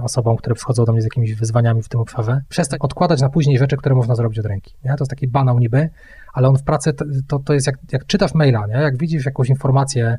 osobom, 0.03 0.37
które 0.37 0.55
przychodzą 0.55 0.85
do 0.85 0.93
mnie 0.93 1.03
z 1.03 1.05
jakimiś 1.05 1.35
wyzwaniami 1.35 1.83
w 1.83 1.89
tym 1.89 2.01
obszarze. 2.01 2.41
Przestań 2.49 2.79
odkładać 2.83 3.21
na 3.21 3.29
później 3.29 3.59
rzeczy, 3.59 3.77
które 3.77 3.95
można 3.95 4.15
zrobić 4.15 4.39
od 4.39 4.47
ręki. 4.47 4.75
Nie? 4.85 4.91
To 4.91 5.05
jest 5.05 5.11
taki 5.11 5.29
banał 5.29 5.59
niby, 5.59 5.89
ale 6.35 6.49
on 6.49 6.57
w 6.57 6.63
pracy 6.63 6.93
to, 7.29 7.39
to, 7.39 7.55
jest 7.55 7.67
jak, 7.67 7.77
jak 7.93 8.07
czytasz 8.07 8.35
maila, 8.35 8.67
nie? 8.67 8.75
jak 8.75 8.99
widzisz 8.99 9.27
jakąś 9.27 9.49
informację, 9.49 10.19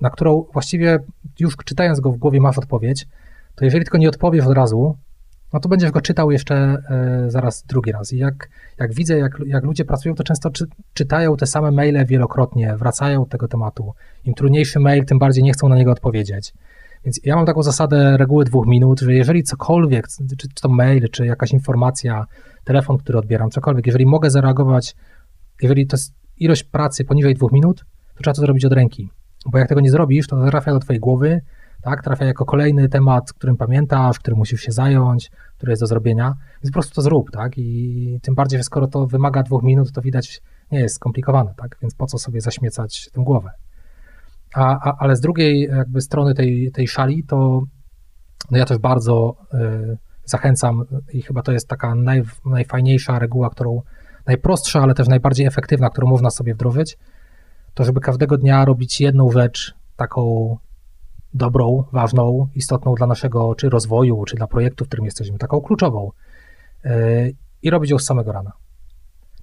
na 0.00 0.10
którą 0.10 0.44
właściwie 0.52 0.98
już 1.40 1.56
czytając 1.64 2.00
go 2.00 2.12
w 2.12 2.16
głowie 2.16 2.40
masz 2.40 2.58
odpowiedź, 2.58 3.06
to 3.54 3.64
jeżeli 3.64 3.84
tylko 3.84 3.98
nie 3.98 4.08
odpowiesz 4.08 4.46
od 4.46 4.56
razu, 4.56 4.96
no 5.54 5.60
to 5.60 5.68
będziesz 5.68 5.90
go 5.90 6.00
czytał 6.00 6.30
jeszcze 6.30 6.54
e, 6.54 7.30
zaraz 7.30 7.62
drugi 7.62 7.92
raz. 7.92 8.12
I 8.12 8.18
jak, 8.18 8.48
jak 8.78 8.94
widzę, 8.94 9.18
jak, 9.18 9.38
jak 9.46 9.64
ludzie 9.64 9.84
pracują, 9.84 10.14
to 10.14 10.24
często 10.24 10.50
czy, 10.50 10.66
czytają 10.94 11.36
te 11.36 11.46
same 11.46 11.70
maile 11.70 12.06
wielokrotnie, 12.06 12.76
wracają 12.76 13.20
do 13.20 13.26
tego 13.26 13.48
tematu. 13.48 13.92
Im 14.24 14.34
trudniejszy 14.34 14.80
mail, 14.80 15.04
tym 15.04 15.18
bardziej 15.18 15.44
nie 15.44 15.52
chcą 15.52 15.68
na 15.68 15.76
niego 15.76 15.92
odpowiedzieć. 15.92 16.54
Więc 17.04 17.20
ja 17.24 17.36
mam 17.36 17.46
taką 17.46 17.62
zasadę 17.62 18.16
reguły 18.16 18.44
dwóch 18.44 18.66
minut, 18.66 19.00
że 19.00 19.14
jeżeli 19.14 19.42
cokolwiek, 19.42 20.08
czy, 20.08 20.36
czy 20.36 20.48
to 20.62 20.68
mail, 20.68 21.08
czy 21.10 21.26
jakaś 21.26 21.52
informacja, 21.52 22.26
telefon, 22.64 22.98
który 22.98 23.18
odbieram, 23.18 23.50
cokolwiek, 23.50 23.86
jeżeli 23.86 24.06
mogę 24.06 24.30
zareagować, 24.30 24.96
jeżeli 25.62 25.86
to 25.86 25.96
jest 25.96 26.14
ilość 26.36 26.64
pracy 26.64 27.04
poniżej 27.04 27.34
dwóch 27.34 27.52
minut, 27.52 27.84
to 28.14 28.22
trzeba 28.22 28.34
to 28.34 28.40
zrobić 28.40 28.64
od 28.64 28.72
ręki. 28.72 29.10
Bo 29.46 29.58
jak 29.58 29.68
tego 29.68 29.80
nie 29.80 29.90
zrobisz, 29.90 30.26
to 30.26 30.46
trafia 30.46 30.72
do 30.72 30.78
twojej 30.78 31.00
głowy, 31.00 31.40
tak? 31.84 32.02
Trafia 32.02 32.24
jako 32.24 32.44
kolejny 32.44 32.88
temat, 32.88 33.32
którym 33.32 33.56
pamiętasz, 33.56 34.18
którym 34.18 34.38
musisz 34.38 34.60
się 34.60 34.72
zająć, 34.72 35.30
który 35.56 35.72
jest 35.72 35.82
do 35.82 35.86
zrobienia, 35.86 36.34
więc 36.62 36.70
po 36.70 36.72
prostu 36.72 36.94
to 36.94 37.02
zrób, 37.02 37.30
tak? 37.30 37.58
I 37.58 38.18
tym 38.22 38.34
bardziej, 38.34 38.58
że 38.58 38.64
skoro 38.64 38.86
to 38.86 39.06
wymaga 39.06 39.42
dwóch 39.42 39.62
minut, 39.62 39.92
to 39.92 40.00
widać 40.00 40.42
nie 40.72 40.80
jest 40.80 40.94
skomplikowane, 40.94 41.54
tak? 41.56 41.76
Więc 41.82 41.94
po 41.94 42.06
co 42.06 42.18
sobie 42.18 42.40
zaśmiecać 42.40 43.10
tę 43.12 43.22
głowę? 43.24 43.50
A, 44.54 44.90
a, 44.90 44.96
ale 44.98 45.16
z 45.16 45.20
drugiej 45.20 45.60
jakby 45.60 46.00
strony 46.00 46.34
tej, 46.34 46.70
tej 46.72 46.88
szali, 46.88 47.24
to 47.24 47.62
no 48.50 48.58
ja 48.58 48.64
też 48.64 48.78
bardzo 48.78 49.36
y, 49.54 49.98
zachęcam 50.24 50.84
i 51.12 51.22
chyba 51.22 51.42
to 51.42 51.52
jest 51.52 51.68
taka 51.68 51.94
naj, 51.94 52.22
najfajniejsza 52.44 53.18
reguła, 53.18 53.50
którą 53.50 53.82
najprostsza, 54.26 54.80
ale 54.80 54.94
też 54.94 55.08
najbardziej 55.08 55.46
efektywna, 55.46 55.90
którą 55.90 56.08
można 56.08 56.30
sobie 56.30 56.54
wdrożyć, 56.54 56.98
to 57.74 57.84
żeby 57.84 58.00
każdego 58.00 58.36
dnia 58.36 58.64
robić 58.64 59.00
jedną 59.00 59.30
rzecz 59.30 59.74
taką 59.96 60.56
dobrą, 61.34 61.84
ważną, 61.92 62.48
istotną 62.54 62.94
dla 62.94 63.06
naszego 63.06 63.54
czy 63.54 63.68
rozwoju, 63.68 64.24
czy 64.24 64.36
dla 64.36 64.46
projektu, 64.46 64.84
w 64.84 64.88
którym 64.88 65.04
jesteśmy, 65.04 65.38
taką 65.38 65.60
kluczową. 65.60 66.10
E, 66.84 67.28
I 67.62 67.70
robić 67.70 67.90
ją 67.90 67.98
z 67.98 68.04
samego 68.04 68.32
rana. 68.32 68.52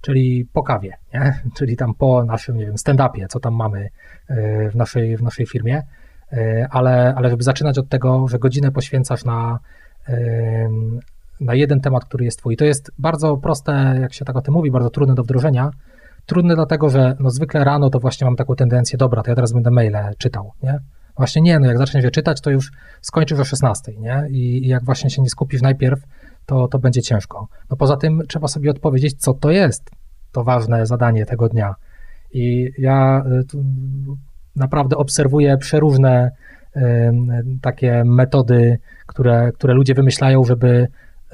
Czyli 0.01 0.45
po 0.53 0.63
kawie, 0.63 0.93
nie? 1.13 1.41
czyli 1.57 1.77
tam 1.77 1.93
po 1.93 2.25
naszym, 2.25 2.57
nie 2.57 2.65
wiem, 2.65 2.75
stand-upie, 2.75 3.27
co 3.27 3.39
tam 3.39 3.55
mamy 3.55 3.89
e, 4.27 4.69
w 4.69 4.75
naszej, 4.75 5.17
w 5.17 5.21
naszej 5.21 5.45
firmie, 5.45 5.83
e, 6.31 6.67
ale, 6.71 7.13
ale 7.15 7.29
żeby 7.29 7.43
zaczynać 7.43 7.77
od 7.77 7.89
tego, 7.89 8.27
że 8.27 8.39
godzinę 8.39 8.71
poświęcasz 8.71 9.25
na, 9.25 9.59
na 11.39 11.55
jeden 11.55 11.81
temat, 11.81 12.05
który 12.05 12.25
jest 12.25 12.39
twój. 12.39 12.57
To 12.57 12.65
jest 12.65 12.91
bardzo 12.97 13.37
proste, 13.37 13.97
jak 14.01 14.13
się 14.13 14.25
tak 14.25 14.35
o 14.35 14.41
tym 14.41 14.53
mówi, 14.53 14.71
bardzo 14.71 14.89
trudne 14.89 15.15
do 15.15 15.23
wdrożenia, 15.23 15.71
trudny 16.25 16.55
dlatego, 16.55 16.89
że 16.89 17.15
no 17.19 17.29
zwykle 17.29 17.63
rano 17.63 17.89
to 17.89 17.99
właśnie 17.99 18.25
mam 18.25 18.35
taką 18.35 18.55
tendencję, 18.55 18.97
dobra, 18.97 19.23
to 19.23 19.31
ja 19.31 19.35
teraz 19.35 19.53
będę 19.53 19.71
maile 19.71 19.97
czytał, 20.17 20.51
nie? 20.63 20.79
Właśnie 21.17 21.41
nie, 21.41 21.59
no 21.59 21.67
jak 21.67 21.77
zaczniesz 21.77 22.03
je 22.03 22.11
czytać, 22.11 22.41
to 22.41 22.49
już 22.49 22.71
skończysz 23.01 23.39
o 23.39 23.45
16, 23.45 23.91
nie? 23.97 24.27
I, 24.29 24.67
jak 24.67 24.85
właśnie 24.85 25.09
się 25.09 25.21
nie 25.21 25.29
skupisz 25.29 25.61
najpierw, 25.61 25.99
to, 26.45 26.67
to 26.67 26.79
będzie 26.79 27.01
ciężko. 27.01 27.47
No 27.69 27.77
poza 27.77 27.97
tym 27.97 28.21
trzeba 28.27 28.47
sobie 28.47 28.71
odpowiedzieć, 28.71 29.21
co 29.21 29.33
to 29.33 29.51
jest 29.51 29.89
to 30.31 30.43
ważne 30.43 30.85
zadanie 30.85 31.25
tego 31.25 31.49
dnia. 31.49 31.75
I 32.33 32.71
ja 32.77 33.23
y, 33.53 33.57
naprawdę 34.55 34.97
obserwuję 34.97 35.57
przeróżne 35.57 36.31
takie 37.61 38.03
metody, 38.05 38.77
które, 39.05 39.51
które 39.51 39.73
ludzie 39.73 39.93
wymyślają, 39.93 40.43
żeby 40.43 40.87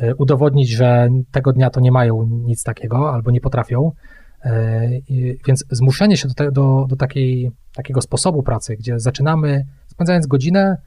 y, 0.03 0.15
udowodnić, 0.15 0.69
że 0.69 1.09
tego 1.31 1.53
dnia 1.53 1.69
to 1.69 1.79
nie 1.79 1.91
mają 1.91 2.23
nic 2.23 2.63
takiego 2.63 3.13
albo 3.13 3.31
nie 3.31 3.41
potrafią. 3.41 3.91
Y, 4.47 5.37
więc 5.47 5.65
zmuszenie 5.71 6.17
się 6.17 6.27
do, 6.27 6.33
te, 6.33 6.51
do, 6.51 6.85
do 6.89 6.95
takiej, 6.95 7.51
takiego 7.73 8.01
sposobu 8.01 8.43
pracy, 8.43 8.75
gdzie 8.75 8.99
zaczynamy 8.99 9.65
spędzając 9.87 10.27
godzinę, 10.27 10.77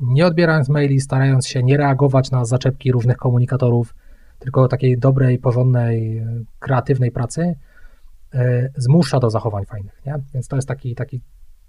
nie 0.00 0.26
odbierając 0.26 0.68
maili, 0.68 1.00
starając 1.00 1.46
się 1.46 1.62
nie 1.62 1.76
reagować 1.76 2.30
na 2.30 2.44
zaczepki 2.44 2.92
różnych 2.92 3.16
komunikatorów, 3.16 3.94
tylko 4.38 4.68
takiej 4.68 4.98
dobrej, 4.98 5.38
porządnej, 5.38 6.22
kreatywnej 6.58 7.10
pracy, 7.10 7.54
E, 8.36 8.68
zmusza 8.76 9.20
do 9.20 9.30
zachowań 9.30 9.64
fajnych, 9.64 10.00
nie? 10.06 10.14
Więc 10.34 10.48
to 10.48 10.56
jest 10.56 10.68
taki, 10.68 10.94
taki 10.94 11.20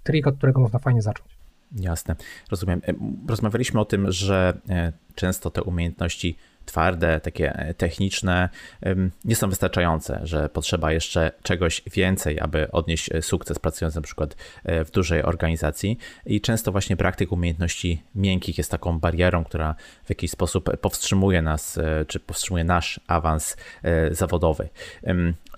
trik, 0.02 0.26
od 0.26 0.36
którego 0.36 0.60
można 0.60 0.78
fajnie 0.78 1.02
zacząć. 1.02 1.38
Jasne, 1.72 2.16
rozumiem. 2.50 2.80
E, 2.88 2.94
rozmawialiśmy 3.28 3.80
o 3.80 3.84
tym, 3.84 4.12
że 4.12 4.60
e, 4.68 4.92
często 5.14 5.50
te 5.50 5.62
umiejętności 5.62 6.36
twarde, 6.68 7.20
takie 7.20 7.52
e, 7.52 7.74
techniczne, 7.74 8.48
nie 9.24 9.36
są 9.36 9.48
wystarczające, 9.48 10.20
że 10.22 10.48
potrzeba 10.48 10.92
jeszcze 10.92 11.32
czegoś 11.42 11.82
więcej, 11.92 12.40
aby 12.40 12.70
odnieść 12.70 13.12
e, 13.12 13.22
sukces 13.22 13.58
pracując 13.58 13.94
na 13.94 14.00
przykład 14.00 14.36
e, 14.64 14.84
w 14.84 14.90
dużej 14.90 15.22
organizacji. 15.22 15.98
I 16.26 16.40
często 16.40 16.72
właśnie 16.72 16.96
praktyk 16.96 17.32
umiejętności 17.32 18.02
miękkich 18.14 18.58
jest 18.58 18.70
taką 18.70 18.98
barierą, 18.98 19.44
która 19.44 19.74
w 20.04 20.08
jakiś 20.08 20.30
sposób 20.30 20.76
powstrzymuje 20.76 21.42
nas, 21.42 21.78
czy 22.06 22.20
powstrzymuje 22.20 22.64
nasz 22.64 23.00
awans 23.06 23.56
zawodowy. 24.10 24.68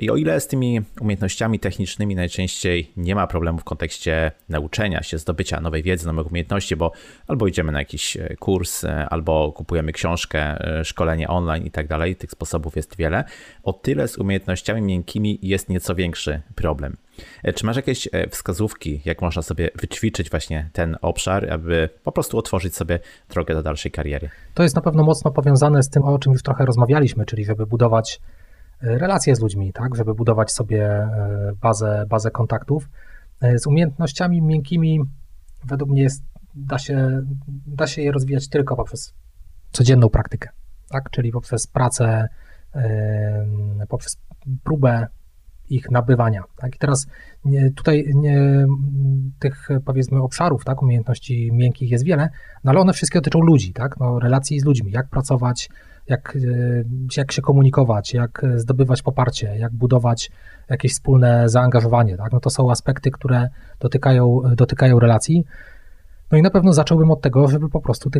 I 0.01 0.11
o 0.11 0.17
ile 0.17 0.41
z 0.41 0.47
tymi 0.47 0.81
umiejętnościami 1.01 1.59
technicznymi 1.59 2.15
najczęściej 2.15 2.93
nie 2.97 3.15
ma 3.15 3.27
problemu 3.27 3.59
w 3.59 3.65
kontekście 3.65 4.33
nauczenia 4.49 5.03
się, 5.03 5.19
zdobycia 5.19 5.61
nowej 5.61 5.83
wiedzy, 5.83 6.07
nowych 6.07 6.27
umiejętności, 6.31 6.77
bo 6.77 6.93
albo 7.27 7.47
idziemy 7.47 7.73
na 7.73 7.79
jakiś 7.79 8.17
kurs, 8.39 8.85
albo 9.11 9.53
kupujemy 9.53 9.93
książkę, 9.93 10.57
szkolenie 10.85 11.29
online 11.29 11.67
i 11.67 11.71
tak 11.71 11.89
dalej, 11.89 12.17
tych 12.17 12.31
sposobów 12.31 12.77
jest 12.77 12.97
wiele. 12.97 13.25
O 13.63 13.73
tyle 13.73 14.09
z 14.09 14.19
umiejętnościami 14.19 14.83
miękkimi 14.83 15.39
jest 15.43 15.69
nieco 15.69 15.95
większy 15.95 16.41
problem. 16.55 16.97
E, 17.43 17.53
czy 17.53 17.67
masz 17.67 17.77
jakieś 17.77 18.09
e, 18.13 18.29
wskazówki, 18.29 19.01
jak 19.05 19.23
można 19.23 19.43
sobie 19.43 19.71
wyćwiczyć 19.75 20.31
właśnie 20.31 20.71
ten 20.73 20.97
obszar, 21.03 21.53
aby 21.53 21.89
po 22.05 22.13
prostu 22.13 22.39
otworzyć 22.39 22.77
sobie 22.77 22.99
drogę 23.29 23.55
do 23.55 23.63
dalszej 23.63 23.93
kariery? 23.93 24.31
To 24.55 24.63
jest 24.63 24.77
na 24.77 24.83
pewno 24.83 25.03
mocno 25.03 25.31
powiązane 25.31 25.83
z 25.83 25.91
tym, 25.91 26.03
o 26.03 26.19
czym 26.19 26.33
już 26.33 26.43
trochę 26.43 26.65
rozmawialiśmy, 26.67 27.27
czyli 27.27 27.45
żeby 27.45 27.67
budować 27.67 28.21
e, 28.21 28.40
relacje 28.83 29.37
z 29.37 29.41
ludźmi, 29.41 29.73
tak, 29.73 29.97
żeby 29.97 30.15
budować 30.15 30.53
sobie 30.53 31.09
bazę, 31.61 32.05
bazę 32.09 32.31
kontaktów. 32.31 32.89
Z 33.57 33.67
umiejętnościami 33.67 34.43
miękkimi 34.43 35.01
według 35.65 35.91
mnie 35.91 36.03
jest, 36.03 36.23
da, 36.55 36.79
się, 36.79 37.23
da 37.67 37.87
się 37.87 38.03
je 38.03 38.13
rozwijać 38.13 38.49
tylko 38.49 38.77
poprzez 38.77 39.15
codzienną 39.73 40.09
praktykę 40.09 40.49
tak? 40.91 41.11
czyli 41.11 41.33
poprzez 41.33 41.67
pracę, 41.67 42.29
poprzez 43.89 44.19
próbę 44.65 45.07
ich 45.69 45.91
nabywania. 45.91 46.45
Tak? 46.57 46.77
I 46.77 46.79
teraz 46.79 47.07
nie, 47.45 47.71
tutaj 47.71 48.13
nie, 48.15 48.67
tych 49.39 49.69
powiedzmy 49.85 50.23
obszarów, 50.23 50.65
tak, 50.65 50.83
umiejętności 50.83 51.53
miękkich 51.53 51.91
jest 51.91 52.05
wiele, 52.05 52.29
no 52.65 52.71
ale 52.71 52.81
one 52.81 52.93
wszystkie 52.93 53.19
dotyczą 53.19 53.41
ludzi, 53.41 53.73
tak? 53.73 54.01
no, 54.01 54.19
relacji 54.19 54.61
z 54.61 54.65
ludźmi, 54.65 54.93
jak 54.93 55.09
pracować, 55.09 55.71
jak, 56.11 56.39
jak 57.17 57.33
się 57.33 57.43
komunikować, 57.43 58.15
jak 58.15 58.47
zdobywać 58.57 59.03
poparcie, 59.03 59.57
jak 59.57 59.73
budować 59.73 60.31
jakieś 60.69 60.93
wspólne 60.93 61.49
zaangażowanie. 61.49 62.17
Tak? 62.17 62.33
No 62.33 62.41
to 62.41 62.51
są 62.51 62.71
aspekty, 62.71 63.11
które 63.11 63.49
dotykają, 63.81 64.41
dotykają 64.57 64.99
relacji. 64.99 65.45
No 66.33 66.39
i 66.39 66.43
na 66.43 66.51
pewno 66.51 66.73
zacząłbym 66.73 67.11
od 67.11 67.21
tego, 67.21 67.49
żeby 67.49 67.69
po 67.69 67.81
prostu 67.81 68.11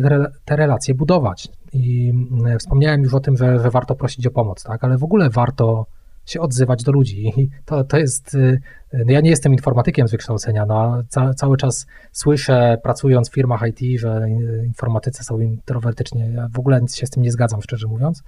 te 0.45 0.55
relacje 0.55 0.95
budować. 0.95 1.49
I 1.73 2.13
mm, 2.31 2.59
wspomniałem 2.59 3.01
już 3.01 3.13
o 3.13 3.19
tym, 3.19 3.37
że, 3.37 3.59
że 3.59 3.69
warto 3.69 3.95
prosić 3.95 4.27
o 4.27 4.31
pomoc, 4.31 4.63
tak? 4.63 4.83
ale 4.83 4.97
w 4.97 5.03
ogóle 5.03 5.29
warto 5.29 5.85
się 6.25 6.41
odzywać 6.41 6.83
do 6.83 6.91
ludzi. 6.91 7.49
To, 7.65 7.83
to 7.83 7.97
jest. 7.97 8.35
Y, 8.35 8.61
no 8.93 9.11
ja 9.11 9.21
nie 9.21 9.29
jestem 9.29 9.53
informatykiem 9.53 10.07
z 10.07 10.11
wykształcenia, 10.11 10.65
no 10.65 11.03
ca, 11.09 11.33
cały 11.33 11.57
czas 11.57 11.87
słyszę, 12.11 12.77
pracując 12.83 13.29
w 13.29 13.33
firmach 13.33 13.61
IT, 13.67 13.99
że 13.99 14.27
informatycy 14.65 15.23
są 15.23 15.39
introwertycznie. 15.39 16.31
Ja 16.31 16.47
w 16.53 16.59
ogóle 16.59 16.81
się 16.93 17.07
z 17.07 17.09
tym 17.09 17.23
nie 17.23 17.31
zgadzam, 17.31 17.61
szczerze 17.61 17.87
mówiąc, 17.87 18.23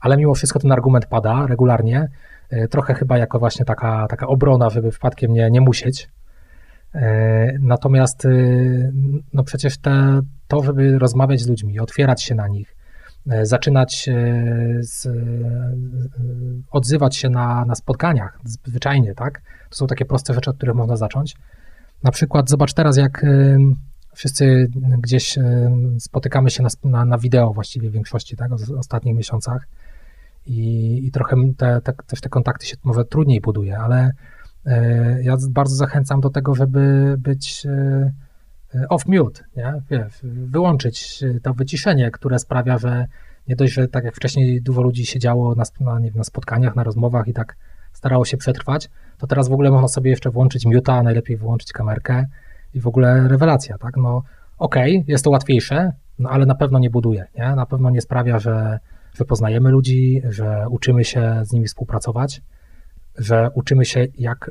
ale 0.00 0.16
mimo 0.16 0.34
wszystko 0.34 0.58
ten 0.58 0.72
argument 0.72 1.06
pada 1.06 1.46
regularnie. 1.46 2.08
Y, 2.52 2.68
trochę 2.68 2.94
chyba 2.94 3.18
jako 3.18 3.38
właśnie 3.38 3.64
taka, 3.64 4.06
taka 4.08 4.26
obrona, 4.26 4.70
żeby 4.70 4.90
przypadkiem 4.90 5.32
nie, 5.32 5.50
nie 5.50 5.60
musieć. 5.60 6.08
E, 6.94 7.58
natomiast 7.60 8.24
y, 8.24 8.92
no 9.32 9.44
przecież 9.44 9.78
te, 9.78 10.20
to, 10.48 10.62
żeby 10.62 10.98
rozmawiać 10.98 11.40
z 11.40 11.48
ludźmi, 11.48 11.80
otwierać 11.80 12.22
się 12.22 12.34
na 12.34 12.48
nich, 12.48 12.74
zaczynać 13.42 14.08
e, 14.08 14.14
z, 14.80 15.08
odzywać 16.70 17.16
się 17.16 17.30
na, 17.30 17.64
na 17.64 17.74
spotkaniach 17.74 18.38
zwyczajnie, 18.44 19.14
tak? 19.14 19.42
To 19.70 19.76
są 19.76 19.86
takie 19.86 20.04
proste 20.04 20.34
rzeczy, 20.34 20.50
od 20.50 20.56
których 20.56 20.74
można 20.74 20.96
zacząć. 20.96 21.36
Na 22.02 22.10
przykład 22.10 22.50
zobacz 22.50 22.74
teraz, 22.74 22.96
jak 22.96 23.26
wszyscy 24.14 24.68
gdzieś 24.98 25.38
spotykamy 25.98 26.50
się 26.50 26.62
na, 26.62 26.68
na, 26.84 27.04
na 27.04 27.18
wideo 27.18 27.52
właściwie 27.52 27.90
w 27.90 27.92
większości, 27.92 28.36
tak? 28.36 28.50
W 28.56 28.78
ostatnich 28.78 29.16
miesiącach 29.16 29.68
i, 30.46 31.00
i 31.06 31.10
trochę 31.10 31.36
te, 31.56 31.80
te, 31.80 31.92
też 32.06 32.20
te 32.20 32.28
kontakty 32.28 32.66
się 32.66 32.76
może 32.84 33.04
trudniej 33.04 33.40
buduje, 33.40 33.78
ale 33.78 34.12
E, 34.66 35.22
ja 35.22 35.36
bardzo 35.50 35.74
zachęcam 35.74 36.20
do 36.20 36.30
tego, 36.30 36.54
żeby 36.54 37.14
być 37.18 37.66
e, 37.66 37.70
e, 37.70 38.12
off-mute, 38.90 39.44
nie? 39.56 39.74
Wyłączyć 40.22 41.24
to 41.42 41.54
wyciszenie, 41.54 42.10
które 42.10 42.38
sprawia, 42.38 42.78
że 42.78 43.06
nie 43.48 43.56
dość, 43.56 43.72
że 43.72 43.88
tak 43.88 44.04
jak 44.04 44.16
wcześniej 44.16 44.62
dużo 44.62 44.82
ludzi 44.82 45.06
siedziało 45.06 45.54
na, 45.54 45.64
na, 45.80 46.00
wiem, 46.00 46.14
na 46.14 46.24
spotkaniach, 46.24 46.76
na 46.76 46.84
rozmowach 46.84 47.28
i 47.28 47.32
tak 47.32 47.56
starało 47.92 48.24
się 48.24 48.36
przetrwać, 48.36 48.90
to 49.18 49.26
teraz 49.26 49.48
w 49.48 49.52
ogóle 49.52 49.70
można 49.70 49.88
sobie 49.88 50.10
jeszcze 50.10 50.30
włączyć 50.30 50.66
muta, 50.66 51.02
najlepiej 51.02 51.36
wyłączyć 51.36 51.72
kamerkę 51.72 52.26
i 52.74 52.80
w 52.80 52.86
ogóle 52.86 53.28
rewelacja, 53.28 53.78
tak? 53.78 53.96
No 53.96 54.22
okej, 54.58 54.96
okay, 54.96 55.04
jest 55.08 55.24
to 55.24 55.30
łatwiejsze, 55.30 55.92
no 56.18 56.30
ale 56.30 56.46
na 56.46 56.54
pewno 56.54 56.78
nie 56.78 56.90
buduje, 56.90 57.26
nie? 57.38 57.54
Na 57.54 57.66
pewno 57.66 57.90
nie 57.90 58.00
sprawia, 58.00 58.38
że, 58.38 58.78
że 59.14 59.24
poznajemy 59.24 59.70
ludzi, 59.70 60.22
że 60.28 60.66
uczymy 60.70 61.04
się 61.04 61.40
z 61.44 61.52
nimi 61.52 61.66
współpracować 61.66 62.42
że 63.16 63.50
uczymy 63.54 63.84
się, 63.84 64.06
jak, 64.18 64.50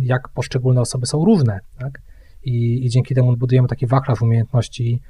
jak 0.00 0.28
poszczególne 0.28 0.80
osoby 0.80 1.06
są 1.06 1.24
różne, 1.24 1.60
tak? 1.78 2.00
I, 2.44 2.86
I 2.86 2.90
dzięki 2.90 3.14
temu 3.14 3.36
budujemy 3.36 3.68
taki 3.68 3.86
wachlarz 3.86 4.22
umiejętności, 4.22 5.00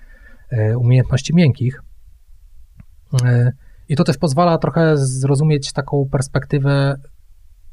e, 0.50 0.78
umiejętności 0.78 1.34
miękkich. 1.34 1.82
E, 3.24 3.52
I 3.88 3.96
to 3.96 4.04
też 4.04 4.18
pozwala 4.18 4.58
trochę 4.58 4.96
zrozumieć 4.96 5.72
taką 5.72 6.08
perspektywę, 6.12 6.96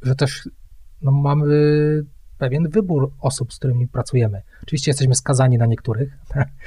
że 0.01 0.16
też 0.16 0.49
no, 1.01 1.12
mamy 1.12 1.45
pewien 2.38 2.70
wybór 2.70 3.12
osób, 3.20 3.53
z 3.53 3.57
którymi 3.57 3.88
pracujemy. 3.88 4.41
Oczywiście 4.64 4.91
jesteśmy 4.91 5.16
skazani 5.16 5.57
na 5.57 5.66
niektórych, 5.66 6.18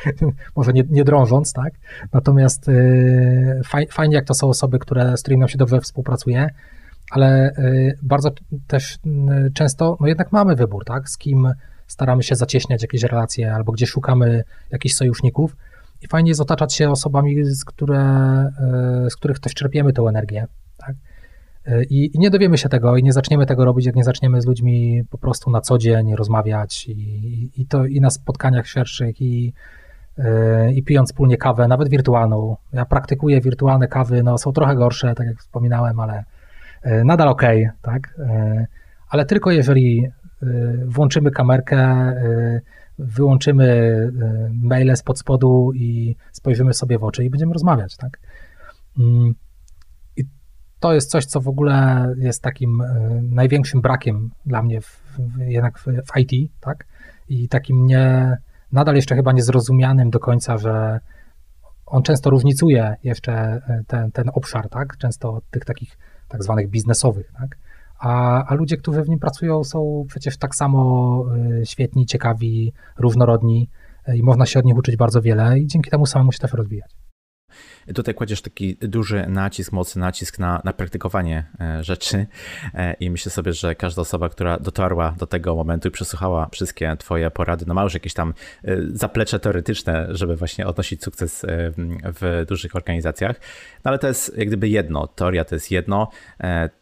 może 0.57 0.73
nie, 0.73 0.85
nie 0.91 1.05
drążąc, 1.05 1.53
tak? 1.53 1.75
Natomiast 2.13 2.69
e, 2.69 3.87
fajnie, 3.91 4.15
jak 4.15 4.25
to 4.25 4.35
są 4.35 4.49
osoby, 4.49 4.79
które, 4.79 5.17
z 5.17 5.23
którymi 5.23 5.41
nam 5.41 5.49
się 5.49 5.59
dobrze 5.59 5.81
współpracuje, 5.81 6.49
ale 7.11 7.55
bardzo 8.03 8.31
też 8.67 8.99
często, 9.55 9.97
no 10.01 10.07
jednak 10.07 10.33
mamy 10.33 10.57
wybór, 10.57 10.85
tak, 10.85 11.09
z 11.09 11.19
kim 11.19 11.49
staramy 11.95 12.23
się 12.23 12.35
zacieśniać 12.37 12.83
jakieś 12.83 13.03
relacje 13.03 13.55
albo 13.55 13.73
gdzie 13.73 13.87
szukamy 13.87 14.45
jakichś 14.71 14.95
sojuszników 14.95 15.57
i 16.03 16.09
fajnie 16.09 16.31
jest 16.31 16.41
otaczać 16.41 16.75
się 16.75 16.91
osobami, 16.91 17.45
z, 17.45 17.65
które, 17.65 18.01
y, 19.07 19.11
z 19.11 19.17
których 19.17 19.39
też 19.39 19.55
czerpiemy 19.55 19.93
tę 19.93 20.03
energię, 20.03 20.47
tak. 20.79 20.95
I, 21.91 22.11
I, 22.15 22.19
nie 22.19 22.31
dowiemy 22.31 22.59
się 22.59 22.69
tego 22.69 22.97
i 22.97 23.03
nie 23.03 23.13
zaczniemy 23.13 23.47
tego 23.47 23.65
robić, 23.65 23.87
jak 23.87 23.97
nie 23.97 24.05
zaczniemy 24.05 24.43
z 24.43 24.47
ludźmi 24.47 25.03
po 25.11 25.19
prostu 25.19 25.51
na 25.51 25.61
co 25.61 25.79
dzień 25.79 26.15
rozmawiać 26.15 26.89
i, 26.89 27.51
i 27.57 27.67
to 27.67 27.87
i 27.87 28.01
na 28.01 28.11
spotkaniach 28.11 28.67
szerszych 28.67 29.21
i, 29.21 29.53
i 30.75 30.83
pijąc 30.83 31.09
wspólnie 31.09 31.37
kawę, 31.37 31.69
nawet 31.69 31.89
wirtualną. 31.89 32.57
Ja 32.73 32.85
praktykuję 32.85 33.41
wirtualne 33.41 33.89
kawy, 33.89 34.23
no 34.23 34.39
są 34.39 34.53
trochę 34.53 34.77
gorsze, 34.77 35.15
tak 35.15 35.27
jak 35.27 35.39
wspominałem, 35.39 36.01
ale 36.01 36.25
E, 36.85 37.05
nadal 37.05 37.29
ok, 37.29 37.43
tak? 37.83 38.15
E, 38.19 38.67
ale 39.09 39.25
tylko 39.27 39.51
jeżeli 39.51 40.07
e, 40.07 40.11
włączymy 40.87 41.31
kamerkę, 41.31 42.13
wyłączymy 42.99 43.99
maile 44.53 44.97
spod 44.97 45.19
spodu 45.19 45.73
i 45.75 46.17
spojrzymy 46.33 46.75
sobie 46.75 46.99
w 46.99 47.05
oczy 47.05 47.25
i 47.25 47.31
będziemy 47.31 47.53
rozmawiać, 47.53 47.97
tak? 47.97 48.21
Mm, 48.99 49.35
I 50.17 50.25
to 50.81 50.95
jest 50.95 51.11
coś, 51.11 51.25
co 51.25 51.41
w 51.41 51.49
ogóle 51.49 52.07
jest 52.19 52.43
takim 52.43 52.83
największym 53.23 53.81
brakiem 53.81 54.31
dla 54.47 54.63
mnie 54.63 54.81
w, 54.81 55.19
jednak 55.39 55.79
w, 55.79 55.85
w 55.85 56.19
IT, 56.19 56.53
tak? 56.61 56.87
I 57.29 57.49
takim 57.49 57.87
nie, 57.87 58.37
nadal 58.73 58.95
jeszcze 58.95 59.17
chyba 59.17 59.33
niezrozumianym 59.33 60.11
do 60.11 60.19
końca, 60.19 60.59
że 60.59 61.01
on 61.87 62.03
często 62.03 62.31
różnicuje 62.31 62.97
jeszcze 63.03 63.63
ten, 63.87 64.13
ten 64.13 64.31
obszar, 64.35 64.69
tak? 64.69 64.97
Często 64.97 65.41
tych 65.51 65.65
takich 65.65 65.99
tak 66.29 66.43
zwanych 66.43 66.71
biznesowych, 66.71 67.33
tak? 67.33 67.59
A, 68.05 68.45
a 68.47 68.55
ludzie, 68.55 68.77
którzy 68.77 69.03
w 69.03 69.09
nim 69.09 69.19
pracują, 69.19 69.65
są 69.65 70.05
przecież 70.09 70.37
tak 70.37 70.55
samo 70.55 71.25
y, 71.63 71.67
świetni, 71.67 72.07
ciekawi, 72.07 72.73
różnorodni 72.99 73.71
y, 74.09 74.17
i 74.17 74.23
można 74.23 74.47
się 74.47 74.59
od 74.59 74.65
nich 74.65 74.77
uczyć 74.77 74.97
bardzo 74.97 75.23
wiele 75.23 75.59
i 75.59 75.67
dzięki 75.67 75.91
temu 75.91 76.07
samemu 76.07 76.33
się 76.33 76.39
też 76.39 76.53
rozwijać. 76.53 76.91
Tutaj 77.95 78.15
kładziesz 78.15 78.43
taki 78.43 78.77
duży 78.77 79.27
nacisk, 79.29 79.73
mocny 79.73 80.01
nacisk 80.01 80.39
na, 80.39 80.61
na 80.65 80.73
praktykowanie 80.73 81.45
e, 81.61 81.85
rzeczy. 81.85 82.27
E, 82.75 82.95
i 82.95 83.11
myślę 83.11 83.33
sobie, 83.33 83.53
że 83.53 83.75
każda 83.75 84.03
osoba, 84.03 84.29
która 84.29 84.59
dotarła 84.59 85.15
do 85.19 85.27
tego 85.27 85.55
momentu 85.55 85.89
i 85.89 85.91
przesłuchała 85.91 86.49
wszystkie 86.53 86.97
twoje 86.99 87.31
porady, 87.31 87.65
no 87.69 87.75
ma 87.75 87.83
już 87.83 87.95
jakieś 87.95 88.15
tam 88.15 88.35
e, 88.65 88.77
zaplecze 88.93 89.41
teoretyczne, 89.41 90.07
żeby 90.11 90.37
właśnie 90.37 90.67
odnosić 90.67 91.05
sukces 91.05 91.47
w 92.21 92.45
dużych 92.49 92.77
organizacjach, 92.77 93.41
no 93.85 93.89
ale 93.89 93.99
to 93.99 94.07
jest 94.07 94.39
jak 94.39 94.49
gdyby 94.49 94.69
jedno, 94.69 95.07
teoria 95.07 95.45
to 95.45 95.55
jest 95.55 95.71
jedno, 95.71 96.09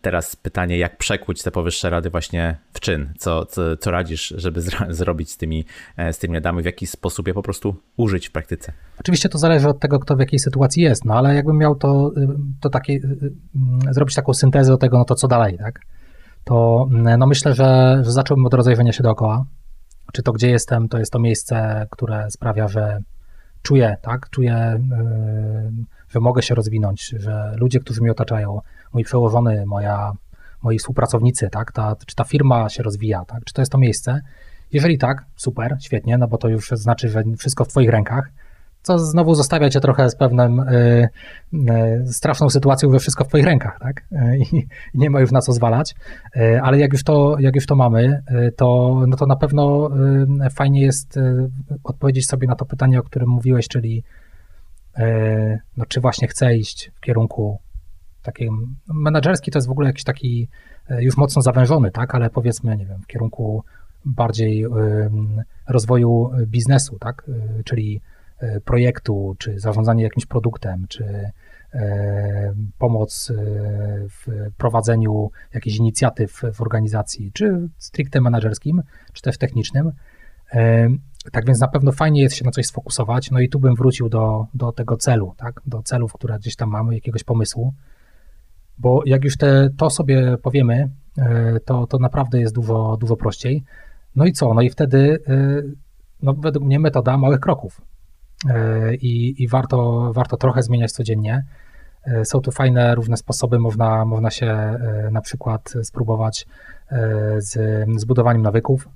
teraz 0.01 0.37
pytanie, 0.37 0.79
jak 0.79 0.97
przekuć 0.97 1.43
te 1.43 1.51
powyższe 1.51 1.91
rady 1.91 2.11
właśnie 2.11 2.57
w 2.73 2.81
czyn, 2.81 3.13
co, 3.19 3.47
co, 3.47 3.77
co 3.77 3.91
radzisz, 3.91 4.35
żeby 4.37 4.61
zrobić 4.89 5.31
z 5.31 5.37
tymi, 5.37 5.65
z 6.13 6.19
tymi 6.19 6.35
radami, 6.35 6.63
w 6.63 6.67
jaki 6.67 6.87
sposób 6.87 7.29
je 7.29 7.35
po 7.35 7.43
prostu 7.43 7.77
użyć 7.97 8.29
w 8.29 8.33
praktyce? 8.33 8.73
Oczywiście 9.01 9.29
to 9.29 9.39
zależy 9.39 9.69
od 9.69 9.81
tego, 9.81 9.99
kto 9.99 10.17
w 10.17 10.21
jakiej 10.21 10.39
sytuacji 10.39 10.83
jest, 10.83 10.92
no 11.05 11.15
ale 11.15 11.35
jakbym 11.35 11.59
miał 11.59 11.75
to, 11.75 12.13
to 12.61 12.71
takie, 12.71 13.01
zrobić 13.91 14.15
taką 14.15 14.35
syntezę 14.35 14.73
do 14.73 14.79
tego, 14.79 14.99
no 14.99 15.05
to 15.05 15.15
co 15.15 15.29
dalej, 15.29 15.59
tak? 15.59 15.81
To 16.45 16.89
no 17.19 17.27
myślę, 17.27 17.55
że, 17.55 18.01
że 18.03 18.13
zacząłbym 18.13 18.47
od 18.47 18.55
rozejrzenia 18.55 18.93
się 18.93 19.03
dookoła. 19.03 19.45
Czy 20.13 20.23
to, 20.23 20.33
gdzie 20.33 20.51
jestem, 20.51 20.89
to 20.89 20.99
jest 20.99 21.13
to 21.13 21.19
miejsce, 21.19 21.87
które 21.91 22.31
sprawia, 22.31 22.69
że 22.69 22.99
czuję, 23.63 23.97
tak? 24.03 24.31
Czuję, 24.31 24.81
że 26.09 26.21
mogę 26.21 26.43
się 26.43 26.55
rozwinąć, 26.55 27.09
że 27.09 27.55
ludzie, 27.57 27.81
którzy 27.81 28.01
mnie 28.01 28.11
otaczają, 28.11 28.61
mój 28.93 29.05
przełożony, 29.05 29.67
moja, 29.67 30.13
moi 30.63 30.79
współpracownicy, 30.79 31.49
tak? 31.51 31.73
Ta, 31.73 31.97
czy 32.07 32.17
ta 32.17 32.25
firma 32.25 32.69
się 32.69 32.83
rozwija, 32.83 33.25
tak? 33.25 33.45
Czy 33.45 33.55
to 33.55 33.63
jest 33.63 33.73
to 33.73 33.79
miejsce? 33.79 34.21
Jeżeli 34.73 34.99
tak, 34.99 35.25
super, 35.37 35.77
świetnie, 35.81 36.19
no 36.19 36.29
bo 36.29 36.39
to 36.39 36.49
już 36.49 36.69
znaczy, 36.69 37.09
że 37.09 37.23
wszystko 37.39 37.65
w 37.65 37.69
Twoich 37.69 37.91
rękach 37.91 38.31
co 38.83 38.99
znowu 38.99 39.35
zostawia 39.35 39.71
cię 39.71 39.81
trochę 39.81 40.11
z 40.11 40.17
pewną 40.17 40.63
y, 40.63 41.09
y, 41.55 42.13
straszną 42.13 42.51
sytuacją, 42.51 42.93
że 42.93 42.99
wszystko 42.99 43.25
w 43.25 43.29
twoich 43.29 43.45
rękach, 43.45 43.79
tak? 43.81 44.05
Y, 44.13 44.39
I, 44.39 44.57
I, 44.57 44.67
nie 44.95 45.11
ma 45.11 45.21
już 45.21 45.31
na 45.31 45.41
co 45.41 45.53
zwalać, 45.53 45.95
y, 46.37 46.61
ale 46.63 46.79
jak 46.79 46.93
już 46.93 47.05
to, 47.05 47.37
jak 47.39 47.55
już 47.55 47.67
to 47.67 47.77
mamy, 47.77 48.23
y, 48.31 48.53
to, 48.53 49.01
no 49.07 49.17
to 49.17 49.27
na 49.27 49.37
pewno 49.37 49.91
y, 50.47 50.51
fajnie 50.51 50.81
jest 50.81 51.19
odpowiedzieć 51.85 52.27
sobie 52.27 52.47
na 52.47 52.55
to 52.55 52.65
pytanie, 52.65 53.01
o 53.01 53.03
którym 53.03 53.29
mówiłeś, 53.29 53.69
czyli 53.69 54.03
no, 55.77 55.87
czy 55.87 56.01
właśnie 56.01 56.29
chcę 56.29 56.57
iść 56.57 56.91
w 56.95 57.01
kierunku 57.01 57.59
takim, 58.23 58.77
menedżerski 58.89 59.51
to 59.51 59.59
jest 59.59 59.69
w 59.69 59.71
ogóle 59.71 59.89
jakiś 59.89 60.05
taki 60.05 60.49
już 60.99 61.17
mocno 61.17 61.43
zawężony, 61.43 61.91
tak? 61.91 62.15
Ale 62.15 62.31
powiedzmy, 62.31 62.77
nie 62.77 62.87
wiem, 62.87 63.03
w 63.03 63.07
kierunku 63.07 63.65
bardziej 64.05 64.67
rozwoju 65.69 66.31
biznesu, 66.47 66.99
tak? 66.99 67.25
Czyli 67.65 68.01
projektu, 68.65 69.35
czy 69.39 69.59
zarządzanie 69.59 70.03
jakimś 70.03 70.27
produktem, 70.27 70.87
czy 70.89 71.31
e, 71.75 72.55
pomoc 72.79 73.31
e, 73.31 73.35
w 74.09 74.27
prowadzeniu 74.57 75.31
jakichś 75.55 75.77
inicjatyw 75.77 76.43
w 76.55 76.61
organizacji, 76.61 77.33
czy 77.33 77.69
stricte 77.79 78.21
menedżerskim, 78.21 78.83
czy 79.13 79.23
też 79.23 79.39
technicznym. 79.39 79.93
Tak 81.33 81.47
więc 81.47 81.61
na 81.61 81.69
pewno 81.69 81.93
fajnie 81.93 82.23
jest 82.23 82.37
się 82.37 82.45
na 82.45 82.51
coś 82.51 82.67
sfokusować, 82.67 83.31
no 83.31 83.41
i 83.41 83.49
tu 83.49 83.61
bym 83.61 83.75
wrócił 83.75 84.09
do, 84.09 84.47
do 84.55 84.73
tego 84.73 84.97
celu, 84.97 85.35
tak? 85.37 85.61
do 85.67 85.83
celów, 85.83 86.13
które 86.13 86.39
gdzieś 86.39 86.57
tam 86.57 86.71
mamy, 86.71 86.95
jakiegoś 86.95 87.25
pomysłu, 87.25 87.75
bo 88.79 89.03
jak 89.07 89.25
już 89.25 89.37
te, 89.37 89.71
to 89.77 89.91
sobie 89.91 90.37
powiemy, 90.43 90.91
to, 91.65 91.87
to 91.87 91.99
naprawdę 91.99 92.41
jest 92.41 92.55
dużo, 92.55 92.97
dużo 93.01 93.17
prościej. 93.17 93.65
No 94.17 94.25
i 94.25 94.33
co? 94.33 94.55
No 94.55 94.63
i 94.63 94.71
wtedy, 94.71 95.19
no 96.23 96.35
według 96.35 96.65
mnie 96.65 96.81
metoda 96.81 97.19
małych 97.19 97.41
kroków. 97.41 97.81
E, 98.49 98.95
i, 98.95 99.43
i 99.43 99.49
warto, 99.49 100.11
warto 100.13 100.37
trochę 100.37 100.63
zmieniać 100.63 100.93
codziennie. 100.93 101.45
E, 102.05 102.25
są 102.25 102.41
tu 102.41 102.51
fajne, 102.53 102.95
różne 102.95 103.17
sposoby, 103.17 103.59
można, 103.59 104.05
można 104.05 104.31
się 104.31 104.47
e, 104.47 105.09
na 105.13 105.21
przykład 105.21 105.75
spróbować 105.83 106.47
z 107.39 107.59
zbudowaniem 108.01 108.43
nawyków. 108.43 108.89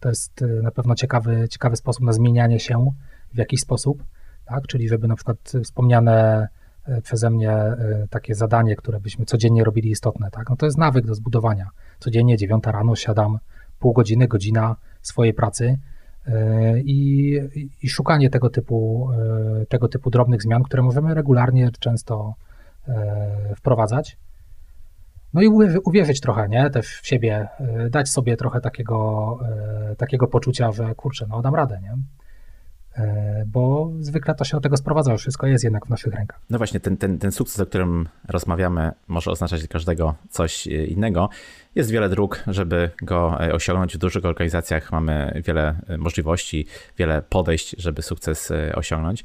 To 0.00 0.08
jest 0.08 0.44
na 0.62 0.70
pewno 0.70 0.94
ciekawy, 0.94 1.48
ciekawy 1.48 1.76
sposób 1.76 2.04
na 2.04 2.12
zmienianie 2.12 2.60
się 2.60 2.92
w 3.34 3.38
jakiś 3.38 3.60
sposób, 3.60 4.04
tak? 4.44 4.66
czyli 4.66 4.88
żeby 4.88 5.08
na 5.08 5.14
przykład 5.14 5.52
wspomniane 5.64 6.48
przeze 7.02 7.30
mnie 7.30 7.56
takie 8.10 8.34
zadanie, 8.34 8.76
które 8.76 9.00
byśmy 9.00 9.24
codziennie 9.24 9.64
robili 9.64 9.90
istotne, 9.90 10.30
tak? 10.30 10.50
no 10.50 10.56
to 10.56 10.66
jest 10.66 10.78
nawyk 10.78 11.06
do 11.06 11.14
zbudowania. 11.14 11.68
Codziennie 11.98 12.36
9 12.36 12.64
rano 12.66 12.96
siadam 12.96 13.38
pół 13.78 13.92
godziny, 13.92 14.28
godzina 14.28 14.76
swojej 15.02 15.34
pracy 15.34 15.78
i, 16.84 17.40
i 17.82 17.88
szukanie 17.88 18.30
tego 18.30 18.50
typu, 18.50 19.08
e, 19.62 19.66
tego 19.66 19.88
typu 19.88 20.10
drobnych 20.10 20.42
zmian, 20.42 20.62
które 20.62 20.82
możemy 20.82 21.14
regularnie, 21.14 21.70
często 21.80 22.34
e, 22.88 23.54
wprowadzać. 23.56 24.16
No 25.34 25.42
i 25.42 25.48
uwierzyć 25.84 26.20
trochę, 26.20 26.48
nie? 26.48 26.70
Też 26.70 27.00
w 27.00 27.06
siebie, 27.06 27.48
dać 27.90 28.08
sobie 28.08 28.36
trochę 28.36 28.60
takiego, 28.60 29.38
takiego 29.98 30.26
poczucia, 30.26 30.72
że 30.72 30.94
kurczę, 30.94 31.26
no 31.28 31.42
dam 31.42 31.54
radę, 31.54 31.80
nie? 31.82 31.94
Bo 33.46 33.92
zwykle 34.00 34.34
to 34.34 34.44
się 34.44 34.56
do 34.56 34.60
tego 34.60 34.76
sprowadza, 34.76 35.10
że 35.10 35.18
wszystko 35.18 35.46
jest 35.46 35.64
jednak 35.64 35.86
w 35.86 35.90
naszych 35.90 36.14
rękach. 36.14 36.40
No 36.50 36.58
właśnie, 36.58 36.80
ten, 36.80 36.96
ten, 36.96 37.18
ten 37.18 37.32
sukces, 37.32 37.60
o 37.60 37.66
którym 37.66 38.08
rozmawiamy, 38.28 38.92
może 39.08 39.30
oznaczać 39.30 39.60
dla 39.60 39.68
każdego 39.68 40.14
coś 40.30 40.66
innego. 40.66 41.28
Jest 41.74 41.90
wiele 41.90 42.08
dróg, 42.08 42.42
żeby 42.46 42.90
go 43.02 43.44
e, 43.44 43.52
osiągnąć. 43.52 43.94
W 43.94 43.98
dużych 43.98 44.24
organizacjach 44.24 44.92
mamy 44.92 45.42
wiele 45.46 45.80
e, 45.88 45.98
możliwości, 45.98 46.66
wiele 46.98 47.22
podejść, 47.22 47.74
żeby 47.78 48.02
sukces 48.02 48.50
e, 48.50 48.74
osiągnąć. 48.74 49.24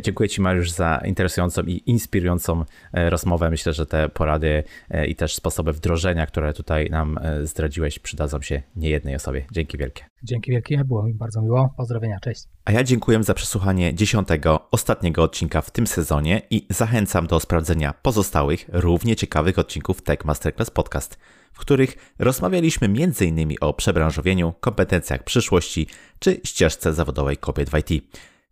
Dziękuję 0.00 0.28
Ci, 0.28 0.40
Mariusz, 0.40 0.70
za 0.70 1.02
interesującą 1.04 1.62
i 1.62 1.82
inspirującą 1.86 2.64
rozmowę. 2.92 3.50
Myślę, 3.50 3.72
że 3.72 3.86
te 3.86 4.08
porady 4.08 4.64
i 5.08 5.16
też 5.16 5.34
sposoby 5.34 5.72
wdrożenia, 5.72 6.26
które 6.26 6.52
tutaj 6.52 6.90
nam 6.90 7.18
zdradziłeś, 7.42 7.98
przydadzą 7.98 8.42
się 8.42 8.62
niejednej 8.76 9.14
osobie. 9.14 9.44
Dzięki 9.52 9.78
wielkie. 9.78 10.04
Dzięki 10.22 10.50
wielkie, 10.50 10.84
było 10.84 11.02
mi 11.02 11.14
bardzo 11.14 11.42
miło. 11.42 11.74
Pozdrowienia, 11.76 12.18
cześć. 12.20 12.44
A 12.64 12.72
ja 12.72 12.84
dziękuję 12.84 13.22
za 13.22 13.34
przesłuchanie 13.34 13.94
dziesiątego, 13.94 14.68
ostatniego 14.70 15.22
odcinka 15.22 15.60
w 15.60 15.70
tym 15.70 15.86
sezonie 15.86 16.42
i 16.50 16.66
zachęcam 16.70 17.26
do 17.26 17.40
sprawdzenia 17.40 17.94
pozostałych, 18.02 18.64
równie 18.72 19.16
ciekawych 19.16 19.58
odcinków 19.58 20.02
Tech 20.02 20.24
Masterclass 20.24 20.70
Podcast 20.70 21.18
w 21.52 21.58
których 21.58 22.14
rozmawialiśmy 22.18 22.86
m.in. 22.86 23.54
o 23.60 23.74
przebranżowieniu, 23.74 24.54
kompetencjach 24.60 25.24
przyszłości 25.24 25.86
czy 26.18 26.40
ścieżce 26.44 26.92
zawodowej 26.92 27.36
kobiet 27.36 27.70
w 27.70 27.78
IT. 27.78 28.04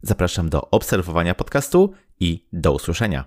Zapraszam 0.03 0.49
do 0.49 0.71
obserwowania 0.71 1.35
podcastu 1.35 1.93
i 2.21 2.47
do 2.53 2.73
usłyszenia. 2.73 3.25